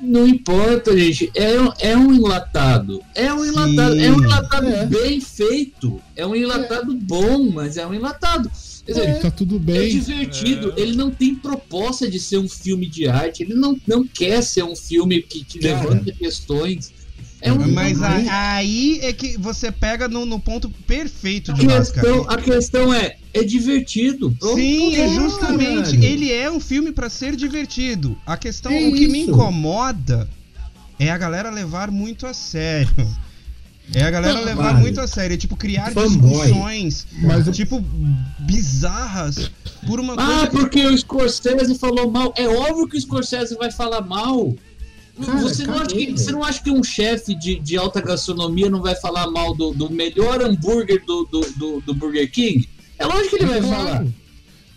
[0.00, 1.30] Não importa, gente.
[1.34, 3.00] É, um- é um enlatado.
[3.14, 3.98] É um enlatado.
[4.00, 4.24] É um Sim.
[4.24, 4.86] enlatado É.
[4.86, 6.00] bem feito.
[6.14, 8.50] É um enlatado bom, mas é um enlatado.
[8.86, 9.88] Quer dizer, tá tudo É bem.
[9.90, 10.80] divertido, É.
[10.80, 14.64] ele não tem proposta de ser um filme de arte, ele não, não quer ser
[14.64, 15.80] um filme que te Cara.
[15.88, 16.92] levanta questões.
[17.40, 21.54] É um Mas a, a- aí é que você pega no, no ponto perfeito a
[21.54, 22.00] de Vasca.
[22.00, 24.30] questão, a questão é, é divertido.
[24.38, 25.74] Pronto, Sim, é justamente.
[25.96, 26.04] caralho.
[26.04, 28.16] Ele é um filme pra ser divertido.
[28.26, 29.30] A questão, É o que me isso.
[29.30, 30.28] incomoda
[30.98, 32.90] é a galera levar muito a sério.
[33.94, 34.80] É a galera Não, levar vale.
[34.80, 36.30] muito a sério, tipo criar Fanboy.
[36.46, 37.84] discussões, Mas tipo
[38.38, 39.50] bizarras
[39.86, 42.32] por uma Ah, coisa que porque o Scorsese falou mal.
[42.36, 44.54] É óbvio que o Scorsese vai falar mal.
[45.26, 48.80] Cara, você, não que, você não acha que um chefe de, de alta gastronomia não
[48.80, 52.66] vai falar mal do, do melhor hambúrguer do, do, do, do Burger King?
[53.02, 54.06] É lógico que ele vai falar.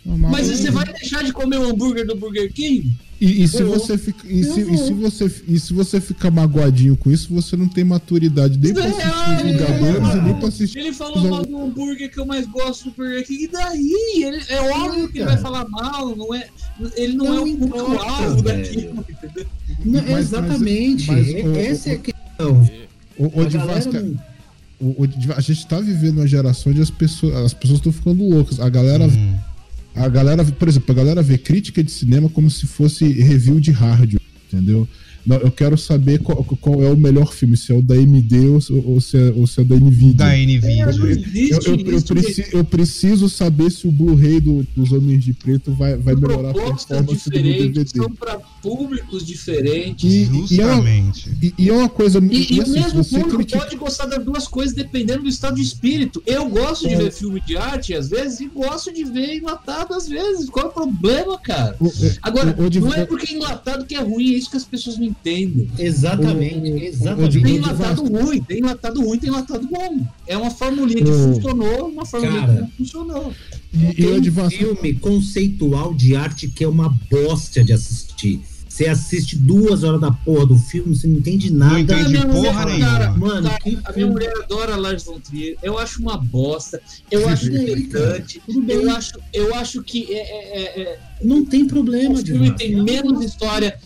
[0.04, 0.30] Normal.
[0.30, 2.92] Mas você vai deixar de comer o hambúrguer do Burger King?
[3.20, 6.30] E, e se Eu- você fica, e, se, e se você e se você ficar
[6.30, 10.34] magoadinho com isso, você não tem maturidade nem pra É, assistir os Vingadores e nem
[10.34, 10.78] pra assistir.
[10.78, 13.44] Ele falou mal do hambúrguer que eu mais gosto do Burger King.
[13.44, 14.22] E daí?
[14.22, 16.46] Ele, é óbvio que ele vai falar mal, não é,
[16.94, 19.04] ele não, Não é o público-alvo daquilo?
[19.84, 21.06] Não, Mas- exatamente.
[21.10, 22.68] mas- É- o- essa é a questão.
[23.18, 23.48] O, o, A
[24.80, 28.22] o- o a gente tá vivendo uma geração onde as pessoas as pessoas estão ficando
[28.28, 28.60] loucas.
[28.60, 29.34] A galera Hum.
[29.94, 33.70] a galera, por exemplo, a galera vê crítica de cinema como se fosse review de
[33.70, 34.20] rádio,
[34.52, 34.86] entendeu?
[35.26, 38.48] Não, eu quero saber qual, qual é o melhor filme, se é o da MD
[38.48, 40.14] ou, ou, se, é, ou se é o da NVIDIA.
[40.14, 40.84] Da NVIDIA.
[41.50, 41.76] Eu, eu-
[42.52, 46.50] eu eu preciso saber se o Blu-ray do- dos Homens de Preto vai, vai melhorar
[46.50, 47.86] a performance do DVD.
[47.88, 50.04] são para públicos diferentes.
[50.12, 51.30] E, e, é uma, Justamente.
[51.42, 52.18] e, e é uma coisa.
[52.18, 55.56] E, e o assim, mesmo público critica- pode gostar das duas coisas dependendo do estado
[55.56, 56.22] de espírito.
[56.26, 56.98] Eu gosto de É.
[56.98, 60.48] ver filme de arte às vezes e gosto de ver enlatado às vezes.
[60.48, 61.76] Qual é o problema, cara?
[61.80, 64.50] o- Agora, o- o de- não é porque é enlatado que é ruim, é isso
[64.50, 65.68] que as pessoas não entendem.
[65.78, 67.38] Exatamente, O- exatamente.
[67.38, 70.06] o- Tem de enlatado ruim, tem enlatado ruim, tem enlatado bom.
[70.26, 73.32] É uma formulinha que O- funcionou, uma formulinha Cara, que não funcionou.
[73.72, 78.40] e, Tem um filme conceitual de arte que é uma bosta de assistir.
[78.68, 81.96] Você assiste duas horas da porra do filme, você não entende nada.
[81.96, 82.86] Não minha porra mulher, nenhuma.
[82.86, 85.56] cara, Mano, cara, que a minha mulher adora Lars von Trier.
[85.62, 86.78] Eu acho uma bosta.
[87.10, 88.42] Eu acho irritante.
[88.44, 88.76] Tudo bem.
[88.76, 92.76] Eu acho, eu acho que é, é- é- é- Não tem problema, o filme tem
[92.82, 93.78] menos história.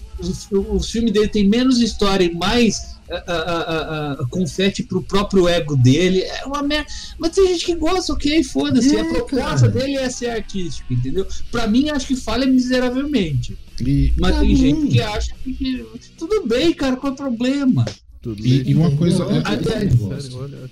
[0.52, 5.48] O, o filme dele tem menos história e mais ah, ah, ah, confete pro próprio
[5.48, 6.20] ego dele.
[6.22, 6.86] É uma merda.
[7.18, 8.94] Mas tem gente que gosta, ok, foda-se.
[8.96, 9.68] É, a proposta cara.
[9.68, 11.26] dele é ser artístico, entendeu?
[11.50, 13.56] Pra mim, acho que falha miseravelmente.
[13.80, 14.56] e, Mas tem bom.
[14.56, 15.84] gente que acha que,
[16.16, 17.84] Tudo bem, cara, qual é o problema?
[18.22, 20.70] Tudo E- e uma coisa- é, olha.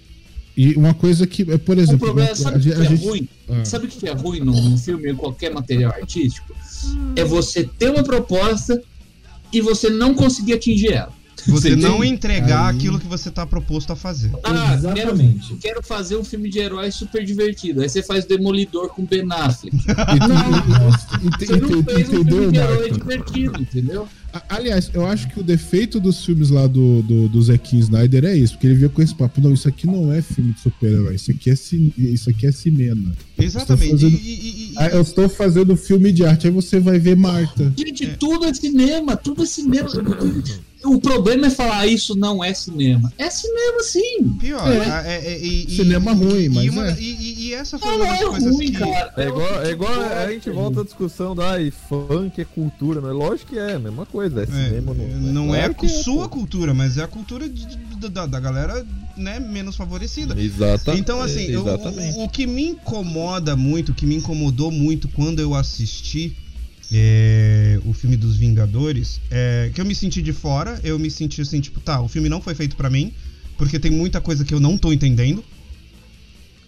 [0.56, 2.84] e uma coisa que, é, por O exemplo, problema, uma- sabe a o que a
[2.84, 3.28] é gente- ruim?
[3.48, 3.64] ah.
[3.64, 6.54] Sabe o que é ruim num, num filme ou em qualquer material artístico?
[7.16, 8.80] É você ter uma proposta
[9.52, 11.17] e você não conseguir atingir ela.
[11.50, 11.82] Você entende?
[11.82, 14.30] não entregar Aí- aquilo que você tá proposto a fazer.
[14.44, 15.54] Ah, quero, Exatamente.
[15.56, 17.80] quero fazer um filme de herói super divertido.
[17.82, 19.76] Aí você faz Demolidor com Ben Affleck.
[21.24, 24.08] Ente- Você não fez um Entendeu, filme de herói divertido, entendeu?
[24.48, 28.36] Aliás, eu acho que o defeito dos filmes lá do, do, do Zack Snyder é
[28.36, 31.14] isso, porque ele veio com esse papo, não, isso aqui não é filme de super-herói,
[31.14, 33.12] isso aqui é isso aqui é cinema.
[33.38, 33.90] Exatamente.
[33.92, 37.16] fazendo- E- e- e- Ah, eu estou fazendo filme de arte, aí você vai ver
[37.16, 37.72] Marta.
[37.76, 39.88] Gente, tudo é cinema, tudo é cinema.
[40.84, 43.12] O problema é falar isso não é cinema.
[43.18, 44.28] É cinema sim.
[44.38, 44.90] Pior, É.
[44.90, 46.96] a- é- é- e- e- Cinema ruim, e mas uma- é.
[47.00, 48.78] e, e- e essa foi Não, uma das é coisas ruim, que...
[48.78, 49.12] cara.
[49.16, 53.08] É igual, é igual a gente volta à discussão da ai, funk é cultura, não
[53.10, 53.12] é?
[53.12, 56.28] Lógico que é, a mesma coisa, é É, cinema não, não é Claro a sua
[56.28, 60.40] cultura, mas é a cultura de- de- da, da galera né, menos favorecida.
[60.40, 62.18] Exata, Então, assim, é, exatamente.
[62.18, 66.32] o, o que me incomoda muito, o que me incomodou muito quando eu assisti
[66.92, 71.40] é, o filme dos Vingadores, é que eu me senti de fora, eu me senti
[71.40, 73.12] assim, tipo, tá, o filme não foi feito pra mim,
[73.56, 75.44] porque tem muita coisa que eu não tô entendendo.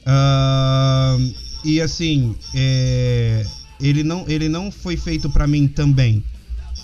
[0.04, 1.16] Ah,
[1.64, 3.46] e assim, é,
[3.80, 6.22] ele, não, ele não foi feito pra mim também,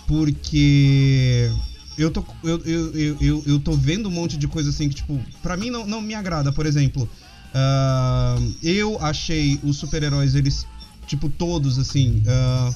[0.06, 1.50] porque
[1.98, 5.18] eu tô, eu, eu, eu, eu, tô vendo um monte de coisa assim que, tipo,
[5.42, 6.52] pra mim não, não me agrada.
[6.52, 7.08] Por exemplo,
[7.54, 10.66] ah, eu achei os super-heróis, eles,
[11.06, 12.72] tipo, todos, assim, ah,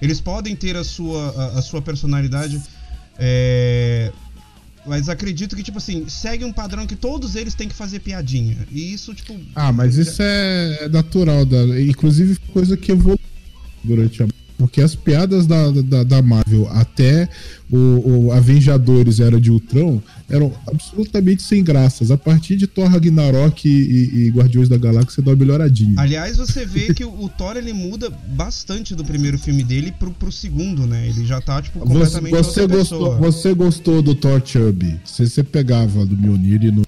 [0.00, 2.60] eles podem ter a sua, a, a sua personalidade,
[3.18, 4.12] é,
[4.86, 8.56] mas acredito que, tipo assim, segue um padrão que todos eles têm que fazer piadinha.
[8.70, 9.38] E isso, tipo.
[9.54, 13.18] Ah, mas isso é natural, da, inclusive coisa que evoluiu
[13.82, 14.28] durante a.
[14.58, 17.28] Porque as piadas da, da, da Marvel até
[17.70, 20.00] o, o Avengedores Era de Ultron
[20.30, 22.10] eram absolutamente sem graças.
[22.10, 25.94] A partir de Thor Ragnarok e, e- e Guardiões da Galáxia dá uma melhoradinha.
[25.98, 30.10] Aliás, você vê que o, o Thor ele muda bastante do primeiro filme dele pro,
[30.10, 31.06] pro segundo, né?
[31.08, 33.16] Ele já tá, tipo, Você, completamente você outra gostou, pessoa.
[33.18, 34.98] você gostou do Thor Chubby?
[35.04, 36.85] Você, você pegava do Mjolnir e no.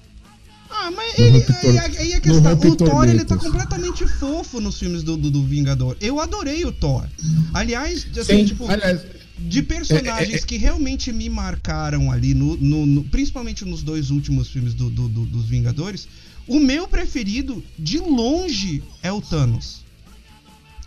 [0.89, 4.59] Ah, mas No ele, Rompe Tor- aí, a questão, o Thor ele tá completamente fofo
[4.59, 5.95] nos filmes do, do, do Vingador.
[6.01, 7.05] Eu adorei o Thor.
[7.53, 8.45] Aliás, assim, Sim.
[8.45, 9.01] tipo, Aliás,
[9.37, 10.45] de personagens É, é, é.
[10.45, 15.07] que realmente me marcaram ali, no, no- no- principalmente nos dois últimos filmes do- do-
[15.07, 16.07] do- dos Vingadores,
[16.47, 19.81] o meu preferido, de longe, é o Thanos.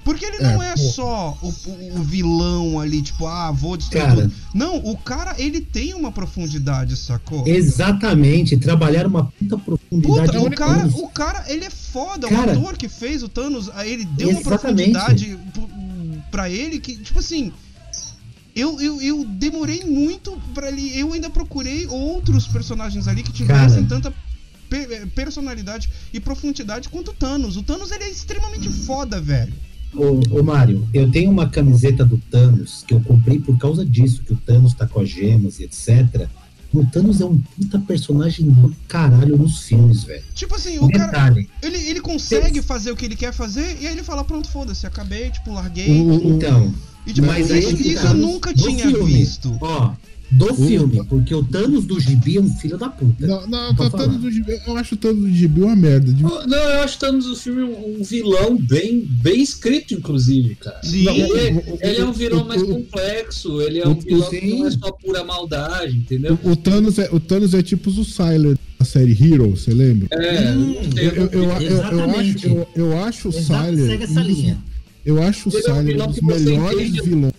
[0.05, 4.23] Porque ele não é, É, só o, o- vilão ali, tipo, ah, vou destruir Cara.
[4.23, 4.35] tudo.
[4.53, 7.47] Não, o cara, ele tem uma profundidade, sacou?
[7.47, 10.33] Exatamente, trabalhar uma puta profundidade.
[10.33, 10.95] Puta, o cara, Thanos.
[10.97, 12.29] o cara, ele é foda.
[12.29, 12.53] Cara.
[12.55, 15.69] o ator que fez o Thanos, ah, ele deu uma profundidade pro-
[16.31, 17.53] pra ele que, tipo assim.
[18.55, 20.99] Eu, eu, eu demorei muito pra ele.
[20.99, 24.01] Eu ainda procurei outros personagens ali que tivessem Cara.
[24.03, 24.15] tanta
[24.69, 27.57] pe- eh, personalidade e profundidade quanto o Thanos.
[27.57, 29.55] O Thanos ele é extremamente foda, velho.
[29.95, 34.23] Ô, ô Mário, eu tenho uma camiseta do Thanos que eu comprei por causa disso,
[34.23, 36.27] que o Thanos tá com as gemas e etc.
[36.73, 40.25] O Thanos é um puta personagem do caralho nos filmes, velho.
[40.35, 41.07] Tipo assim, o cara.
[41.07, 41.49] Detalhe.
[41.61, 44.87] Ele, ele consegue fazer o que ele quer fazer e aí ele fala: pronto, foda-se,
[44.87, 45.91] acabei, tipo, larguei.
[46.01, 46.73] o, o- Então,
[47.07, 49.13] E tipo, Mas isso, aí, isso cara, eu nunca tinha filme.
[49.13, 49.55] visto.
[49.61, 49.93] Ó,
[50.33, 53.27] do filme, porque o Thanos do Gibi é um filho da puta.
[53.27, 53.91] Não, não, tá.
[53.91, 56.13] Thanos do Gibi, eu acho o Thanos do Gibi uma merda.
[56.13, 59.93] de- Oh, Não, eu acho que Thanos do filme um um vilão bem, bem escrito,
[59.95, 60.81] inclusive, cara.
[60.83, 61.05] Sim.
[61.05, 63.93] Não, Ele, o- o- ele é um vilão o- mais o- complexo, ele é um
[63.93, 66.39] o- vilão que não é só pura maldade, entendeu?
[66.43, 70.09] O, o Thanos é, o Thanos é tipo o Sylar da série Hero, você lembra?
[70.13, 70.57] É, Hum,
[70.95, 72.47] não Eu, eu, eu, eu, eu Exatamente.
[72.47, 73.75] acho, eu, eu acho o Sylar.
[73.75, 74.59] segue essa linha.
[75.05, 77.33] Eu acho o é um vilão um dos melhores vilões.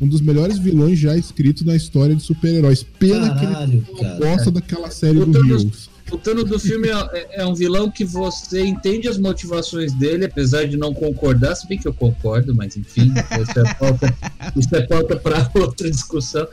[0.00, 2.82] Um dos melhores vilões já escrito na história de super-heróis.
[2.82, 5.88] Pena Caralho, que ele gosta daquela série O do Heroes.
[6.10, 10.66] O Thanos do filme é, é um vilão que você entende as motivações dele, apesar
[10.66, 14.16] de não concordar, se bem que eu concordo, mas enfim, isso é pauta,
[14.56, 16.46] isso é pauta para outra discussão.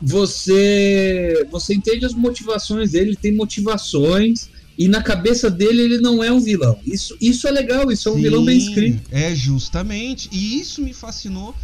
[0.00, 6.24] Você, você entende as motivações dele, ele tem motivações, e na cabeça dele ele não
[6.24, 6.76] é um vilão.
[6.84, 9.02] Isso, isso é legal, isso é um vilão bem Sim, escrito.
[9.12, 10.28] É, justamente.
[10.32, 11.54] E isso me fascinou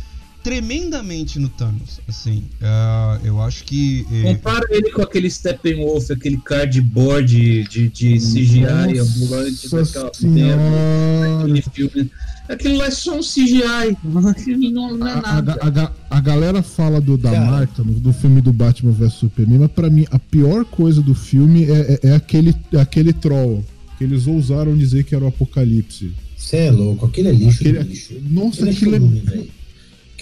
[0.42, 2.00] tremendamente no Thanos.
[2.08, 4.06] Assim, ah, eu acho que.
[4.12, 8.64] eh, Compara ele com aquele Steppenwolf, aquele cardboard de, de CGI
[8.98, 11.42] ambulante Nossa daquela senhora.
[11.42, 12.10] aquele filme.
[12.48, 13.96] Aquilo lá é só um CGI.
[14.30, 15.58] Aquilo não, não é A, a, nada.
[15.60, 17.44] a, ga- a galera fala do, da Cara.
[17.50, 21.14] Marta, no- do filme do Batman vs Superman, mas pra mim a pior coisa do
[21.14, 23.64] filme é, é- é aquele, aquele troll.
[23.98, 26.12] Que eles ousaram dizer que era o Apocalipse.
[26.36, 28.14] Você é louco, aquele é lixo Aquele- lixo.
[28.30, 28.98] Nossa, Aquele é aquilo é.
[29.00, 29.50] churume,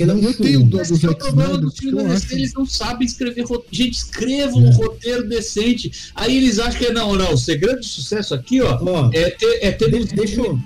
[0.04, 0.10] velho.
[0.10, 0.70] Aquele é um Eu tenho churume.
[0.70, 2.22] dó Mas dos que é o Zack problema Snyder, do filme porque eu da acho-
[2.26, 3.66] DC, eles não sabem escrever roteiro.
[3.72, 4.72] Gente, escrevam um É.
[4.74, 5.92] roteiro decente.
[6.14, 7.32] Aí eles acham que não, não.
[7.34, 9.58] O segredo do sucesso aqui, ó, Ó, é ter.
[9.62, 10.58] É ter de- deixa, eu,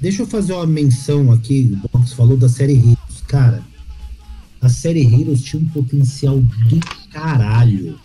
[0.00, 1.76] deixa eu fazer uma menção aqui.
[1.84, 2.96] O Box falou da série Heroes.
[3.26, 3.62] Cara,
[4.60, 6.80] a série Heroes tinha um potencial do
[7.12, 7.98] caralho.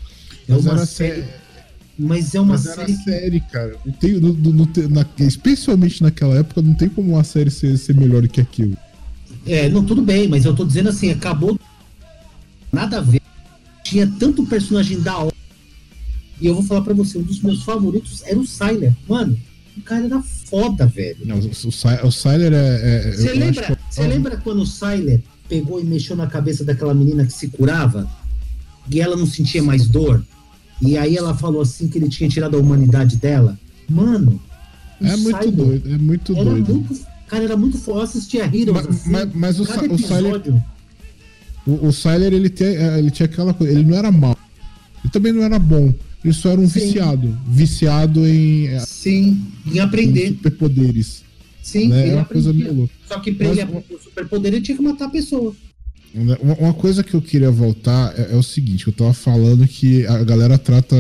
[0.48, 1.22] É Mas uma série.
[1.24, 1.40] sé-
[1.98, 2.94] Mas é uma Mas série.
[2.98, 3.78] série, cara.
[3.86, 7.50] Não tem, não- não- não tem- na- especialmente naquela época, não tem como uma série
[7.50, 8.76] ser, ser melhor do que aquilo.
[9.46, 11.60] É, não, tudo bem, mas eu tô dizendo assim, acabou.
[12.72, 13.22] Nada a ver.
[13.84, 15.36] Tinha tanto personagem da hora.
[16.42, 18.96] E eu vou falar pra você, um dos meus favoritos era o Sylar.
[19.08, 19.38] Mano,
[19.78, 21.18] o cara era foda, velho.
[21.26, 22.56] Não, o, Sylar é.
[23.10, 26.94] é- Você eu lembra, que- lembra quando o Sylar pegou e mexeu na cabeça daquela
[26.94, 28.10] menina que se curava?
[28.92, 30.24] E ela não sentia mais dor?
[30.82, 33.58] E aí ela falou assim que ele tinha tirado a humanidade dela?
[33.90, 34.42] Mano,
[35.02, 36.74] É muito doido, é muito doido.
[36.76, 37.06] muito.
[37.28, 38.00] Cara, era muito foda.
[38.00, 39.10] Eu assistia Heroes Mas, assim.
[39.12, 40.64] mas- mas o, cada o episódio.
[41.66, 44.38] o, o Sylar, ele, tem, ele tinha aquela coisa, ele não era mal.
[45.04, 45.94] Ele também não era bom.
[46.24, 46.80] Ele só era um Sim.
[46.80, 47.38] viciado.
[47.48, 50.30] Viciado em, é, Sim, em aprender.
[50.30, 51.24] superpoderes.
[51.62, 52.02] Sim, Né?
[52.04, 52.94] ele É uma coisa meio louca.
[53.08, 55.56] Só que pra Mas ele o- aprender o superpoder, ele tinha que matar a pessoa.
[56.14, 56.38] Né?
[56.42, 60.06] Uma, uma coisa que eu queria voltar é, é o seguinte, eu tava falando que
[60.08, 60.96] a galera trata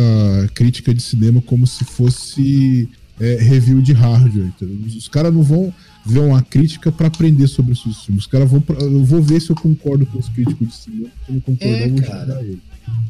[0.53, 2.89] crítica de cinema como se fosse
[3.19, 4.47] é, review de hardware.
[4.47, 4.77] entendeu?
[4.87, 5.73] Os, caras não vão
[6.05, 8.23] ver uma crítica pra aprender sobre os seus filmes.
[8.23, 8.61] Os caras vão.
[8.61, 11.07] pra- eu vou ver se eu concordo com os críticos de cinema.
[11.25, 12.59] Se eu não concordar, É, eu vou xingar ele.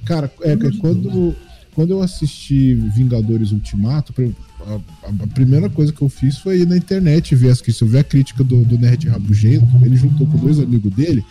[0.05, 1.35] Cara, é, de quando,
[1.73, 4.13] quando eu assisti Vingadores Ultimato,
[4.61, 4.79] a, a-
[5.23, 7.81] a primeira coisa que eu fiz foi ir na internet ver as críticas.
[7.81, 11.23] Eu vi a crítica do, do Nerd Rabugento, ele juntou com dois amigos dele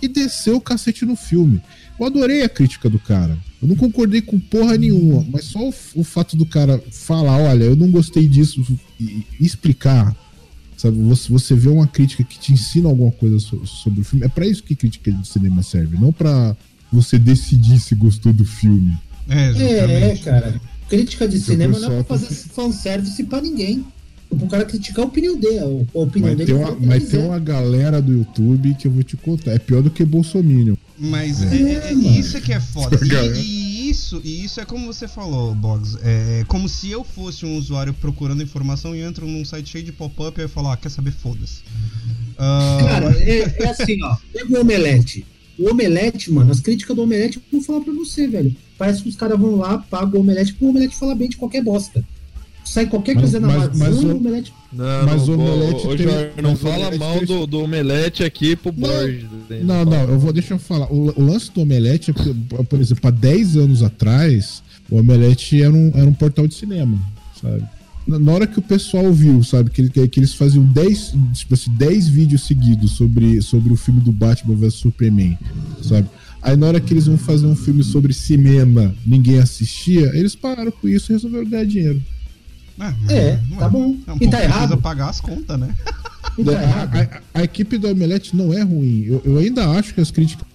[0.00, 1.60] e desceu o cacete no filme.
[2.00, 3.36] Eu adorei a crítica do cara.
[3.62, 7.62] Eu não concordei com porra nenhuma, mas só o, o fato do cara falar, olha,
[7.64, 8.60] eu não gostei disso
[9.00, 10.14] e, e explicar,
[10.76, 10.96] sabe?
[11.02, 14.24] Você, você vê uma crítica que te ensina alguma coisa so- sobre o filme.
[14.24, 16.56] É pra isso que crítica de cinema serve, não pra
[16.92, 18.98] você decidir se gostou do filme.
[19.28, 20.22] É, É, exatamente.
[20.24, 20.60] cara.
[20.88, 23.84] Crítica de cinema não é pra fazer fanservice pra ninguém.
[24.32, 25.58] É pro cara criticar a opinião dele.
[25.94, 28.86] A opinião Mas dele tem, é uma, o mas tem uma galera do YouTube que
[28.86, 29.52] eu vou te contar.
[29.52, 30.78] É pior do que Bolsonaro.
[30.98, 32.10] Mas É, é, é- mano.
[32.18, 32.98] isso é que é foda.
[33.36, 35.98] E, e isso, e isso é como você falou, Boggs.
[36.02, 39.92] É como se eu fosse um usuário procurando informação e entro num site cheio de
[39.92, 41.12] pop-up e eu falo, ah, quer saber?
[41.12, 41.60] Foda-se.
[42.38, 44.16] Ah, Cara, é, é assim, ó.
[44.32, 45.26] Pega o Omelete.
[45.58, 48.54] O Omelete, mano, as críticas do Omelete, eu vou falar pra você, velho.
[48.78, 51.62] Parece que os caras vão lá, pagam o Omelete, pro Omelete falar bem de qualquer
[51.62, 52.02] bosta.
[52.64, 54.54] Sai qualquer Mas- coisa na mas- mas Amazônia, o- o Omelete.
[54.72, 58.24] Não, Mas não, o Omelete ô, tem- Jorge, não fala mal tem- do, do Omelete
[58.24, 59.24] aqui pro Borges.
[59.62, 60.86] Não, não, eu vou, deixa eu falar.
[60.90, 62.34] O, o lance do Omelete é que,
[62.68, 66.98] por exemplo, há 10 anos atrás, o Omelete era um, era um portal de cinema,
[67.40, 67.62] sabe?
[68.06, 71.54] Na, na hora que o pessoal viu, sabe, que, que, que eles faziam 10, tipo
[71.54, 75.36] assim, 10 vídeos seguidos sobre, sobre o filme do Batman vs Superman,
[75.82, 76.08] sabe?
[76.40, 80.72] Aí na hora que eles iam fazer um filme sobre cinema, ninguém assistia, eles pararam
[80.72, 82.02] com isso e resolveram ganhar dinheiro.
[83.08, 83.96] É, tá bom.
[84.06, 84.76] É um E pouco tá precisa errado.
[84.78, 85.74] pagar as contas, né?
[86.38, 86.96] E tá A, errado.
[86.96, 89.04] a- a equipe do Omelete não é ruim.
[89.06, 90.46] Eu, eu ainda acho que as críticas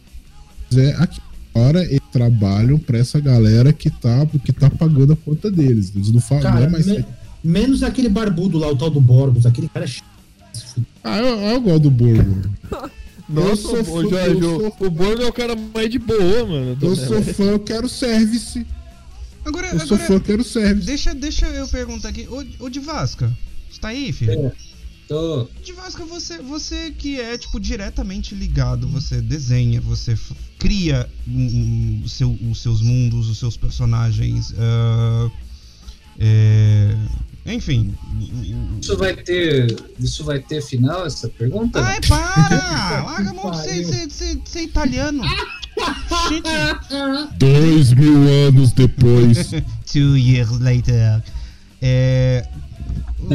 [0.75, 1.21] é aqui
[1.53, 5.91] fora eles trabalham pra essa galera que tá, que tá pagando a conta deles.
[5.95, 6.87] Eles não falam, não é mais.
[6.87, 7.05] me-
[7.43, 10.01] menos aquele barbudo lá, o tal do Borgos, aquele cara é ch...
[11.03, 12.49] Ah, eu, eu gosto do Borgo.
[13.29, 16.45] Nossa, sou ô, fã, Jorge, eu o- o Borgo é o cara mais de boa,
[16.47, 16.77] mano.
[16.81, 18.65] Eu sou fã, eu quero service.
[19.47, 20.85] Agora, Eu sou agora fã, eu quero service.
[20.85, 22.27] deixa, deixa eu perguntar aqui.
[22.29, 23.31] Ô, ô de Vasca,
[23.69, 24.51] você tá aí, filho?
[25.07, 25.47] Tô.
[25.63, 30.17] De Vasca, você, você que é, tipo, diretamente ligado, você desenha, você
[30.59, 34.53] cria um, um, seu- os seus mundos, os seus personagens.
[34.57, 35.31] ah,
[36.19, 36.93] é,
[37.45, 37.95] enfim.
[38.81, 39.75] Isso vai ter.
[39.97, 41.79] Isso vai ter final, essa pergunta?
[41.81, 43.03] Ai, para!
[43.05, 45.23] Larga a mão de ser, ser, ser, ser italiano.
[46.29, 46.49] Gente,
[47.37, 49.51] Dois mil anos depois.
[49.91, 51.21] Two years later.
[51.81, 52.45] É.
[53.19, 53.25] O,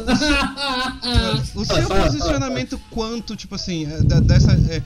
[0.00, 4.52] o- seu, o seu posicionamento quanto, tipo assim, é, da- dessa.
[4.52, 4.82] é,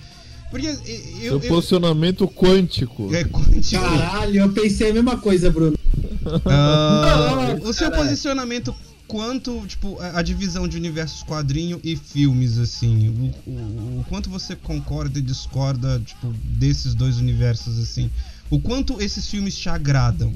[0.51, 0.77] porque é, eu.
[1.21, 3.15] Seu eu posicionamento quântico.
[3.15, 5.77] é, quanto- Caralho, eu pensei a mesma coisa, Bruno.
[6.45, 8.05] Ah, o seu caralho.
[8.09, 8.75] posicionamento
[9.09, 13.33] quanto, tipo, a, divisão de universos quadrinho e filmes, assim.
[13.47, 18.11] O, o- o quanto você concorda e discorda, tipo, desses dois universos, assim.
[18.51, 20.33] O quanto esses filmes te agradam.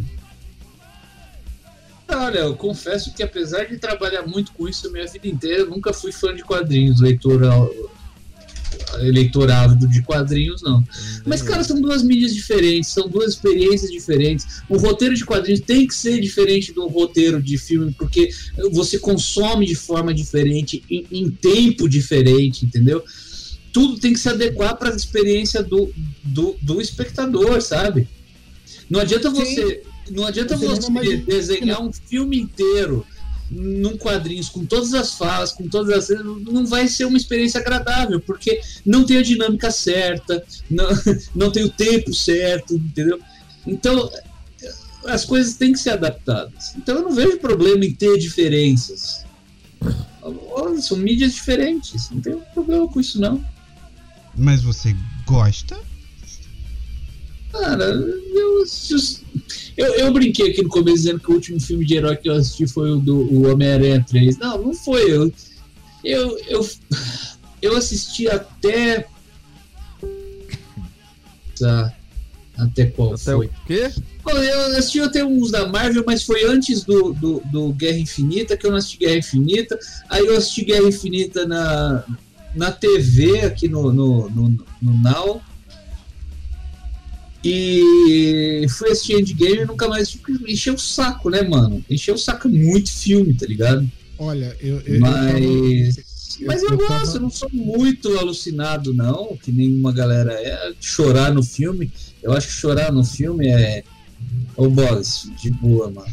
[2.08, 5.70] Olha, eu confesso que apesar de trabalhar muito com isso a minha vida inteira, eu
[5.70, 7.40] nunca fui fã de quadrinhos, leitor,
[8.98, 10.84] eleitor ávido de quadrinhos, não.
[11.26, 14.62] Mas, cara, são duas mídias diferentes, são duas experiências diferentes.
[14.68, 18.30] O roteiro de quadrinhos tem que ser diferente do roteiro de filme, porque
[18.72, 23.02] você consome de forma diferente, em, em tempo diferente, entendeu?
[23.72, 25.92] Tudo tem que se adequar para a experiência do,
[26.22, 28.08] do, do espectador, sabe?
[28.88, 29.82] Não adianta você.
[30.10, 33.06] Não adianta você desenhar um filme inteiro
[33.50, 38.20] num quadrinhos com todas as falas, com todas as não vai ser uma experiência agradável,
[38.20, 40.88] porque não tem a dinâmica certa, não,
[41.34, 43.18] não tem o tempo certo, entendeu?
[43.66, 44.10] Então
[45.06, 46.74] as coisas têm que ser adaptadas.
[46.76, 49.24] Então eu não vejo problema em ter diferenças.
[50.82, 53.44] São mídias diferentes, não tem problema com isso não.
[54.36, 54.94] Mas você
[55.26, 55.78] gosta?
[57.52, 58.64] Cara, eu,
[59.76, 62.34] eu, eu brinquei aqui no começo dizendo que o último filme de herói que eu
[62.34, 64.38] assisti foi o do Homem-Aranha 3.
[64.38, 65.10] Não, não foi.
[65.10, 65.32] Eu,
[66.04, 66.68] eu, eu,
[67.60, 69.06] eu assisti até.
[71.58, 71.94] Tá.
[72.60, 73.46] Até qual Até foi?
[73.46, 73.90] o quê?
[74.26, 78.66] Eu assisti até uns da Marvel, mas foi antes do, do, do Guerra Infinita, que
[78.66, 79.78] eu não assisti Guerra Infinita.
[80.08, 82.04] Aí eu assisti Guerra Infinita na,
[82.54, 85.40] na TV, aqui no, no, no, no Now.
[87.44, 90.16] E fui assistir Endgame e nunca mais
[90.46, 91.82] encheu o saco, né, mano?
[91.88, 93.88] Encheu o saco muito filme, tá ligado?
[94.18, 94.80] Olha, eu.
[94.80, 96.10] eu, eu tava- Mas.
[96.46, 100.72] Mas eu, eu gosto, tava- eu não sou muito alucinado, não, que nenhuma galera é.
[100.80, 101.90] Chorar no filme.
[102.22, 103.82] Eu acho que chorar no filme é.
[104.56, 106.12] Ô, boss, de boa, mano.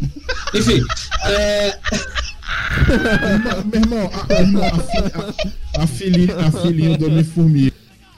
[0.55, 0.81] Enfim,
[1.27, 1.77] é,
[3.65, 4.19] meu irmão, a,
[5.79, 7.75] a, a, fi- a, a filhinha, do Homem-Formiga.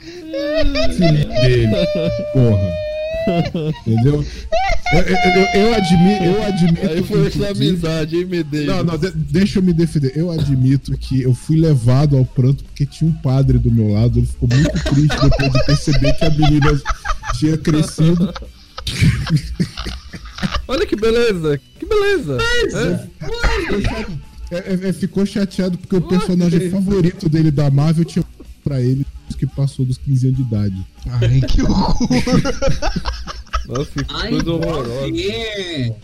[0.96, 1.72] Filhinha dele.
[2.32, 2.89] Porra.
[3.86, 4.24] Entendeu?
[4.92, 6.24] Eu, eu, eu, admito.
[6.24, 8.74] Eu admito Aí foi essa amizade, hein, Medeiros?
[8.74, 10.12] Não, não, de- deixa eu me defender.
[10.16, 14.18] Eu admito que eu fui levado ao pranto porque tinha um padre do meu lado.
[14.18, 16.82] Ele ficou muito triste depois de perceber que a menina
[17.38, 18.34] tinha crescido.
[20.66, 22.38] Olha que beleza, que beleza.
[24.50, 28.24] É, é, é, ficou chateado porque o personagem favorito dele da Marvel tinha
[28.64, 29.06] pra ele
[29.36, 30.86] que passou dos 15 anos de idade.
[31.06, 31.96] Ai, que horror.
[33.68, 35.16] Nossa, que ai, coisa horrorosa.
[35.20, 35.94] é.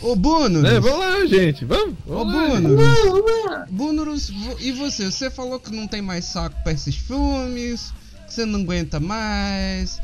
[0.00, 0.70] Ô, Bunurus.
[0.70, 1.94] É, vamos lá, gente, vamos.
[2.06, 2.60] Ô, vamos lá.
[2.60, 3.70] Bunurus.
[3.70, 5.10] Bunurus, vo- e você?
[5.10, 7.92] Você falou que não tem mais saco pra esses filmes,
[8.26, 10.00] que você não aguenta mais.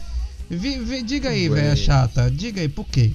[0.51, 2.31] Vi- vi- diga aí, velha chata.
[2.31, 3.13] Diga aí, por quê?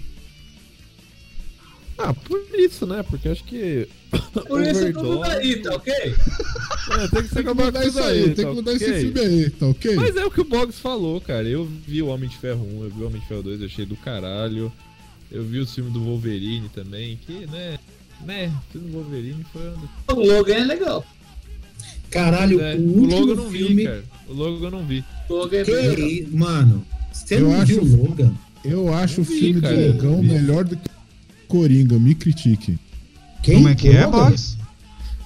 [1.97, 3.03] Ah, por isso, né?
[3.03, 3.87] Porque acho que.
[4.47, 5.93] Por isso tudo Overdose- daí, tá ok?
[5.93, 8.23] É, tem que se Tem que mudar isso aí, aí.
[8.33, 8.87] tem tá que mudar ok?
[8.87, 9.95] esse filme aí, tá ok?
[9.95, 11.47] Mas é o que o Boggs falou, cara.
[11.47, 13.65] Eu vi o Homem de Ferro 1, eu vi o Homem de Ferro 2, eu
[13.67, 14.71] achei do caralho.
[15.31, 17.77] Eu vi o filme do Wolverine também, que, né?
[18.25, 18.53] Né?
[18.69, 20.15] O filme do Wolverine foi.
[20.15, 21.05] O Logan é legal.
[22.09, 23.83] Caralho, É, o o último logo eu não vi, filme.
[23.85, 24.03] cara.
[24.29, 25.03] O logo eu não vi.
[25.29, 25.63] O Logan é
[25.95, 26.85] Que mano?
[27.11, 28.33] Você Eu não acho- viu o Logan?
[28.63, 30.27] Eu acho o vi, filme cara, do eu Logão vi.
[30.29, 30.89] melhor do que
[31.47, 32.77] Coringa, me critique.
[33.41, 33.55] Quem?
[33.55, 34.07] Como é que é?
[34.07, 34.57] Box?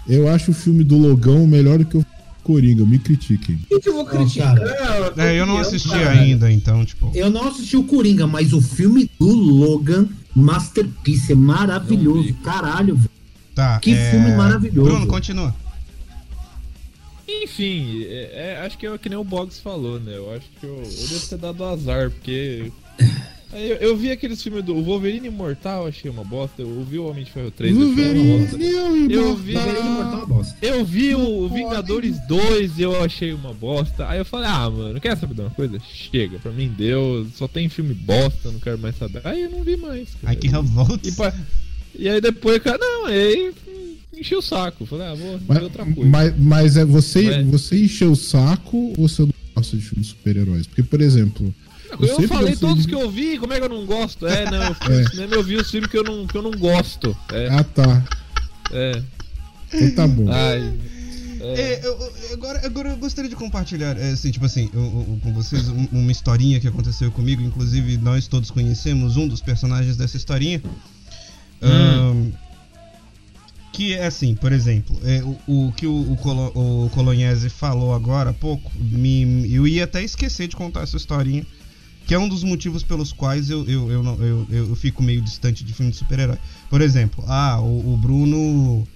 [0.07, 2.05] Eu acho o filme do Logão melhor do que o
[2.43, 3.59] Coringa, me critiquem.
[3.71, 4.55] O que eu vou criticar?
[4.55, 5.13] cara.
[5.17, 7.11] É, eu não assisti ainda, então, tipo.
[7.13, 12.23] Eu não assisti o Coringa, mas o filme do Logan, Masterpiece, é maravilhoso.
[12.23, 12.33] vi.
[12.33, 13.09] Caralho, velho.
[13.53, 13.79] Tá.
[13.79, 14.89] Que é, filme maravilhoso.
[14.89, 15.53] Bruno, continua.
[17.27, 20.17] Enfim, é- é- acho que é que nem o Boggs falou, né?
[20.17, 22.71] Eu acho que eu, eu devo ter dado azar, porque.
[23.51, 26.61] Eu, eu vi aqueles filmes do Wolverine Imortal, achei uma bosta.
[26.61, 28.57] Eu vi o Homem de Ferro 3, achei uma bosta.
[28.63, 30.57] Eu vi- Wolverine Mortal é uma bosta.
[30.61, 34.07] Eu vi o Vingadores 2 e eu achei uma bosta.
[34.07, 35.79] Aí eu falei, ah, mano, quer saber de uma coisa?
[35.91, 39.21] Chega, pra mim deu, só tem filme bosta, não quero mais saber.
[39.23, 40.09] Aí eu não vi mais.
[40.09, 40.25] cara.
[40.25, 41.07] Ai, que revolta.
[41.07, 41.33] E, pa-
[41.97, 43.51] e aí depois, cara, não, aí
[44.15, 44.85] enchi o saco.
[44.85, 46.09] Falei, ah, vou ver Mas, outra coisa.
[46.09, 47.43] mas, mas é você, É.
[47.43, 50.67] você encheu o saco ou você não gosta de filmes super-heróis?
[50.67, 51.51] Porque, por exemplo,
[51.99, 54.27] eu sempre falei todos de- que eu vi, como é que eu não gosto?
[54.27, 54.99] É, não, eu fui É.
[55.01, 57.15] no cinema e eu vi os filmes que eu não, que eu não gosto.
[57.31, 58.07] É, ah tá,
[58.71, 59.01] é.
[59.73, 60.25] então tá bom.
[60.31, 60.73] Ai.
[61.41, 65.19] É, eu- eu- agora, agora eu gostaria de compartilhar, é, assim, tipo assim, eu- eu-
[65.23, 67.41] com vocês um- uma historinha que aconteceu comigo.
[67.41, 70.61] Inclusive, nós todos conhecemos um dos personagens dessa historinha.
[71.61, 72.31] Ahn,
[73.71, 76.51] que é assim, por exemplo, é, o, o que o, o, Colo-
[76.85, 81.45] o Colognese falou agora há pouco, me, eu ia até esquecer de contar essa historinha.
[82.09, 85.21] Que é um dos motivos pelos quais eu, eu, eu, não- eu, eu, fico meio
[85.21, 86.39] distante de filme de super-herói.
[86.67, 88.87] Por exemplo, ah, o, o Bruno.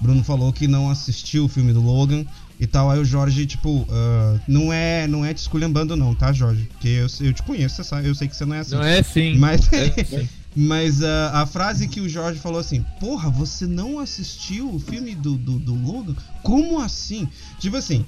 [0.00, 2.24] Bruno falou que não assistiu o filme do Logan
[2.58, 2.90] e tal.
[2.90, 6.66] Aí o Jorge, tipo, ah, não é não é te esculhambando, não, tá, Jorge?
[6.72, 8.74] Porque eu, eu te conheço, eu sei que você não é assim.
[8.74, 9.36] Não é sim.
[9.36, 10.26] Mas, É sim.
[10.56, 15.14] mas ah, a frase que o Jorge falou assim: Porra, você não assistiu o filme
[15.14, 16.16] do, do, do Logan?
[16.42, 17.28] Como assim?
[17.60, 18.06] Tipo assim,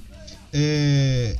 [0.54, 1.36] é.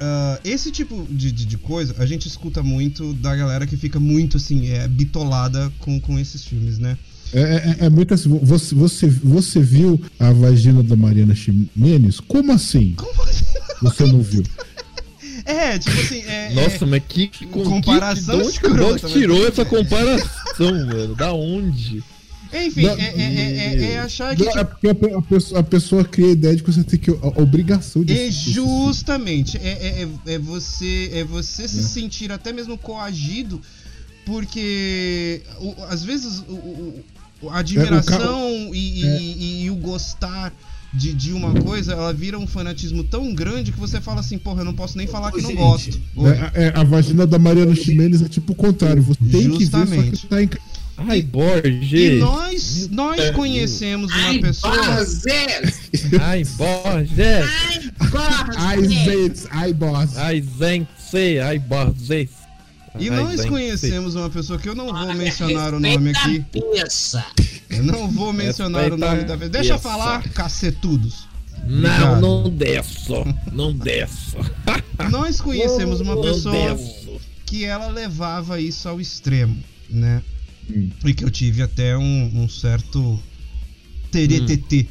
[0.00, 3.98] Ah, esse tipo de, de, de coisa a gente escuta muito da galera que fica
[4.00, 6.96] muito assim, é, bitolada com, com esses filmes, né?
[7.32, 12.20] É, é- é muito assim, você, você, você viu a vagina da Mariana Ximenes?
[12.20, 12.94] Como assim?
[12.96, 13.44] Como assim?
[13.82, 14.42] Você não viu?
[15.44, 16.52] É, tipo assim, é.
[16.52, 19.48] Nossa, mas que, com, Comparação que, de onde, que- de escrota, onde mas tirou tudo
[19.48, 21.14] essa comparação, mano?
[21.14, 22.02] Da onde?
[22.52, 24.42] É, enfim, Não, é, é, é, é- é achar que.
[24.44, 26.82] Não, é tipo, porque a, a pessoa, a pessoa cria a ideia de que você
[26.84, 31.66] tem que, a, a obrigação de É justamente, é, é, é- é você, é você
[31.68, 33.60] se sentir até mesmo coagido,
[34.24, 37.04] porque o- às vezes o- o-
[37.42, 40.52] o- a admiração e, e- e o gostar
[40.92, 44.62] de, de uma coisa, ela vira um fanatismo tão grande que você fala assim, porra,
[44.62, 46.00] eu não posso nem falar que não gosto.
[46.54, 49.70] É, é, a vagina da Mariana Ximenes é tipo o contrário, você tem que ver,
[49.70, 50.20] só Justamente.
[50.22, 50.48] que tá em...
[50.98, 51.92] Ai, Borges.
[51.92, 54.74] E nós, nós conhecemos uma pessoa.
[56.20, 57.18] Ai, Borges.
[58.56, 60.16] Ai, gente, ai, boss.
[60.16, 61.38] Ai, gente.
[61.40, 62.30] Ai, Borges.
[62.98, 66.44] E Ai, nós conhecemos uma pessoa que eu não vou mencionar o nome aqui.
[67.70, 69.50] Eu não vou mencionar o nome da vez.
[69.50, 71.28] Deixa eu falar, cacetudos.
[71.64, 72.20] Não, Obrigado.
[72.20, 73.24] não desço.
[73.52, 74.36] Não desço.
[75.10, 76.78] Nós conhecemos uma pessoa
[77.44, 79.56] que ela levava isso ao extremo,
[79.88, 80.22] né?
[80.70, 80.90] Hum.
[81.04, 83.18] E que eu tive até um, um certo
[84.10, 84.86] teretetê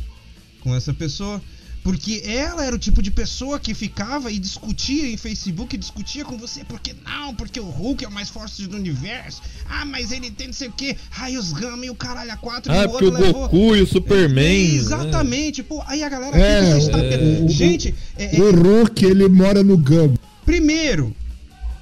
[0.62, 1.42] com essa pessoa.
[1.84, 6.38] Porque ela era o tipo de pessoa que ficava e discutia em Facebook, discutia com
[6.38, 9.42] você, porque não, porque o Hulk é o mais forte do universo.
[9.70, 12.74] Ah, mas ele tem não sei o que, raios gama e o caralho a quatro
[12.74, 13.42] e Ah, o porque outro o levou.
[13.44, 14.68] Goku e o Superman.
[14.68, 14.76] né?
[14.76, 15.82] Exatamente, pô.
[15.88, 19.78] Aí a galera É, estaca- o- o- Gente, é- é- O Hulk, ele mora no
[19.78, 20.20] Gumbo.
[20.46, 21.16] Primeiro,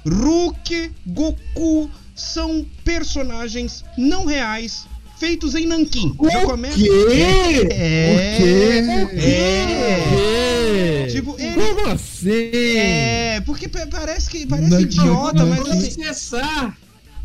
[0.06, 4.86] Ruki, Goku são personagens não reais
[5.18, 6.16] feitos em Nanquim.
[6.30, 6.76] Já começa.
[6.76, 6.88] quê?
[7.70, 9.02] É.
[9.04, 9.20] O quê?
[9.20, 11.02] É.
[11.04, 11.06] É.
[11.06, 12.50] Tipo, ele- Como assim?
[12.76, 15.70] É, porque pa- parece que parece Nanquim, idiota, mas Nanquim.
[15.70, 16.76] assim, Processar.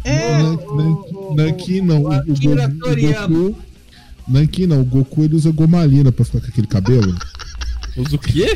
[0.03, 0.37] é.
[0.37, 2.35] Nan- Nan- Nanquim não, o, o, o.
[3.49, 3.61] Goku...
[4.27, 7.17] Nanquim não, o Goku ele usa gomalina pra ficar com aquele cabelo.
[7.97, 8.55] Usa o quê?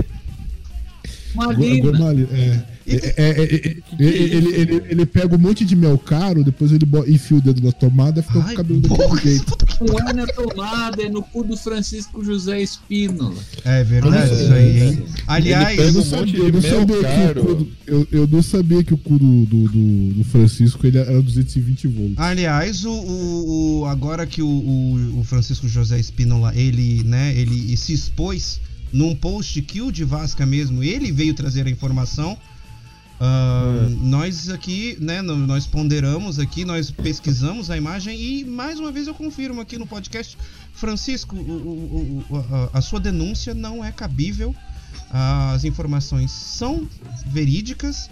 [1.36, 1.92] Go- Malina.
[1.92, 2.64] gomalina, é.
[2.88, 6.72] É, é, é, é, é ele, ele, ele, pega um monte de mel caro, depois
[6.72, 9.58] ele enfia o dedo na tomada e fica com o cabelo daquele jeito.
[9.82, 13.36] Não é na tomada, é no cu do Francisco José Espínola.
[13.64, 15.06] É verdade, isso aí, hein?
[15.26, 17.42] Aliás, Eu não sabia, eu não mel sabia que caro.
[17.42, 20.86] o cu do, eu, eu não sabia que o cu do, do, do- do Francisco
[20.86, 22.14] ele era 220 volts.
[22.18, 27.76] Aliás, o, o- o- agora que o, o- o Francisco José Espínola ele, né, ele
[27.78, 28.60] se expôs
[28.94, 32.38] num post que o de Vasca mesmo, ele veio trazer a informação.
[33.20, 39.08] Ah, Nós aqui, né, nós ponderamos aqui, nós pesquisamos a imagem e mais uma vez
[39.08, 40.38] eu confirmo aqui no podcast,
[40.74, 42.38] Francisco, o- o-
[42.74, 44.54] a, a sua denúncia não é cabível.
[45.12, 46.88] As informações são
[47.28, 48.10] verídicas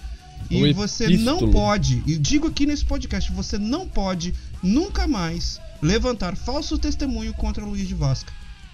[0.50, 1.42] e O você epístolo.
[1.42, 7.34] não pode, e digo aqui nesse podcast, você não pode nunca mais levantar falso testemunho
[7.34, 8.32] contra Luiz de Vasca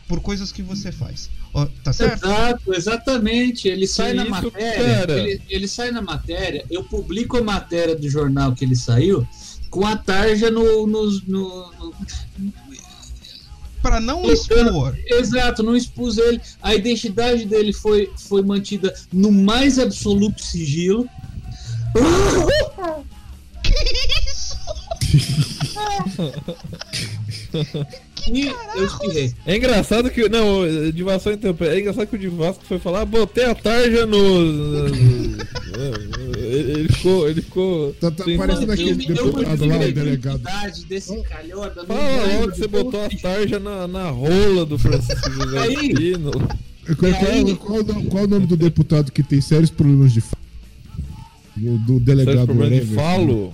[0.07, 1.29] por coisas que você faz.
[1.53, 2.25] Ó, tá certo?
[2.25, 3.67] Exato, exatamente.
[3.67, 4.97] Ele sai na isso, matéria.
[4.99, 5.19] cara?
[5.19, 6.63] Ele, ele sai na matéria.
[6.69, 9.27] Eu publico a matéria do jornal que ele saiu
[9.69, 10.85] com a tarja no.
[10.87, 11.93] no, no- no-
[13.81, 14.93] Pra não expor.
[15.05, 16.41] exato, não expus ele.
[16.61, 21.07] A identidade dele foi, foi mantida no mais absoluto sigilo.
[23.61, 23.73] Que
[24.31, 24.55] isso?
[27.53, 29.33] aqui, eu.
[29.45, 30.27] É engraçado que.
[30.29, 31.69] Não, de Vasco interromper.
[31.69, 34.17] É engraçado que o de Vasco foi falar, ah, botei a tarja no.
[36.35, 37.29] ele ficou.
[37.29, 37.93] Ele ficou.
[37.93, 40.41] Tá, tá parecendo aquele deputado lá, o delegado.
[40.87, 41.83] desse calhorda.
[41.83, 45.73] não Fala logo que você botou a tarja na, na rola do Francisco José Aí.
[45.73, 46.31] Espino.
[46.31, 50.21] Qual, qual- qual o nome- qual o nome do deputado que tem sérios problemas de
[50.21, 50.39] fala?
[51.55, 52.95] Do, do delegado o problema de Everson.
[52.95, 53.53] falo?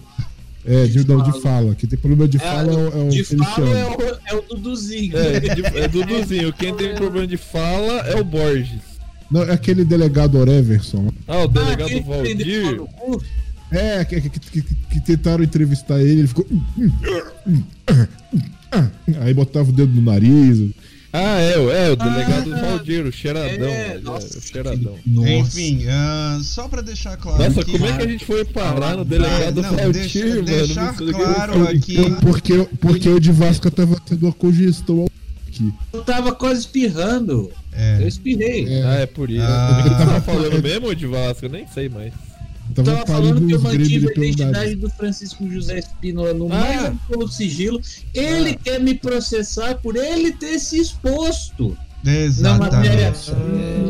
[0.67, 1.41] É, de, não, de fala.
[1.41, 1.75] fala.
[1.75, 4.41] Que tem problema de fala é, o- é o de fala é o, é o
[4.41, 5.15] Duduzinho.
[5.17, 6.51] É, de- é Duduzinho.
[6.53, 8.81] Quem tem problema de fala é o Borges.
[9.29, 11.11] Não, é aquele delegado Oreverson.
[11.27, 12.03] Ah, o delegado prendeu
[12.63, 12.75] Valdir.
[12.77, 13.21] no cu.
[13.71, 16.47] É, que- que- que- que tentaram entrevistar ele, ele ficou.
[19.21, 20.69] Aí botava o dedo no nariz.
[21.17, 23.67] Ah, é, o- é o delegado Valdir, o cheiradão.
[23.67, 24.95] é, ele nossa, o cheiradão.
[25.05, 25.29] Nossa.
[25.29, 27.41] Enfim, ah, só pra deixar claro.
[27.43, 30.25] Nossa, que- como é que a gente foi parar no delegado É, não, Valdir, deixa-
[30.27, 30.43] mano?
[30.43, 31.97] deixar aqui claro aqui.
[32.21, 35.05] Porque, porque o de Vasco tava tendo uma congestão
[35.47, 35.73] aqui.
[35.93, 37.51] Eu tava quase espirrando.
[37.71, 37.97] É.
[38.01, 38.67] Eu espirrei.
[38.73, 38.83] É.
[38.83, 39.41] Ah, é por isso.
[39.43, 39.79] Ah.
[39.79, 40.21] O que você tava É.
[40.21, 41.45] falando mesmo de Vasco?
[41.45, 42.13] Eu nem sei mais.
[42.75, 46.59] Tava, Tava falando que eu mantive a identidade do Francisco José Espínola no Ah.
[46.59, 47.81] mais absoluto sigilo.
[48.13, 48.55] Ele Ah.
[48.63, 52.73] quer me processar por ele ter se exposto na Exatamente.
[52.75, 53.13] matéria.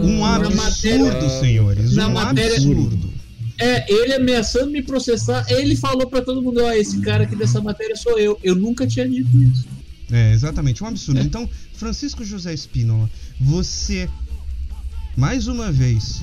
[0.04, 1.96] Um Na absurdo, matéria- senhores.
[1.96, 3.14] na um matéria- absurdo.
[3.58, 7.60] É, ele ameaçando me processar, ele falou pra todo mundo: ó, esse cara aqui dessa
[7.62, 8.38] matéria sou eu.
[8.44, 9.66] Eu nunca tinha dito isso.
[10.12, 11.22] É, exatamente, um absurdo.
[11.22, 13.10] Então, Francisco José Espínola,
[13.42, 14.08] você,
[15.18, 16.22] mais uma vez,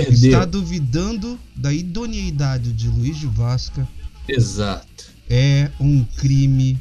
[0.00, 3.86] está duvidando da idoneidade de Luiz de Vasca.
[4.28, 5.06] Exato.
[5.28, 6.78] É um crime,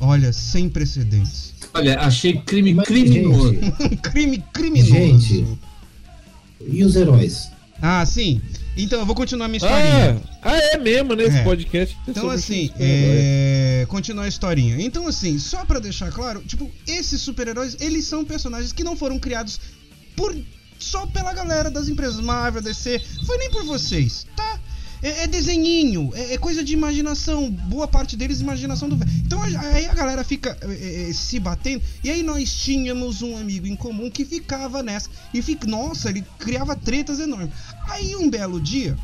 [0.00, 1.54] olha, sem precedentes.
[1.74, 3.54] Olha, achei crime Mas, criminoso.
[3.54, 4.92] gente, Um crime criminoso.
[4.92, 5.46] Gente.
[6.68, 7.48] E os heróis?
[7.80, 8.40] Ah, sim.
[8.76, 10.22] Então, eu vou continuar minha historinha.
[10.42, 11.42] Ah, ah, é mesmo, nesse É.
[11.44, 11.96] podcast.
[12.06, 13.16] Então, sobre assim, super-herói.
[13.18, 13.86] é...
[13.88, 14.76] continuar a historinha.
[14.80, 19.18] Então, assim, só pra deixar claro, tipo, esses super-heróis, eles são personagens que não foram
[19.18, 19.60] criados
[20.16, 20.34] por
[20.82, 24.60] só pela galera das empresas Marvel, DC, foi nem por vocês, tá?
[25.02, 29.10] É, é desenhinho, é, é coisa de imaginação, boa parte deles imaginação do velho.
[29.24, 33.66] Então aí a galera fica é, é, se batendo, e aí nós tínhamos um amigo
[33.66, 37.52] em comum que ficava nessa, e fica, nossa, ele criava tretas enormes.
[37.88, 38.96] Aí um belo dia,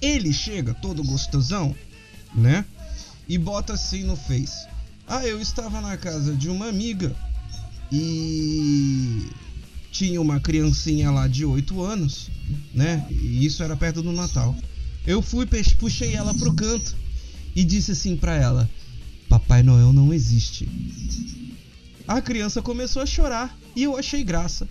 [0.00, 1.74] ele chega todo gostosão,
[2.34, 2.64] né?
[3.26, 4.66] E bota assim no Face.
[5.06, 7.16] Ah, eu estava na casa de uma amiga
[7.90, 9.26] e
[9.98, 12.30] tinha uma criancinha lá de 8 anos,
[12.72, 13.04] né?
[13.10, 14.54] E isso era perto do Natal.
[15.04, 15.44] Eu fui,
[15.76, 16.94] puxei ela pro canto
[17.56, 18.70] e disse assim pra ela:
[19.28, 20.68] Papai Noel não existe.
[22.06, 24.68] A criança começou a chorar e eu achei graça.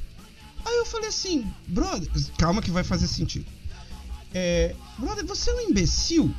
[0.63, 3.45] Aí eu falei assim, brother, calma que vai fazer sentido.
[4.33, 6.33] É, brother, você é um imbecil?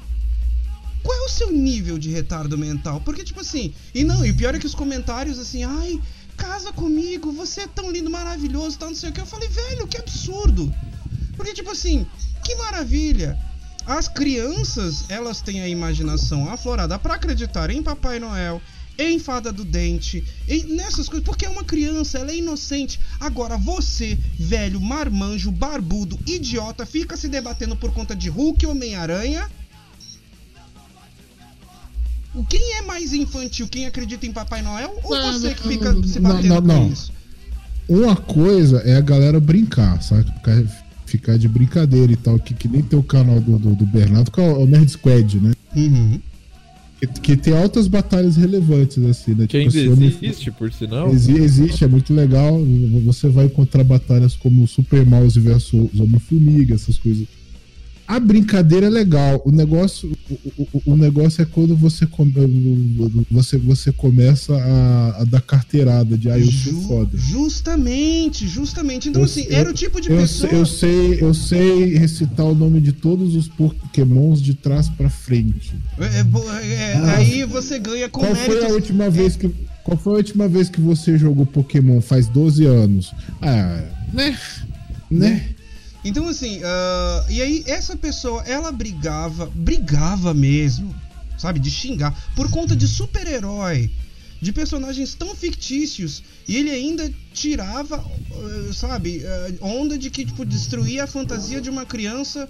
[1.03, 3.03] Qual é o seu nível de retardo mental?
[3.03, 6.01] Porque, tipo assim, e não, e pior é que os comentários assim, ai,
[6.39, 9.21] casa comigo, você é tão lindo, maravilhoso, tal, não sei o que.
[9.21, 10.73] Eu falei, velho, que absurdo.
[11.37, 12.07] Porque, tipo assim,
[12.45, 13.39] que maravilha.
[13.85, 18.61] As crianças, elas têm a imaginação aflorada pra acreditar em Papai Noel,
[18.99, 23.01] em Fada do Dente, em, nessas coisas, porque é uma criança, ela é inocente.
[23.19, 29.49] Agora, você, velho, marmanjo, barbudo, idiota, fica se debatendo por conta de Hulk e Homem-Aranha.
[32.49, 33.67] Quem é mais infantil?
[33.69, 34.95] Quem acredita em Papai Noel?
[35.05, 36.89] Ou Não, você que não, fica se não, batendo não, com não.
[36.93, 37.13] isso?
[37.89, 40.25] Uma coisa é a galera brincar, sabe?
[40.25, 40.63] Ficar,
[41.07, 44.31] ficar de brincadeira e tal, que, que nem tem o canal do, do, do Bernardo,
[44.31, 45.53] que é o Nerd Squad, né?
[45.75, 46.21] Uhum.
[47.01, 49.47] Que, que tem altas batalhas relevantes, assim, né?
[49.47, 51.09] Que Tipo, ainda assim, existe, por sinal.
[51.15, 52.61] Exi- Existe, é muito legal.
[53.05, 57.27] Você vai encontrar batalhas como Super Mouse versus Homem-Formiga, essas coisas.
[58.09, 59.43] A brincadeira é legal.
[59.45, 62.33] O negócio, o, o- o negócio é quando você, come-
[63.31, 67.19] você, você começa a, a dar carteirada de ah, eu sou Ju- foda.
[67.19, 69.11] Justamente, justamente.
[69.11, 70.51] Então, Eu assim, sei- era o tipo de Eu, pessoa.
[70.53, 75.75] eu sei, eu sei recitar o nome de todos os pokémons de trás pra frente.
[75.99, 77.17] É, é, bo- é, Ah.
[77.19, 79.51] aí você ganha com Qual foi a última vez que
[79.85, 82.01] qual foi a última vez que você jogou Pokémon?
[82.01, 83.13] Faz 12 anos.
[83.41, 83.83] Ah,
[84.13, 84.37] né?
[85.11, 85.47] Né?
[86.09, 90.95] Então, assim, ah, e aí essa pessoa, ela brigava, brigava mesmo,
[91.37, 93.91] sabe, de xingar, por conta de super-herói,
[94.41, 100.45] de personagens tão fictícios, e ele ainda tirava, ah, sabe, ah, onda de que, tipo,
[100.45, 102.49] destruía a fantasia de uma criança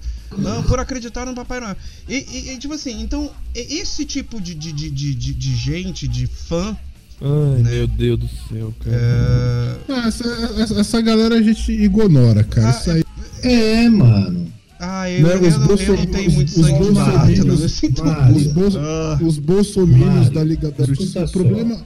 [0.69, 1.77] por acreditar no Papai Noel.
[2.09, 6.07] E, e- e, tipo assim, então, esse tipo de, de, de, de, de- de gente,
[6.07, 6.77] de fã,
[7.21, 7.71] Ai, né?
[7.73, 8.97] meu Deus do céu, cara.
[8.97, 10.25] ah, Ah, essa,
[10.63, 12.69] essa- essa galera a gente ignora, cara.
[12.69, 13.05] Ah, Isso aí.
[13.43, 14.47] É, mano.
[14.81, 16.79] ah, eu, Né, eu, os não, eu bolso- não tenho os- muito os sangue de
[16.79, 18.03] bolsominions- não, eu sinto
[18.37, 19.19] Os, bolso, Ah.
[19.23, 21.25] os bolsominions da Liga da Justiça.
[21.25, 21.81] O problema,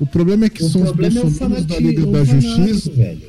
[0.00, 2.90] O problema é que O são os é bolsominions da fanatismo, Liga da Justiça.
[2.92, 3.20] velho.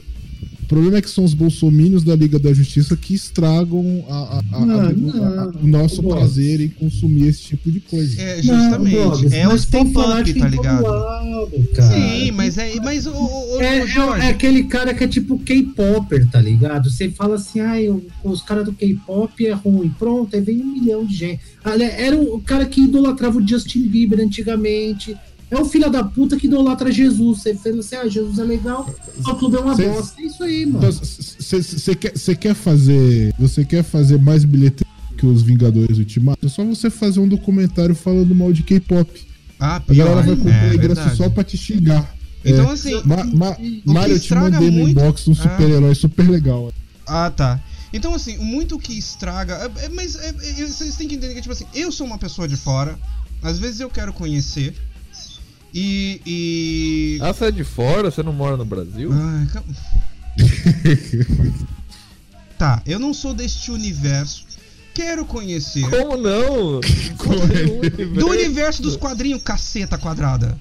[0.70, 4.58] O problema é que são os bolsominions da Liga da Justiça que estragam a- a-
[4.58, 6.14] a- Não, a- não, a- o nosso Bob.
[6.20, 8.22] prazer em consumir esse tipo de coisa.
[8.22, 8.96] É, Não, justamente.
[8.96, 10.84] Bob, é os tem pop-up, tá ligado?
[10.84, 11.91] lado, cara.
[11.91, 12.76] Sim, mas é.
[12.84, 16.88] Mas o, o, É, o é- é aquele cara que é tipo K-Popper, tá ligado?
[16.91, 19.90] Você fala assim, ai, o- os caras do K-Pop é ruim.
[19.98, 21.40] Pronto, aí vem um milhão de gente.
[21.66, 25.18] Era o cara que idolatrava o Justin Bieber antigamente.
[25.51, 27.39] É o filho da puta que idolatra Jesus.
[27.41, 30.21] Você fala assim, ah, Jesus é legal, o clube é uma Cê- bosta.
[30.21, 30.91] É isso aí, mano.
[30.91, 33.34] Você quer, cê quer fazer.
[33.39, 36.45] Você quer fazer mais bilheteria que os Vingadores Ultimato?
[36.45, 39.27] É só você fazer um documentário falando mal de K-pop.
[39.59, 40.05] Ah, A pior.
[40.07, 41.17] galera vai comprar é, ingresso verdade.
[41.17, 42.15] só pra te xingar.
[42.45, 42.73] Então, É.
[42.73, 43.01] assim.
[43.03, 45.35] Ma, Mário, eu te mandei no inbox um Ah.
[45.35, 46.71] super-herói super legal.
[47.05, 47.59] Ah, tá.
[47.91, 49.55] Então, assim, muito que estraga.
[49.81, 52.17] é- é- mas é- é- vocês têm que entender que, tipo assim, eu sou uma
[52.19, 52.97] pessoa de fora.
[53.41, 54.73] Às vezes eu quero conhecer.
[55.74, 56.22] E.
[56.26, 57.20] e...
[57.22, 58.10] Ah, você é de fora?
[58.10, 59.12] Você não mora no Brasil?
[59.14, 59.76] Ai, calma.
[62.58, 64.46] tá, eu não sou deste universo.
[64.94, 65.90] Quero conhecer.
[65.90, 66.82] Como não?
[68.16, 70.58] Do universo dos quadrinhos, caceta quadrada.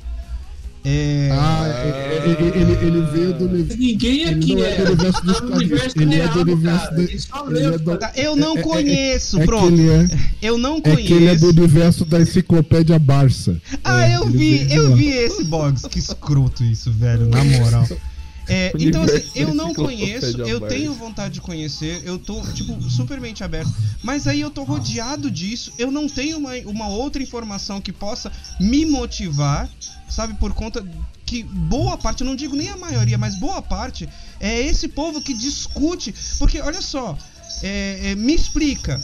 [0.90, 1.28] É.
[1.32, 3.78] Ah, é- é- ele, ele, ele veio do universo.
[3.78, 4.76] Ninguém Ele aqui não é é.
[4.76, 5.96] do universo dos Tá quadrinhos.
[5.96, 6.78] Ele é do universo.
[6.86, 6.96] cara.
[6.96, 7.74] da- Ele só ele leu,
[8.14, 9.68] é Eu não é- é- conheço, é pronto.
[9.74, 10.08] ele é,
[10.40, 11.02] Eu não é conheço.
[11.04, 13.60] que ele é do universo da enciclopédia Barça.
[13.84, 15.86] Ah, É, eu ele vi, eu vi esse box.
[15.88, 17.86] Que escroto isso, velho, na moral.
[18.48, 23.20] É, então, assim, eu não conheço, eu tenho vontade de conhecer, eu tô, tipo, super
[23.20, 23.72] mente aberto.
[24.02, 28.32] Mas aí eu tô rodeado disso, eu não tenho uma, uma outra informação que possa
[28.58, 29.68] me motivar,
[30.08, 30.84] sabe, por conta
[31.28, 34.08] que boa parte, eu não digo nem a maioria, mas boa parte,
[34.40, 36.14] é esse povo que discute.
[36.38, 37.18] Porque, olha só,
[37.62, 38.98] é, é, me explica,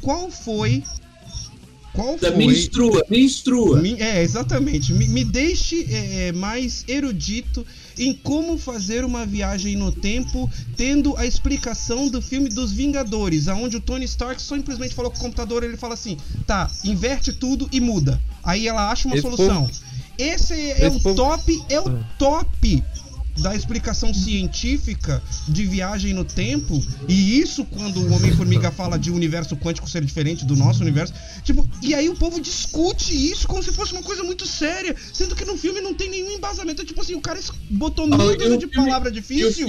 [0.00, 0.84] qual foi.
[1.92, 2.30] Qual foi.
[2.36, 3.80] menstrua, menstrua.
[3.80, 4.92] Me- é, exatamente.
[4.92, 7.66] Me, me deixe é, é, mais erudito
[7.98, 13.76] em como fazer uma viagem no tempo, tendo a explicação do filme dos Vingadores, aonde
[13.76, 16.16] o Tony Stark simplesmente falou com o computador, ele fala assim,
[16.46, 18.20] tá, inverte tudo e muda.
[18.42, 19.70] Aí ela acha uma Esse solução.
[20.18, 22.08] Esse é, é esse o povo- top, é o Ah.
[22.18, 22.84] top
[23.38, 29.56] da explicação científica de viagem no tempo, e isso quando o Homem-Formiga fala de universo
[29.56, 31.12] quântico ser diferente do nosso universo,
[31.44, 35.34] tipo, e aí o povo discute isso como se fosse uma coisa muito séria, sendo
[35.34, 37.40] que no filme não tem nenhum embasamento, tipo assim, o cara
[37.70, 39.66] botou Ah, meia e dúzia o de palavra difícil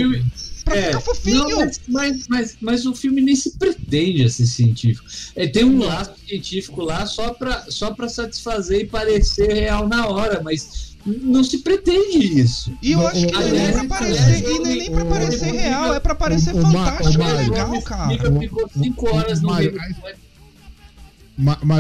[0.64, 1.50] pra é, ficar fofinho.
[1.50, 5.08] não, mas, mas, mas, mas o filme nem se pretende ser científico.
[5.36, 10.08] É, tem um laço científico lá só pra, só pra satisfazer e parecer real na
[10.08, 12.72] hora, mas não se pretende isso.
[12.82, 15.52] E eu acho que não é nem pra parecer, e não é nem pra parecer
[15.52, 18.40] real, é pra parecer fantástico e Mário- legal, cara.
[18.40, 19.76] Ficou cinco horas no meio.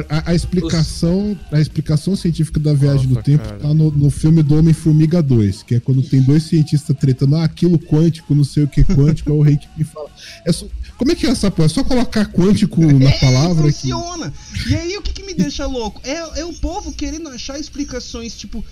[0.07, 3.57] A, a explicação, a explicação científica da viagem Nossa, do tempo cara.
[3.57, 7.43] tá no, no filme do Homem-Formiga 2, que é quando tem dois cientistas tretando, ah,
[7.43, 10.09] aquilo quântico, não sei o que quântico, é o rei que me fala.
[10.45, 10.67] É só-
[10.97, 11.65] como é que é essa porra?
[11.67, 13.79] É só colocar quântico na É, palavra que.
[13.79, 14.33] funciona.
[14.69, 16.01] E aí o que, que me deixa louco?
[16.03, 18.63] É, é o povo querendo achar explicações, tipo,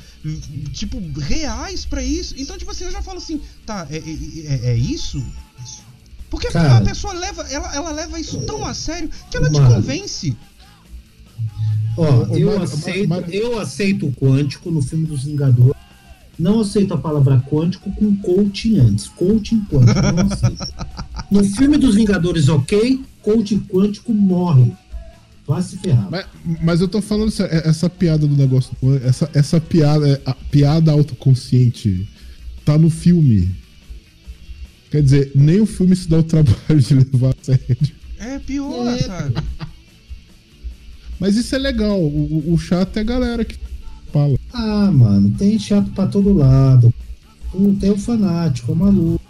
[0.74, 2.34] tipo, reais pra isso.
[2.38, 5.24] Então, tipo assim, eu já falo assim, tá, é, é- é- é isso?
[6.30, 6.78] Porque Cara.
[6.78, 9.76] a pessoa leva, ela, ela leva isso tão a sério que ela te Mano.
[9.76, 10.36] convence.
[11.98, 15.74] Ó, eu, Mário, aceito, eu aceito o quântico no filme dos Vingadores.
[16.38, 19.08] Não aceito a palavra quântico com coaching antes.
[19.08, 20.68] Coaching quântico, não aceito.
[21.32, 24.72] No filme dos Vingadores, ok, coaching quântico morre.
[25.48, 26.08] Vai se ferrar.
[26.10, 26.26] Mas,
[26.62, 28.72] mas eu tô falando sério, é- essa piada do negócio,
[29.04, 32.08] essa, essa piada, é, a piada autoconsciente
[32.64, 33.50] tá no filme.
[34.90, 37.78] Quer dizer, nem o filme se dá o trabalho de levar a sério.
[38.20, 38.98] É pior, É.
[39.00, 39.36] sabe?
[41.20, 42.00] Mas isso é legal.
[42.02, 43.56] O, o- chato é a galera que
[44.12, 44.38] fala.
[44.54, 46.94] Ah, mano, tem chato pra todo lado.
[47.80, 49.22] Tem o fanático, o maluco.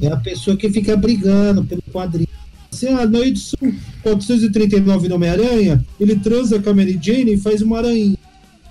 [0.00, 2.28] É a pessoa que fica brigando pelo quadrinho.
[2.72, 3.58] Assim, ah, na edição
[4.02, 8.16] 439 do Homem-Aranha, ele transa com a Mary Jane e faz uma aranha.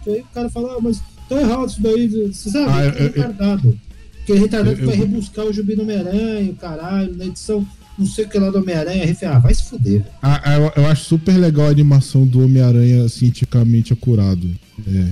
[0.05, 2.07] Aí o cara fala, ah, mas tá errado isso daí.
[2.07, 2.72] Você sabe?
[2.72, 3.80] Ah, é eu- retardado.
[4.18, 7.65] Porque é retardado eu- vai rebuscar o Jubi do Homem-Aranha, o caralho, na edição
[7.97, 9.03] não sei o que lá do Homem-Aranha.
[9.23, 10.05] Ah, vai se fuder.
[10.22, 14.47] Ah, ah, eu, eu acho super legal a animação do Homem-Aranha cientificamente acurado.
[14.88, 15.07] É,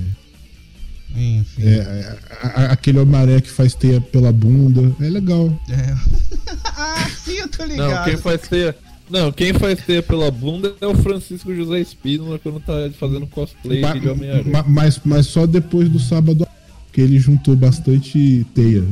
[1.15, 1.63] Enfim.
[1.63, 4.93] é, é, a- a- aquele Homem-Aranha que faz teia pela bunda.
[5.03, 5.51] É legal.
[5.69, 5.95] É.
[6.77, 8.05] ah, sim, eu tô Não, ligado.
[8.05, 8.75] quem faz teia.
[9.09, 13.79] Não, quem faz teia pela bunda é o Francisco José Espínola quando tá fazendo cosplay
[13.81, 14.51] Ma- de Homem-Aranha.
[14.51, 16.47] ma- mas, mas só depois do sábado
[16.91, 18.83] que ele juntou bastante teia.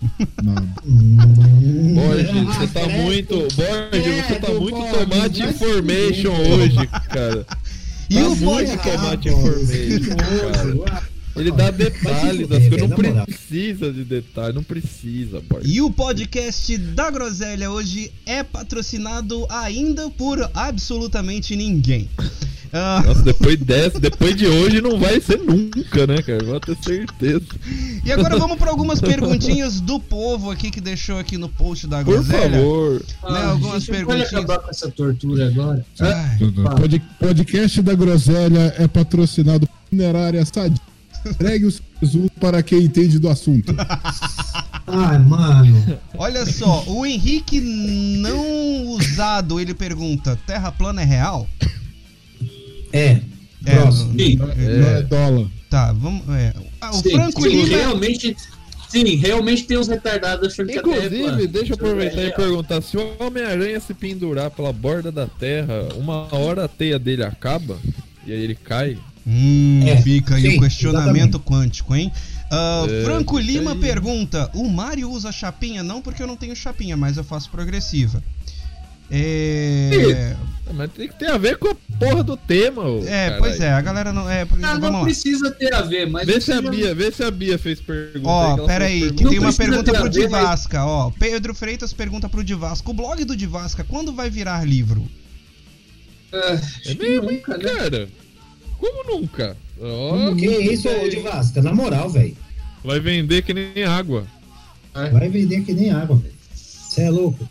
[0.84, 3.02] Borges, Ah, você tá credo.
[3.02, 3.34] muito.
[3.34, 7.46] Borges, você tá muito tomate information hoje, cara.
[8.08, 11.02] E Tá o muito tomate Ah, information, que cara.
[11.36, 12.88] Ah, Ele dá detalhes das fuder, coisas.
[12.90, 13.26] Não moral.
[13.26, 15.60] precisa de detalhe, não precisa, boy.
[15.64, 22.08] E o podcast da Groselha hoje é patrocinado ainda por absolutamente ninguém.
[22.72, 26.44] Ah, Nossa, depois dessa, depois de hoje não vai ser nunca, né, cara?
[26.44, 27.40] Vou ter certeza.
[28.04, 32.04] e agora vamos para algumas perguntinhas do povo aqui que deixou aqui no post da
[32.04, 32.58] Por Groselha.
[32.58, 33.02] favor.
[33.30, 34.30] Né, algumas gente, não perguntinhas.
[34.30, 35.86] Pode acabar com essa tortura agora.
[36.00, 36.38] Ai,
[36.76, 40.76] Pod- podcast da Groselha é patrocinado por Minerária Sadia.
[41.30, 43.74] Entregue os Jesus para quem entende do assunto.
[44.86, 45.98] Ai, mano.
[46.16, 51.48] olha só, o Henrique não usado, ele pergunta: Terra plana é real?
[52.92, 53.20] É.
[53.64, 54.12] É, Próximo.
[54.18, 55.48] Sim, Não é dólar.
[55.68, 56.22] Tá, vamos.
[56.28, 56.52] é.
[56.80, 57.68] Ah, o sim, Franco sim, Lima.
[57.76, 58.36] realmente.
[58.88, 61.46] Sim, realmente tem uns retardados achando que a Terra é Inclusive, plana.
[61.48, 65.88] deixa eu aproveitar É e perguntar: se o Homem-Aranha se pendurar pela borda da Terra,
[65.96, 67.76] uma hora a teia dele acaba
[68.24, 68.96] e aí ele cai.
[69.26, 71.38] Hum, É, fica aí sim, o questionamento exatamente.
[71.40, 72.12] quântico, hein?
[72.50, 73.78] Ah, É, Franco Lima aí.
[73.78, 75.82] pergunta: o Mario usa chapinha?
[75.82, 78.22] Não, porque eu não tenho chapinha, mas eu faço progressiva.
[79.10, 80.34] É.
[80.68, 83.38] Ah, Mas tem que ter a ver com a porra do tema, ô, É, caralho.
[83.38, 84.28] pois é, a galera não.
[84.28, 85.04] É, Ah, não vamos lá.
[85.04, 86.26] precisa ter a ver, mas.
[86.26, 88.28] Vê se a Bia, vê se a Bia fez pergunta.
[88.28, 89.22] Ó, pera aí, pergunta.
[89.24, 91.10] que tem uma pergunta pro mas- Divasca, ó.
[91.10, 95.06] Pedro Freitas pergunta pro Divasca: o blog do Divasca, quando vai virar livro?
[96.32, 97.64] Ah, É mesmo, hein, nunca, né?
[97.64, 98.08] cara?
[98.78, 99.56] Como nunca?
[99.80, 101.62] Ó, Que isso, ô de Vasca?
[101.62, 102.36] Na moral, velho.
[102.84, 104.26] vai vender que nem água.
[104.92, 106.34] Vai vender que nem água, velho.
[106.54, 107.46] Você é louco?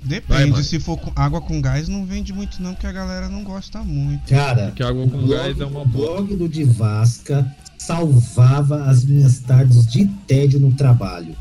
[0.00, 0.62] Vai, Depende, mano.
[0.64, 3.82] se for com água com gás, não vende muito, não, porque a galera não gosta
[3.82, 4.28] muito.
[4.28, 6.22] Cara, Porque água com o gás é uma boa.
[6.22, 11.34] blog do Divasca salvava as minhas tardes de tédio no trabalho.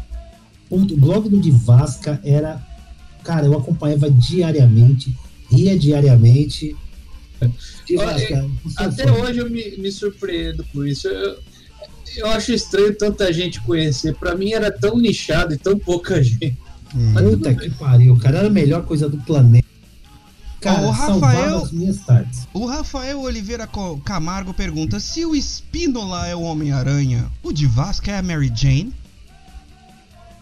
[0.70, 0.96] Ponto.
[0.96, 2.60] O blog do Divasca era.
[3.24, 5.16] Cara, eu acompanhava diariamente,
[5.52, 6.76] ria diariamente.
[8.78, 11.08] Até hoje eu me, me surpreendo com isso.
[11.08, 11.38] Eu,
[12.18, 14.16] eu acho estranho tanta gente conhecer.
[14.16, 16.58] Pra mim era tão nichado e tão pouca gente.
[16.96, 17.14] Hum.
[17.14, 18.40] Puta que pariu, cara.
[18.40, 19.68] Era a melhor coisa do planeta.
[20.60, 22.48] Cara, o Rafael- salvava as minhas tardes.
[22.54, 23.70] O Rafael Oliveira
[24.04, 28.92] Camargo pergunta: se o Espínola é o Homem-Aranha, o Divasca é a Mary Jane?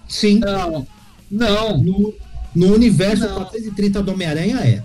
[0.07, 0.87] Sim, Não,
[1.29, 1.77] não.
[1.83, 2.13] no,
[2.55, 3.35] no universo Não.
[3.35, 4.83] 430 do Homem-Aranha é.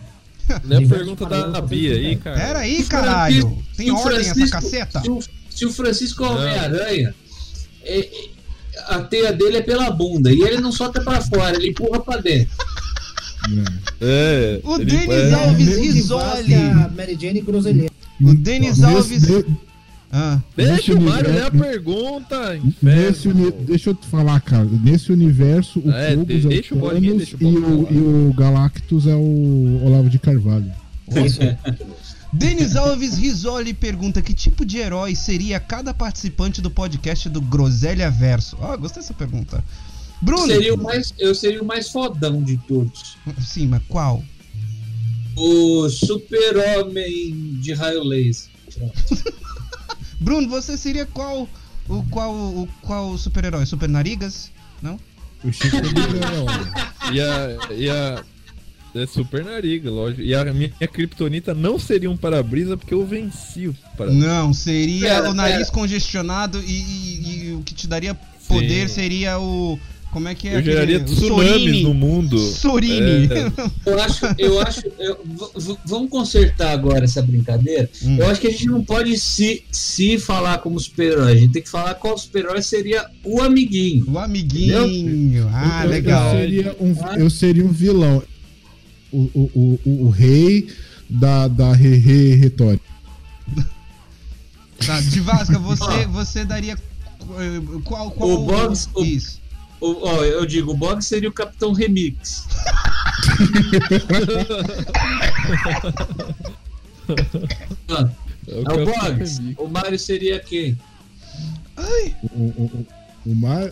[0.64, 2.38] Lê a Universo pergunta da Bia aí, cara.
[2.38, 3.58] Pera aí, caralho!
[3.76, 5.00] Tem ordem essa caceta?
[5.00, 5.18] Se o,
[5.50, 6.28] se o Francisco é.
[6.28, 7.14] Homem-Aranha,
[7.82, 8.30] é- é-
[8.86, 10.32] a teia dele é pela bunda.
[10.32, 12.50] E ele não solta pra fora, ele empurra pra dentro.
[14.00, 14.60] É.
[14.64, 17.92] O Denis é, Alves a Mary Jane Groselheira.
[18.20, 19.22] O Denis Alves.
[20.12, 23.42] Ah, Deixa o Mário ler a universo- pergunta, Nesse inferno.
[23.48, 23.52] uni...
[23.64, 24.64] Deixa eu te falar, cara.
[24.64, 29.14] Nesse universo, o É, Phobos é deixa o Thanos e, o, e o Galactus é
[29.14, 30.70] o Olavo de Carvalho.
[31.24, 31.38] Isso.
[32.32, 38.10] Denis Alves Risoli pergunta que tipo de herói seria cada participante do podcast do Groselha
[38.10, 38.56] Verso.
[38.62, 39.62] Ah, gostei dessa pergunta.
[40.22, 40.46] Bruno!
[40.46, 43.16] Seria o mais, eu seria o mais fodão de todos.
[43.40, 44.22] Sim, mas qual?
[45.36, 48.50] O super-homem de raio laser.
[50.20, 51.48] Bruno, você seria qual
[51.88, 53.64] o qual o qual super-herói?
[53.66, 54.50] Super Narigas?
[54.82, 54.98] Não?
[55.42, 57.72] O Chico é E a.
[57.74, 58.22] E a.
[58.92, 60.20] É super nariga, lógico.
[60.20, 64.26] E a minha kryptonita não seria um para-brisa porque eu venci o para-brisa.
[64.26, 65.70] Não, seria Pera, o nariz pera.
[65.70, 68.16] congestionado e, e- e o que te daria
[68.48, 68.94] poder Sim.
[68.96, 69.78] seria o
[70.12, 70.56] como é que é?
[70.56, 72.38] Eu geraria tsunamis no mundo.
[72.38, 73.28] Sorini.
[73.32, 73.70] É.
[73.90, 74.82] Eu acho, eu acho.
[74.98, 77.88] eu- vamos consertar agora essa brincadeira.
[78.02, 78.16] Hum.
[78.18, 81.32] Eu acho que a gente não pode se, se falar como super-herói.
[81.32, 84.04] A gente tem que falar qual super-herói seria o amiguinho.
[84.10, 85.48] O amiguinho.
[85.52, 86.34] Ah, Eu- legal.
[86.34, 88.22] Eu seria um, eu seria um vilão.
[89.12, 90.68] O, o, o, o, o rei
[91.08, 92.84] da, da re, re, retórica.
[94.86, 98.46] Tá, de Vasca, você, você daria eh, qual qual O
[99.00, 99.40] o- isso?
[99.80, 102.46] O- ó, eu digo, o Bog seria o Capitão Remix.
[107.88, 108.08] Ah,
[108.48, 109.38] É é o Boggs.
[109.40, 109.58] Remix.
[109.58, 110.76] O Mario seria quem?
[111.76, 111.82] O,
[112.38, 112.86] o, o,
[113.26, 113.62] o Mar...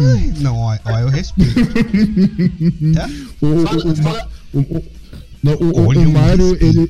[0.00, 1.60] Ai, não, ó, ó, eu respeito.
[3.40, 4.84] o, o, Fala- o, fala- o, o,
[5.42, 6.88] não, o, o, Olha o o Mario, ele.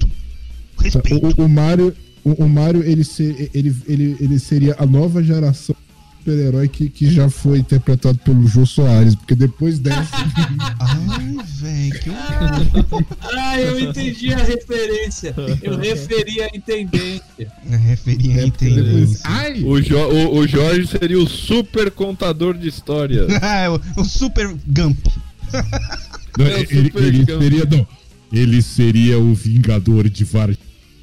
[0.81, 1.41] respeito.
[1.41, 1.95] O, o Mario,
[2.25, 5.75] o, o Mario ele, ser, ele, ele, ele seria a nova geração
[6.29, 10.09] super-herói que, que já foi interpretado pelo Jô Soares, porque depois dessa.
[10.81, 13.05] Ai, velho, que horror.
[13.23, 15.35] Ah, eu entendi a referência.
[15.63, 17.25] Eu referi a intendência.
[17.71, 19.63] É, Referia a é, ai!
[19.65, 23.29] O, Jo- o- o Jorge seria o super contador de histórias.
[23.45, 24.99] Ah, o, o Super Gump.
[26.39, 27.43] Não, É o ele, super ele gigante.
[27.45, 27.87] seria, não,
[28.33, 30.51] ele seria o Vingador de Var.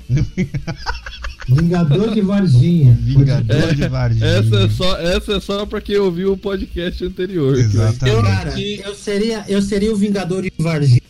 [1.56, 2.98] Vingador de Varginha.
[3.02, 4.26] Vingador de Varginha.
[4.26, 7.54] Essa é só, essa é só pra quem ouviu o podcast anterior.
[7.56, 8.16] vai- Exatamente.
[8.18, 11.02] Eu- Cara, eu seria, eu seria o Vingador de Varginha.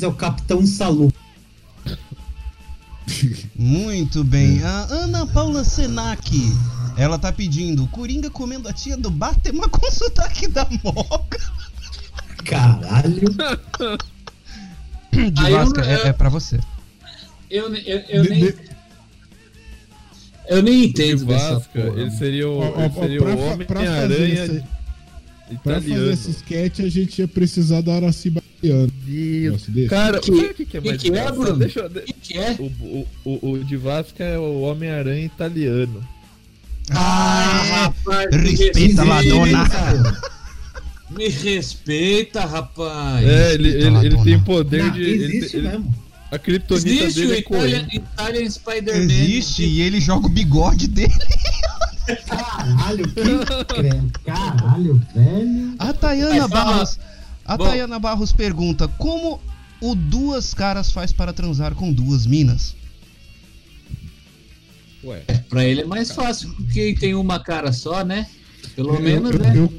[0.00, 1.12] É o Capitão Salu.
[3.56, 4.62] Muito bem.
[4.62, 6.30] A Ana Paula Senac.
[6.96, 11.38] Ela tá pedindo Coringa comendo a tia do Batman com sotaque da Moca.
[12.44, 13.28] Caralho.
[15.12, 16.60] De Aí eu Vasca, não- é, é pra você.
[17.50, 18.40] Eu, eu, eu De- nem.
[18.44, 18.54] de-
[20.50, 22.00] Eu nem entendo dessa Vasca, porra.
[22.00, 24.64] ele seria o, Ó, ó, ele seria pra o Homem-Aranha
[25.64, 28.92] Pra fazer esse sketch, a gente ia precisar da Araci Baiano.
[29.88, 31.36] Cara, Que- o que, que é que mais que é, engraçado?
[31.40, 31.56] Bruno?
[31.56, 32.56] Deixa que, que é?
[32.58, 36.00] o, o, o, o de Vasca é o Homem-Aranha italiano.
[36.90, 40.20] Ah, rapaz, me respeita, Madonna.
[41.10, 43.26] Me respeita, rapaz.
[43.26, 45.02] É, ele, ele, ele tem poder Não, de.
[45.02, 45.94] ele- existe ele- mesmo.
[46.30, 47.88] A criptonita Existe o dele é Italian.
[47.92, 49.00] Italian Spider-Man.
[49.04, 51.12] Existe e ele joga o bigode dele.
[52.26, 54.20] Caralho, que.
[54.24, 55.74] Caralho, velho.
[55.78, 56.98] A Tayana Barros.
[57.44, 57.64] A Bom.
[57.64, 59.40] Tayana Barros pergunta: Como
[59.80, 62.74] o Duas Caras faz para transar com duas minas?
[65.02, 68.26] Ué, Pra ele é mais fácil, porque tem uma cara só, né?
[68.76, 69.52] Pelo Eu- menos, eu, né?
[69.56, 69.72] eu,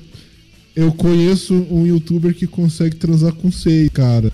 [0.76, 4.32] eu conheço um youtuber que consegue transar com seis, cara.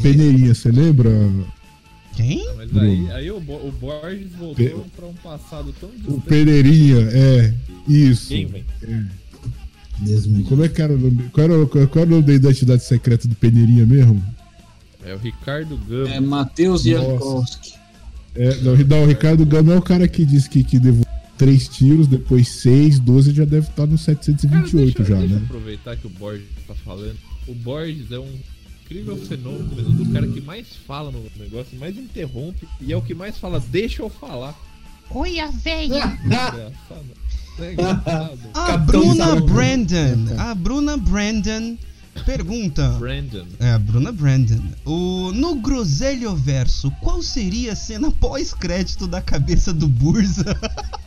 [0.00, 1.10] Peneirinha, você lembra?
[2.14, 2.46] Quem?
[2.56, 6.20] mas aí, aí o, Bo- o Borges voltou Pe- pra um passado tão O.
[6.20, 7.54] Peneirinha, é.
[7.88, 8.28] Isso.
[8.28, 8.64] Quem, velho?
[10.00, 10.44] Mesmo.
[10.44, 11.24] Como é que era o nome?
[11.32, 14.22] Qual era, o- qual era o nome da identidade secreta do Peneirinha mesmo?
[15.04, 16.08] É o Ricardo Gama.
[16.14, 16.82] É Matheus.
[16.82, 17.72] Jankowski.
[18.34, 21.04] É, não, não, o Ricardo Gama é o cara que disse que, que levou
[21.36, 25.38] três tiros, depois seis, 12 já deve estar no Cara, 728 deixa, já, deixa eu
[25.40, 25.44] né?
[25.46, 27.16] aproveitar que o Borges tá falando.
[27.48, 28.32] O Borges é um
[28.92, 33.14] incrível fenômeno do cara que mais fala no negócio, mais interrompe e é o que
[33.14, 34.54] mais fala, deixa eu falar.
[35.10, 35.94] Olha, velho.
[35.96, 36.72] Engraçado.
[37.58, 38.38] É engraçado.
[38.54, 39.40] A Bruna.
[39.40, 40.34] Brandon.
[40.38, 41.76] A Bruna Brandon
[42.26, 42.90] pergunta.
[42.98, 43.46] Brandon.
[43.58, 44.62] É, a Bruna Brandon.
[44.84, 50.44] O, no Groselho Verso, qual seria a cena pós-crédito da cabeça do Burza?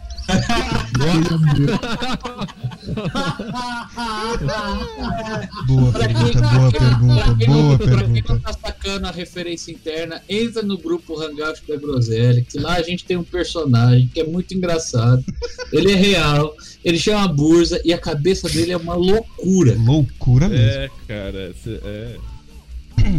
[5.68, 8.34] boa Pra quem- pergunta, boa pra quem- pergunta, boa não- Pra quem pergunta.
[8.34, 12.81] não tá sacando a referência interna, entra no grupo Hangout da Groselha, que lá a
[12.81, 15.23] gente tem um personagem que é muito engraçado.
[15.72, 19.76] Ele é real, ele chama Burza e a cabeça dele é uma loucura.
[19.77, 20.65] Loucura mesmo.
[20.65, 21.53] É, cara,
[21.84, 22.15] é.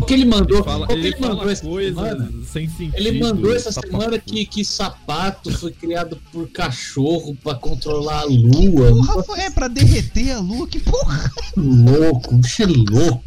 [0.01, 2.31] O que ele mandou, Ele fala, o que ele ele mandou fala essa semana?
[2.53, 2.94] sem sentido.
[2.97, 3.93] Ele mandou essa sapato.
[3.93, 8.89] semana que, que sapato foi criado por cachorro pra controlar a lua.
[8.90, 11.31] Porra, foi- é pra derreter a lua, que porra!
[11.57, 13.23] Louco, bicho é louco.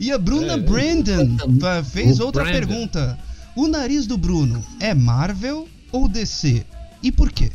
[0.00, 0.56] E a Bruna É.
[0.56, 2.58] Brandon fa- fez O outra Brandon.
[2.66, 3.18] pergunta.
[3.56, 6.64] O nariz do Bruno é Marvel ou DC?
[7.02, 7.50] E por quê?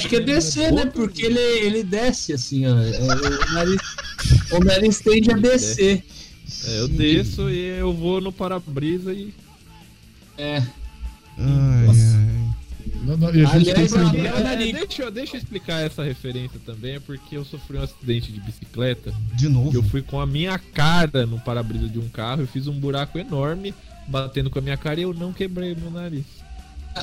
[0.00, 0.86] Acho que é descer, né?
[0.86, 2.78] Porque ele, ele desce assim, ó.
[2.78, 3.80] É, o, nariz,
[4.50, 6.02] o nariz tende a descer.
[6.66, 9.32] É, eu desço e eu vou no para-brisa e.
[10.38, 10.62] É.
[11.38, 12.00] Ai, Nossa.
[12.16, 12.40] ai.
[13.02, 15.80] Não, não, e a gente tem Aliás, que É É, deixa, eu- deixa eu explicar
[15.80, 19.12] essa referência também, é porque eu sofri um acidente de bicicleta.
[19.34, 19.74] De novo.
[19.74, 23.18] Eu fui com a minha cara no para-brisa de um carro, eu fiz um buraco
[23.18, 23.74] enorme
[24.06, 26.24] batendo com a minha cara e eu não quebrei meu nariz.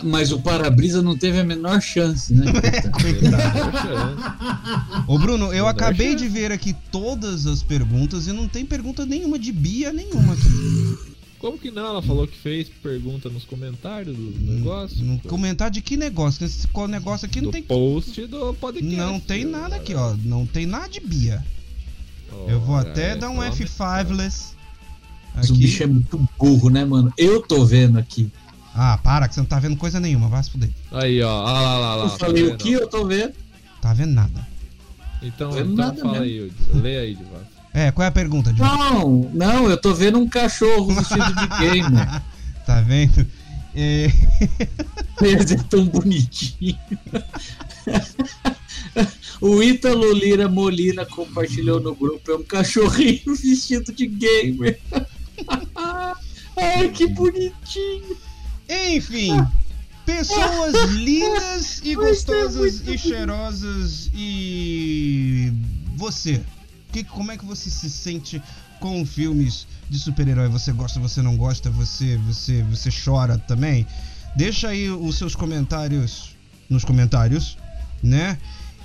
[0.04, 2.46] Mas o para-brisa não teve a menor chance, né?
[5.08, 6.24] Ô Bruno, eu acabei chance.
[6.24, 10.98] de ver aqui todas as perguntas e não tem pergunta nenhuma de Bia nenhuma aqui.
[11.40, 11.86] Como que não?
[11.86, 15.04] Ela falou que fez pergunta nos comentários do negócio.
[15.04, 16.44] Não comentar de que negócio?
[16.44, 17.64] Esse negócio aqui não do tem.
[17.64, 18.96] post do podcast.
[18.96, 20.16] Não tem nada aqui, ó.
[20.24, 21.46] Não tem nada de Bia.
[22.48, 24.54] Eu vou até essa dar um é uma F5less.
[25.36, 27.14] Mas o bicho é muito burro, né, mano?
[27.16, 28.32] Eu tô vendo aqui.
[28.80, 30.70] Ah, para, que você não tá vendo coisa nenhuma, vai se fuder.
[30.92, 31.48] Aí, ó.
[31.48, 32.04] Ah, lá, lá, lá.
[32.06, 33.34] eu tá falei o que eu tô vendo.
[33.82, 34.48] Tá vendo nada.
[35.22, 36.52] Então, Vendo então nada fala mesmo.
[36.76, 36.80] aí.
[36.80, 37.46] Lê aí, Divato.
[37.74, 38.72] É, qual é a pergunta, Diogo?
[38.72, 42.22] Não, não, eu tô vendo um cachorro vestido de gamer.
[42.68, 43.26] Tá vendo?
[43.74, 44.12] É,
[45.24, 46.78] Ele é tão bonitinho.
[49.40, 52.32] O Ítalo Lira Molina compartilhou no grupo.
[52.32, 54.80] É um cachorrinho vestido de gamer.
[56.58, 58.18] Ai, que bonitinho.
[58.70, 59.32] Enfim,
[60.06, 65.52] pessoas lindas e gostosas e cheirosas e
[65.96, 66.44] você,
[66.92, 68.42] que, como é que você se sente
[68.80, 70.48] com filmes de super-herói?
[70.50, 73.86] Você gosta, você não gosta, você, você, você chora também?
[74.36, 76.36] Deixa aí os seus comentários
[76.70, 77.58] nos comentários,
[78.04, 78.38] né?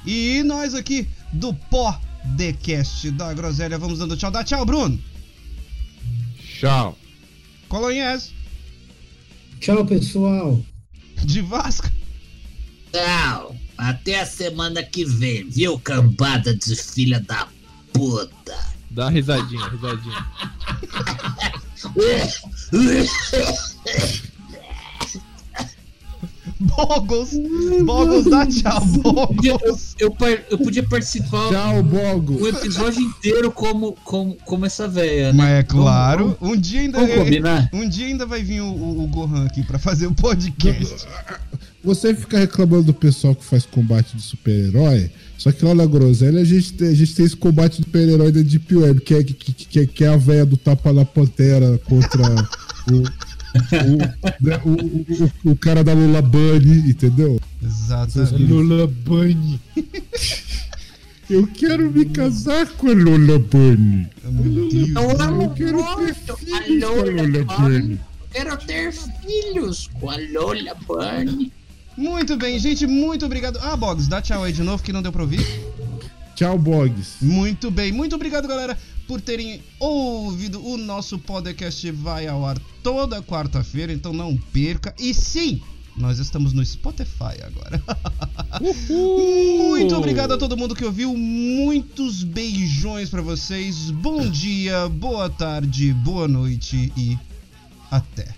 [0.06, 4.30] E nós aqui do Pó Decast da Groselha vamos dando tchau.
[4.30, 4.98] Dá tchau, Bruno.
[6.38, 6.96] Tchau.
[7.68, 8.32] Colonhas.
[9.62, 10.60] Tchau, pessoal.
[11.24, 11.89] de Vasco.
[12.90, 13.55] Tchau.
[13.78, 17.47] Até a semana que vem, viu, cambada de filha da
[17.93, 18.59] puta.
[18.90, 20.26] Dá uma risadinha, risadinha.
[26.62, 27.30] Bogos!
[27.84, 28.82] Bogos, dá tchau,
[29.44, 29.94] Eu, Bogos!
[29.98, 32.34] eu, par- eu podia participar Tchau, Bogo.
[32.43, 35.39] o episódio inteiro como, como, como essa véia, né?
[35.39, 36.98] Mas é claro, um dia ainda.
[37.01, 37.68] Vamos combinar?
[37.72, 41.06] Um dia ainda vai vir o, o, o Gohan aqui pra fazer o podcast.
[41.84, 46.40] Você fica reclamando do pessoal que faz combate de super-herói, só que lá na Groselha
[46.40, 49.24] a gente tem, a gente tem esse combate de super-herói da Deep Web, que é,
[49.24, 52.22] que, que, é- que é a véia do tapa na pantera contra
[52.93, 53.02] o,
[53.54, 54.70] o, né, o,
[55.48, 57.40] o, o- cara da Lula Bunny, entendeu?
[57.62, 58.42] Exatamente.
[58.42, 59.60] Lula Bunny.
[61.30, 64.06] Eu quero me casar com a Lola Bunny.
[64.24, 64.90] Meu Deus.
[64.90, 68.00] Eu quero ter filhos com a Lola Bunny.
[68.32, 71.52] Quero ter filhos com a Lola Bunny.
[71.96, 73.58] Muito bem, gente, muito obrigado.
[73.62, 75.46] Ah, Boggs, dá tchau aí de novo que não deu pra ouvir.
[76.34, 77.16] Tchau, Boggs.
[77.22, 78.76] Muito bem, muito obrigado, galera,
[79.12, 80.66] por terem ouvido.
[80.66, 84.94] O nosso podcast vai ao ar toda quarta-feira, então não perca.
[84.98, 85.60] E sim,
[85.94, 87.82] nós estamos no Spotify agora.
[89.68, 91.14] Muito obrigado a todo mundo que ouviu.
[91.14, 93.90] Muitos beijões pra vocês.
[93.90, 97.18] Bom dia, boa tarde, boa noite e
[97.90, 98.34] até.